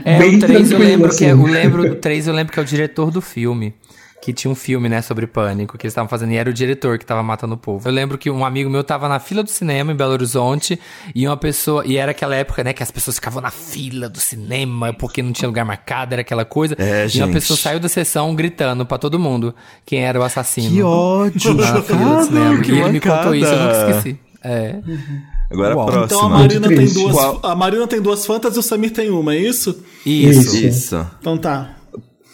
É, 0.05 0.19
Bem 0.19 0.37
o 0.37 0.39
3 0.39 0.71
eu 0.71 0.79
lembro 0.79 1.09
que 1.11 1.25
é, 1.25 1.31
assim. 1.33 1.41
eu 1.41 1.47
lembro 1.47 1.89
do 1.89 1.95
3 1.97 2.29
eu 2.29 2.35
lembro 2.35 2.53
que 2.53 2.61
é 2.61 2.63
o 2.63 2.67
diretor 2.67 3.11
do 3.11 3.21
filme. 3.21 3.75
Que 4.23 4.33
tinha 4.33 4.49
um 4.51 4.55
filme, 4.55 4.89
né, 4.89 5.03
sobre 5.03 5.27
pânico, 5.27 5.77
que 5.77 5.85
eles 5.85 5.91
estavam 5.91 6.09
fazendo, 6.09 6.31
e 6.31 6.37
era 6.37 6.49
o 6.49 6.53
diretor 6.53 6.97
que 6.97 7.05
tava 7.05 7.25
matando 7.25 7.55
o 7.55 7.57
povo. 7.57 7.89
Eu 7.89 7.93
lembro 7.93 8.17
que 8.17 8.31
um 8.31 8.45
amigo 8.45 8.71
meu 8.71 8.85
tava 8.85 9.09
na 9.09 9.19
fila 9.19 9.43
do 9.43 9.51
cinema 9.51 9.91
em 9.91 9.97
Belo 9.97 10.13
Horizonte, 10.13 10.79
e 11.13 11.27
uma 11.27 11.37
pessoa, 11.37 11.85
e 11.85 11.97
era 11.97 12.13
aquela 12.13 12.37
época, 12.37 12.63
né, 12.63 12.73
que 12.73 12.85
as 12.85 12.91
pessoas 12.93 13.17
ficavam 13.17 13.43
na 13.43 13.51
fila 13.51 14.09
do 14.09 14.21
cinema, 14.21 14.93
porque 14.93 15.23
não 15.23 15.33
tinha 15.33 15.49
lugar 15.49 15.65
marcado, 15.65 16.15
era 16.15 16.23
aquela 16.23 16.45
coisa. 16.45 16.77
É, 16.79 17.01
e 17.01 17.03
uma 17.03 17.09
gente. 17.09 17.33
pessoa 17.33 17.57
saiu 17.57 17.81
da 17.81 17.89
sessão 17.89 18.33
gritando 18.33 18.87
pra 18.87 18.97
todo 18.97 19.19
mundo 19.19 19.53
quem 19.85 20.05
era 20.05 20.21
o 20.21 20.23
assassino. 20.23 20.71
Que 20.71 20.83
ódio! 20.83 21.55
Na 21.55 21.83
fila 21.83 22.17
do 22.17 22.25
cinema. 22.25 22.63
que 22.63 22.71
e 22.71 22.81
ele 22.81 22.93
me 22.93 23.01
contou 23.01 23.35
isso, 23.35 23.53
eu 23.53 23.59
nunca 23.59 23.89
esqueci. 23.91 24.19
É. 24.45 24.77
Agora 25.51 25.77
Uau. 25.77 25.89
a 25.89 25.93
próxima. 25.93 26.05
Então 26.07 26.27
a 26.27 26.39
Marina 26.39 26.69
tem 26.69 26.93
duas. 26.93 27.13
Qual? 27.13 27.41
A 27.43 27.55
Marina 27.55 27.87
tem 27.87 28.01
duas 28.01 28.25
fantas 28.25 28.57
e 28.57 28.59
o 28.59 28.63
Samir 28.63 28.93
tem 28.93 29.11
uma, 29.11 29.35
é 29.35 29.39
isso? 29.39 29.83
Isso. 30.07 30.57
Isso. 30.57 30.67
Isso. 30.67 31.07
Então 31.21 31.37
tá. 31.37 31.77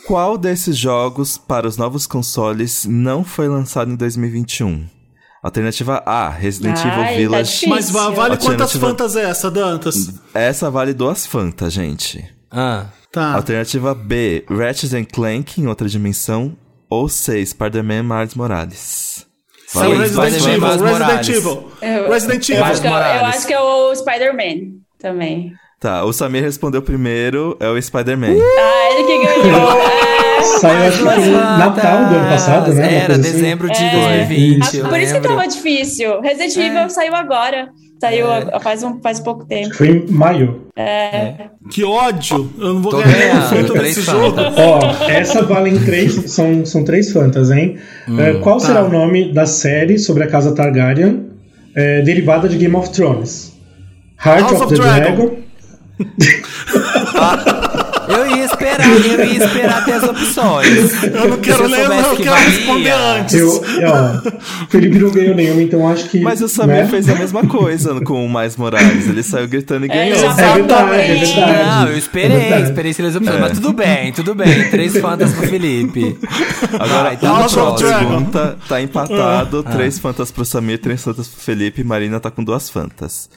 Qual 0.08 0.38
desses 0.38 0.74
jogos 0.74 1.36
para 1.36 1.68
os 1.68 1.76
novos 1.76 2.06
consoles 2.06 2.86
não 2.86 3.22
foi 3.22 3.46
lançado 3.46 3.90
em 3.90 3.94
2021? 3.94 4.86
Alternativa 5.42 6.02
A, 6.06 6.30
Resident 6.30 6.78
Ai, 6.78 6.88
Evil 6.90 7.04
tá 7.04 7.12
Village. 7.16 7.50
difícil. 7.50 7.68
Mas 7.68 7.90
va- 7.90 8.08
vale 8.08 8.32
Alternativa- 8.32 8.56
quantas 8.56 8.76
fantas 8.76 9.16
é 9.16 9.24
essa, 9.28 9.50
Dantas? 9.50 10.14
Essa 10.32 10.70
vale 10.70 10.94
duas 10.94 11.26
Fanta, 11.26 11.68
gente. 11.68 12.24
Ah. 12.50 12.86
Tá. 13.12 13.34
Alternativa 13.34 13.94
B, 13.94 14.46
Ratchet 14.48 14.94
and 14.96 15.04
Clank 15.04 15.60
em 15.60 15.66
outra 15.66 15.86
dimensão. 15.86 16.56
Ou 16.88 17.06
C, 17.06 17.44
Spider-Man 17.44 18.02
Miles 18.02 18.34
Morales. 18.34 19.26
São 19.66 19.82
Valeu, 19.82 19.98
Resident 19.98 20.34
Evil. 20.36 20.60
Resident 20.66 20.90
Morales. 20.90 21.28
Evil. 21.28 21.70
Eu, 21.82 22.10
Resident 22.10 22.48
eu 22.48 22.54
Evil. 22.56 22.64
acho 22.64 22.80
que, 22.80 22.86
é- 22.88 22.90
eu 23.20 23.24
acho 23.26 23.46
que 23.46 23.52
é 23.52 23.60
o 23.60 23.94
Spider-Man 23.94 24.78
também. 24.98 25.52
Tá, 25.80 26.04
o 26.04 26.12
Samir 26.12 26.42
respondeu 26.42 26.82
primeiro, 26.82 27.56
é 27.60 27.68
o 27.68 27.80
Spider-Man. 27.80 28.26
Ah, 28.32 28.88
ele 28.94 29.04
que 29.04 29.26
ganhou. 29.42 29.70
É. 29.80 30.42
Saiu, 30.60 30.88
acho 30.88 30.98
que 30.98 31.04
foi 31.04 31.24
no 31.26 31.32
Natal 31.32 32.06
do 32.06 32.14
ano 32.16 32.28
passado, 32.28 32.72
né? 32.74 32.94
Era, 33.04 33.12
assim. 33.14 33.22
dezembro 33.22 33.68
de 33.70 33.82
É. 33.84 33.90
2020. 34.26 34.76
eu 34.76 34.86
Ah, 34.86 34.88
Por 34.88 34.98
isso 34.98 35.06
que 35.14 35.20
lembro. 35.20 35.36
tava 35.36 35.46
difícil. 35.48 36.20
Resident 36.20 36.56
Evil 36.56 36.90
saiu 36.90 37.14
agora. 37.14 37.68
Saiu 38.00 38.26
a- 38.30 38.58
faz, 38.60 38.82
um, 38.82 39.00
faz 39.00 39.20
pouco 39.20 39.44
tempo. 39.44 39.74
Foi 39.74 39.88
em 39.88 40.06
maio. 40.10 40.62
Que 41.70 41.84
ódio! 41.84 42.50
Eu 42.58 42.74
não 42.74 42.82
vou 42.82 42.92
Tô 42.92 42.98
ganhar 42.98 43.16
ganhando, 43.18 43.68
fantas. 43.68 43.94
jogo. 44.04 44.36
Ó, 44.56 45.10
essa 45.10 45.42
valem 45.42 45.78
três, 45.84 46.12
são, 46.30 46.64
são 46.64 46.84
três 46.84 47.12
fantas, 47.12 47.50
hein? 47.50 47.76
É, 48.18 48.34
qual 48.34 48.58
será 48.58 48.80
tá. 48.82 48.86
o 48.86 48.88
nome 48.90 49.32
da 49.32 49.46
série 49.46 49.98
sobre 49.98 50.24
a 50.24 50.28
casa 50.28 50.54
Targaryen, 50.54 51.30
é, 51.74 52.00
derivada 52.02 52.48
de 52.48 52.56
Game 52.56 52.74
of 52.76 52.90
Thrones? 52.90 53.52
Heart 54.24 54.40
House 54.40 54.52
of, 54.54 54.64
of 54.64 54.74
the 54.74 54.80
Dragon. 54.80 55.16
Dragon. 55.16 55.36
Eu 58.08 58.26
ia 58.26 58.44
esperar, 58.46 58.88
eu 58.88 59.24
ia 59.26 59.44
esperar 59.44 59.84
ter 59.84 59.92
as 59.92 60.02
opções. 60.04 61.02
Eu 61.04 61.28
não 61.28 61.36
quero 61.38 61.64
eu 61.64 61.68
ler, 61.68 61.80
soubesse 61.80 62.08
eu 62.08 62.16
que 62.16 62.22
quero 62.22 62.34
valia. 62.36 62.50
responder 62.50 62.90
antes. 62.90 63.34
Eu, 63.34 63.64
ó, 63.86 64.66
Felipe 64.70 64.98
não 64.98 65.10
ganhou 65.10 65.34
nenhuma, 65.34 65.62
então 65.62 65.86
acho 65.86 66.08
que. 66.08 66.20
Mas 66.20 66.40
o 66.40 66.48
Samir 66.48 66.76
né? 66.84 66.86
fez 66.88 67.06
a 67.08 67.14
mesma 67.14 67.46
coisa 67.46 68.00
com 68.00 68.24
o 68.24 68.28
Miles 68.32 68.56
Morales. 68.56 69.06
Ele 69.08 69.22
saiu 69.22 69.46
gritando 69.46 69.84
e 69.84 69.88
ganhou. 69.88 70.18
já 70.18 70.30
É 70.30 70.54
verdade, 70.54 70.90
é 70.94 71.14
verdade. 71.16 71.64
Não, 71.68 71.88
eu 71.88 71.94
É 71.94 71.98
esperei, 71.98 72.38
verdade. 72.38 72.62
esperei 72.64 72.92
se 72.94 73.02
opções. 73.02 73.26
É. 73.28 73.38
Mas 73.40 73.52
tudo 73.52 73.72
bem, 73.74 74.12
tudo 74.12 74.34
bem. 74.34 74.70
Três 74.70 74.96
fantas 74.98 75.32
pro 75.34 75.46
Felipe. 75.46 76.18
Agora, 76.78 77.02
Vai, 77.02 77.16
tá 77.18 77.28
a 77.28 77.32
no 77.32 77.38
House 77.40 77.56
of 77.56 77.60
última 77.72 77.88
Dragon. 77.90 78.08
pergunta 78.08 78.56
tá 78.68 78.80
empatado. 78.82 79.64
Ah. 79.66 79.70
Três 79.72 79.98
fantas 79.98 80.30
pro 80.30 80.44
Samir, 80.46 80.78
três 80.78 81.02
fantas 81.04 81.28
pro 81.28 81.40
Felipe. 81.42 81.84
Marina 81.84 82.18
tá 82.18 82.30
com 82.30 82.42
duas 82.42 82.70
fantas. 82.70 83.28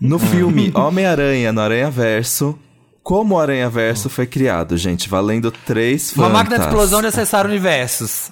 No 0.00 0.16
Ah. 0.16 0.18
filme 0.20 0.70
Homem-Aranha 0.74 1.52
no 1.52 1.60
Aranha 1.60 1.90
Verso, 1.90 2.58
como 3.02 3.34
o 3.34 3.38
Aranha 3.40 3.68
Verso 3.68 4.08
foi 4.08 4.26
criado, 4.26 4.76
gente? 4.76 5.08
Valendo 5.08 5.50
três 5.50 6.10
fantas. 6.10 6.18
Uma 6.24 6.28
máquina 6.38 6.58
de 6.58 6.64
explosão 6.64 7.00
de 7.00 7.08
acessar 7.08 7.46
universos. 7.46 8.30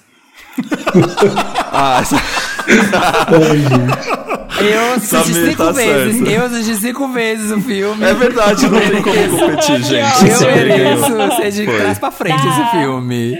Ah, 1.71 1.99
essa- 2.01 2.15
Ai, 3.31 3.57
gente. 3.57 4.38
Eu 4.61 4.93
assisti 4.93 5.33
cinco 5.33 5.63
tá 5.63 5.71
vezes. 5.71 6.17
certo. 6.17 6.31
Eu 6.31 6.45
assisti 6.45 6.75
cinco 6.75 7.07
vezes 7.09 7.51
o 7.51 7.61
filme. 7.61 8.03
é 8.03 8.13
verdade, 8.13 8.67
não 8.69 8.79
tem 8.79 9.01
como 9.01 9.39
competir, 9.39 9.83
gente. 9.83 10.29
Eu 10.29 10.55
mereço 10.55 11.35
ser 11.37 11.51
de 11.51 11.65
trás 11.65 11.99
pra 11.99 12.11
frente 12.11 12.47
esse 12.47 12.71
filme. 12.71 13.37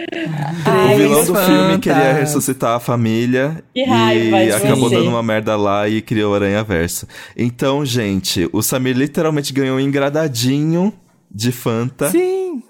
O 0.94 0.98
vilão 0.98 1.26
do 1.26 1.36
filme 1.36 1.80
queria 1.80 2.14
ressuscitar 2.14 2.76
a 2.76 2.80
família 2.80 3.64
Que 3.74 3.84
raiva 3.84 4.44
e 4.44 4.52
acabou 4.52 4.90
dando 4.90 5.10
uma 5.10 5.24
merda 5.24 5.56
lá 5.56 5.88
e 5.88 6.02
criou 6.02 6.34
o 6.34 6.36
Aranha 6.36 6.64
Verso. 6.64 7.08
Então, 7.36 7.86
gente, 7.86 8.50
o 8.52 8.62
Samir 8.62 8.96
literalmente 8.96 9.54
ganhou 9.54 9.78
um 9.78 9.80
engradadinho 9.80 10.94
de 11.32 11.52
Fanta 11.52 12.10
Sim. 12.10 12.64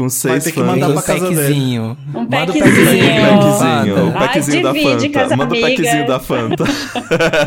Com 0.00 0.08
seis 0.08 0.44
ter 0.44 0.52
que 0.52 0.58
fãs. 0.60 0.66
mandar 0.66 0.88
Um 0.88 0.92
pra 0.94 1.02
casa 1.02 1.20
dele. 1.28 1.36
packzinho. 1.36 1.96
Um 2.14 2.20
Manda 2.20 2.52
o 2.52 2.58
packzinho. 2.58 4.06
Fanta. 4.12 4.18
packzinho 4.18 4.62
da 4.62 4.74
Fanta. 4.74 5.36
Manda 5.36 5.54
o 5.54 5.58
amigas. 5.58 5.60
packzinho 5.60 6.06
da 6.06 6.18
Fanta. 6.20 6.64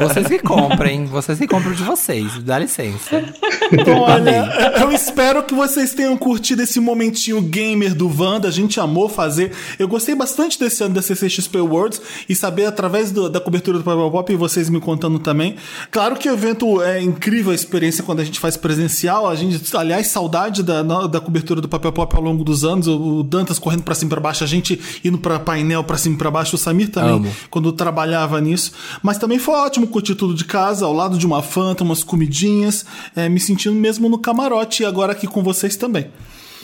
Vocês 0.07 0.27
que 0.27 0.39
comprem, 0.39 1.05
vocês 1.05 1.39
que 1.39 1.47
compram 1.47 1.71
de 1.73 1.83
vocês. 1.83 2.43
Dá 2.43 2.59
licença. 2.59 3.23
Olha, 4.01 4.77
eu 4.81 4.91
espero 4.91 5.43
que 5.43 5.53
vocês 5.53 5.93
tenham 5.93 6.15
curtido 6.17 6.61
esse 6.61 6.79
momentinho 6.79 7.41
gamer 7.41 7.93
do 7.95 8.07
Wanda. 8.07 8.47
A 8.47 8.51
gente 8.51 8.79
amou 8.79 9.09
fazer. 9.09 9.51
Eu 9.79 9.87
gostei 9.87 10.15
bastante 10.15 10.59
desse 10.59 10.83
ano 10.83 10.93
da 10.95 11.01
CCXP 11.01 11.57
Awards 11.59 12.01
e 12.27 12.35
saber 12.35 12.65
através 12.65 13.11
do- 13.11 13.29
da 13.29 13.39
cobertura 13.39 13.77
do 13.77 13.83
Papel 13.83 14.09
Pop 14.11 14.31
e 14.31 14.35
vocês 14.35 14.69
me 14.69 14.79
contando 14.79 15.19
também. 15.19 15.55
Claro 15.91 16.15
que 16.15 16.29
o 16.29 16.33
evento 16.33 16.81
é 16.81 17.01
incrível 17.01 17.51
a 17.51 17.55
experiência 17.55 18.03
quando 18.03 18.19
a 18.19 18.23
gente 18.23 18.39
faz 18.39 18.55
presencial. 18.57 19.27
A 19.27 19.35
gente, 19.35 19.75
aliás, 19.75 20.07
saudade 20.07 20.61
da, 20.63 20.81
da 21.07 21.19
cobertura 21.19 21.61
do 21.61 21.67
Papel 21.67 21.91
Pop 21.91 22.15
ao 22.15 22.21
longo 22.21 22.43
dos 22.43 22.63
anos. 22.63 22.87
O, 22.87 23.19
o 23.19 23.23
Dantas 23.23 23.59
correndo 23.59 23.83
pra 23.83 23.95
cima 23.95 24.09
e 24.09 24.11
pra 24.11 24.19
baixo, 24.21 24.43
a 24.43 24.47
gente 24.47 24.79
indo 25.03 25.17
pra 25.17 25.39
painel 25.39 25.83
pra 25.83 25.97
cima 25.97 26.15
e 26.15 26.17
pra 26.17 26.29
baixo. 26.31 26.55
O 26.55 26.59
Samir 26.59 26.89
também, 26.89 27.11
Amo. 27.15 27.31
quando 27.49 27.71
trabalhava 27.71 28.39
nisso. 28.39 28.71
Mas 29.01 29.17
também 29.17 29.39
foi 29.39 29.55
ótimo 29.55 29.87
curtir 29.87 30.15
tudo 30.15 30.33
de 30.33 30.45
casa, 30.45 30.85
ao 30.85 30.93
lado 30.93 31.17
de 31.17 31.25
uma 31.25 31.41
Fanta, 31.41 31.83
umas 31.83 32.03
comidinhas, 32.03 32.85
é, 33.15 33.27
me 33.27 33.39
sentindo 33.63 33.75
mesmo 33.75 34.09
no 34.09 34.19
camarote 34.19 34.83
e 34.83 34.85
agora 34.85 35.13
aqui 35.13 35.27
com 35.27 35.41
vocês 35.41 35.75
também. 35.75 36.11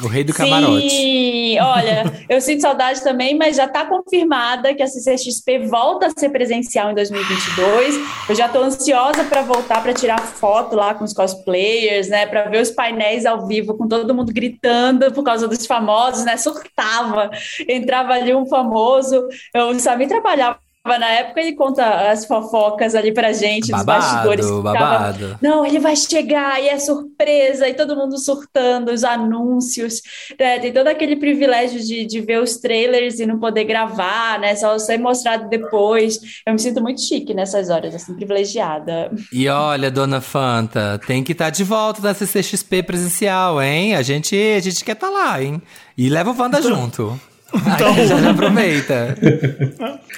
O 0.01 0.07
rei 0.07 0.23
do 0.23 0.33
camarote. 0.33 0.89
Sim, 0.89 1.59
olha, 1.59 2.05
eu 2.29 2.39
sinto 2.39 2.61
saudade 2.61 3.03
também, 3.03 3.37
mas 3.37 3.57
já 3.57 3.65
está 3.65 3.85
confirmada 3.85 4.73
que 4.73 4.81
a 4.81 4.87
CCXP 4.87 5.67
volta 5.67 6.07
a 6.07 6.09
ser 6.17 6.29
presencial 6.29 6.89
em 6.89 6.95
2022. 6.95 7.95
Eu 8.29 8.35
já 8.35 8.45
estou 8.45 8.63
ansiosa 8.63 9.25
para 9.25 9.41
voltar 9.41 9.83
para 9.83 9.93
tirar 9.93 10.19
foto 10.19 10.77
lá 10.77 10.93
com 10.93 11.03
os 11.03 11.11
cosplayers, 11.11 12.07
né, 12.07 12.25
para 12.25 12.43
ver 12.43 12.61
os 12.61 12.71
painéis 12.71 13.25
ao 13.25 13.45
vivo 13.45 13.75
com 13.77 13.89
todo 13.89 14.15
mundo 14.15 14.31
gritando 14.31 15.11
por 15.11 15.23
causa 15.23 15.49
dos 15.49 15.65
famosos, 15.65 16.23
né? 16.23 16.37
Surtava, 16.37 17.29
entrava 17.67 18.13
ali 18.13 18.33
um 18.33 18.45
famoso. 18.45 19.27
Eu, 19.53 19.69
o 19.71 20.07
trabalhava 20.07 20.59
na 20.86 21.09
época 21.09 21.41
ele 21.41 21.55
conta 21.55 22.09
as 22.09 22.25
fofocas 22.25 22.95
ali 22.95 23.13
pra 23.13 23.34
gente, 23.34 23.71
dos 23.71 23.84
Babado, 23.84 24.01
bastidores. 24.01 24.45
que 24.45 24.51
ficava, 24.57 24.73
babado. 24.73 25.38
não, 25.41 25.65
ele 25.65 25.77
vai 25.77 25.95
chegar 25.95 26.61
e 26.61 26.69
é 26.69 26.80
surpresa, 26.80 27.67
e 27.67 27.73
todo 27.73 27.95
mundo 27.95 28.17
surtando, 28.17 28.89
os 28.91 29.03
anúncios, 29.03 30.01
né? 30.39 30.57
Tem 30.59 30.71
todo 30.71 30.88
aquele 30.88 31.17
privilégio 31.17 31.80
de, 31.82 32.05
de 32.05 32.21
ver 32.21 32.41
os 32.41 32.57
trailers 32.57 33.19
e 33.19 33.25
não 33.25 33.39
poder 33.39 33.65
gravar, 33.65 34.39
né? 34.39 34.55
Só 34.55 34.80
ser 34.80 34.97
mostrado 34.97 35.49
depois. 35.49 36.19
Eu 36.45 36.53
me 36.53 36.59
sinto 36.59 36.82
muito 36.82 37.01
chique 37.01 37.34
nessas 37.34 37.69
horas, 37.69 37.93
assim, 37.93 38.15
privilegiada. 38.15 39.11
E 39.34 39.47
olha, 39.49 39.91
dona 39.91 40.21
Fanta, 40.21 40.99
tem 41.05 41.23
que 41.23 41.34
estar 41.34 41.49
de 41.49 41.63
volta 41.63 42.01
na 42.01 42.13
CCXP 42.13 42.84
presencial, 42.84 43.61
hein? 43.61 43.95
A 43.95 44.01
gente, 44.01 44.36
a 44.36 44.59
gente 44.59 44.84
quer 44.84 44.93
estar 44.93 45.09
lá, 45.09 45.41
hein? 45.41 45.61
E 45.97 46.09
leva 46.09 46.32
o 46.32 46.36
Wanda 46.39 46.61
junto. 46.63 47.19
Aí 47.53 48.07
já, 48.07 48.29
aproveita. 48.29 49.17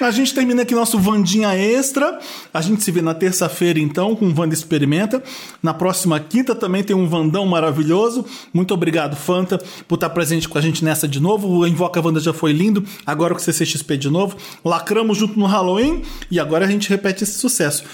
A 0.00 0.10
gente 0.10 0.34
termina 0.34 0.62
aqui 0.62 0.74
nosso 0.74 0.98
Vandinha 0.98 1.54
Extra. 1.54 2.18
A 2.52 2.60
gente 2.60 2.82
se 2.82 2.90
vê 2.90 3.00
na 3.00 3.14
terça-feira, 3.14 3.78
então, 3.78 4.14
com 4.14 4.26
o 4.26 4.34
Wanda 4.38 4.54
Experimenta. 4.54 5.22
Na 5.62 5.72
próxima 5.72 6.20
quinta 6.20 6.54
também 6.54 6.82
tem 6.82 6.94
um 6.94 7.06
Vandão 7.06 7.46
maravilhoso. 7.46 8.24
Muito 8.52 8.74
obrigado, 8.74 9.16
Fanta, 9.16 9.58
por 9.88 9.94
estar 9.94 10.10
presente 10.10 10.48
com 10.48 10.58
a 10.58 10.60
gente 10.60 10.84
nessa 10.84 11.08
de 11.08 11.20
novo. 11.20 11.48
O 11.48 11.66
Invoca 11.66 12.00
Wanda 12.00 12.20
já 12.20 12.32
foi 12.32 12.52
lindo. 12.52 12.84
Agora 13.06 13.34
com 13.34 13.40
o 13.40 13.42
CCXP 13.42 13.96
de 13.96 14.10
novo. 14.10 14.36
Lacramos 14.64 15.16
junto 15.16 15.38
no 15.38 15.46
Halloween. 15.46 16.02
E 16.30 16.38
agora 16.38 16.66
a 16.66 16.68
gente 16.68 16.88
repete 16.88 17.24
esse 17.24 17.38
sucesso. 17.38 17.84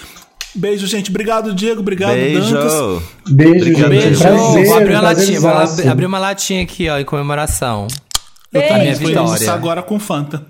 Beijo, 0.54 0.86
gente. 0.86 1.10
Obrigado, 1.10 1.54
Diego. 1.54 1.80
Obrigado, 1.80 2.16
Dantas. 2.16 2.50
Beijo. 2.50 3.02
Beijo, 3.28 3.84
Obrigado, 3.84 3.92
gente. 3.92 4.04
Beijo. 4.04 4.20
Prazer, 4.20 4.66
vou 4.66 4.76
abrir 4.76 4.94
uma 4.94 5.00
latinha, 5.02 5.40
vou 5.40 5.50
abrir 5.90 6.06
uma 6.06 6.18
latinha 6.18 6.62
aqui, 6.62 6.88
ó, 6.88 6.98
em 6.98 7.04
comemoração. 7.04 7.86
Beijo. 8.52 8.74
A 8.74 8.78
minha 8.78 8.96
Foi 8.96 9.12
isso 9.12 9.24
vitória. 9.24 9.52
agora 9.52 9.82
com 9.82 9.98
Fanta. 9.98 10.44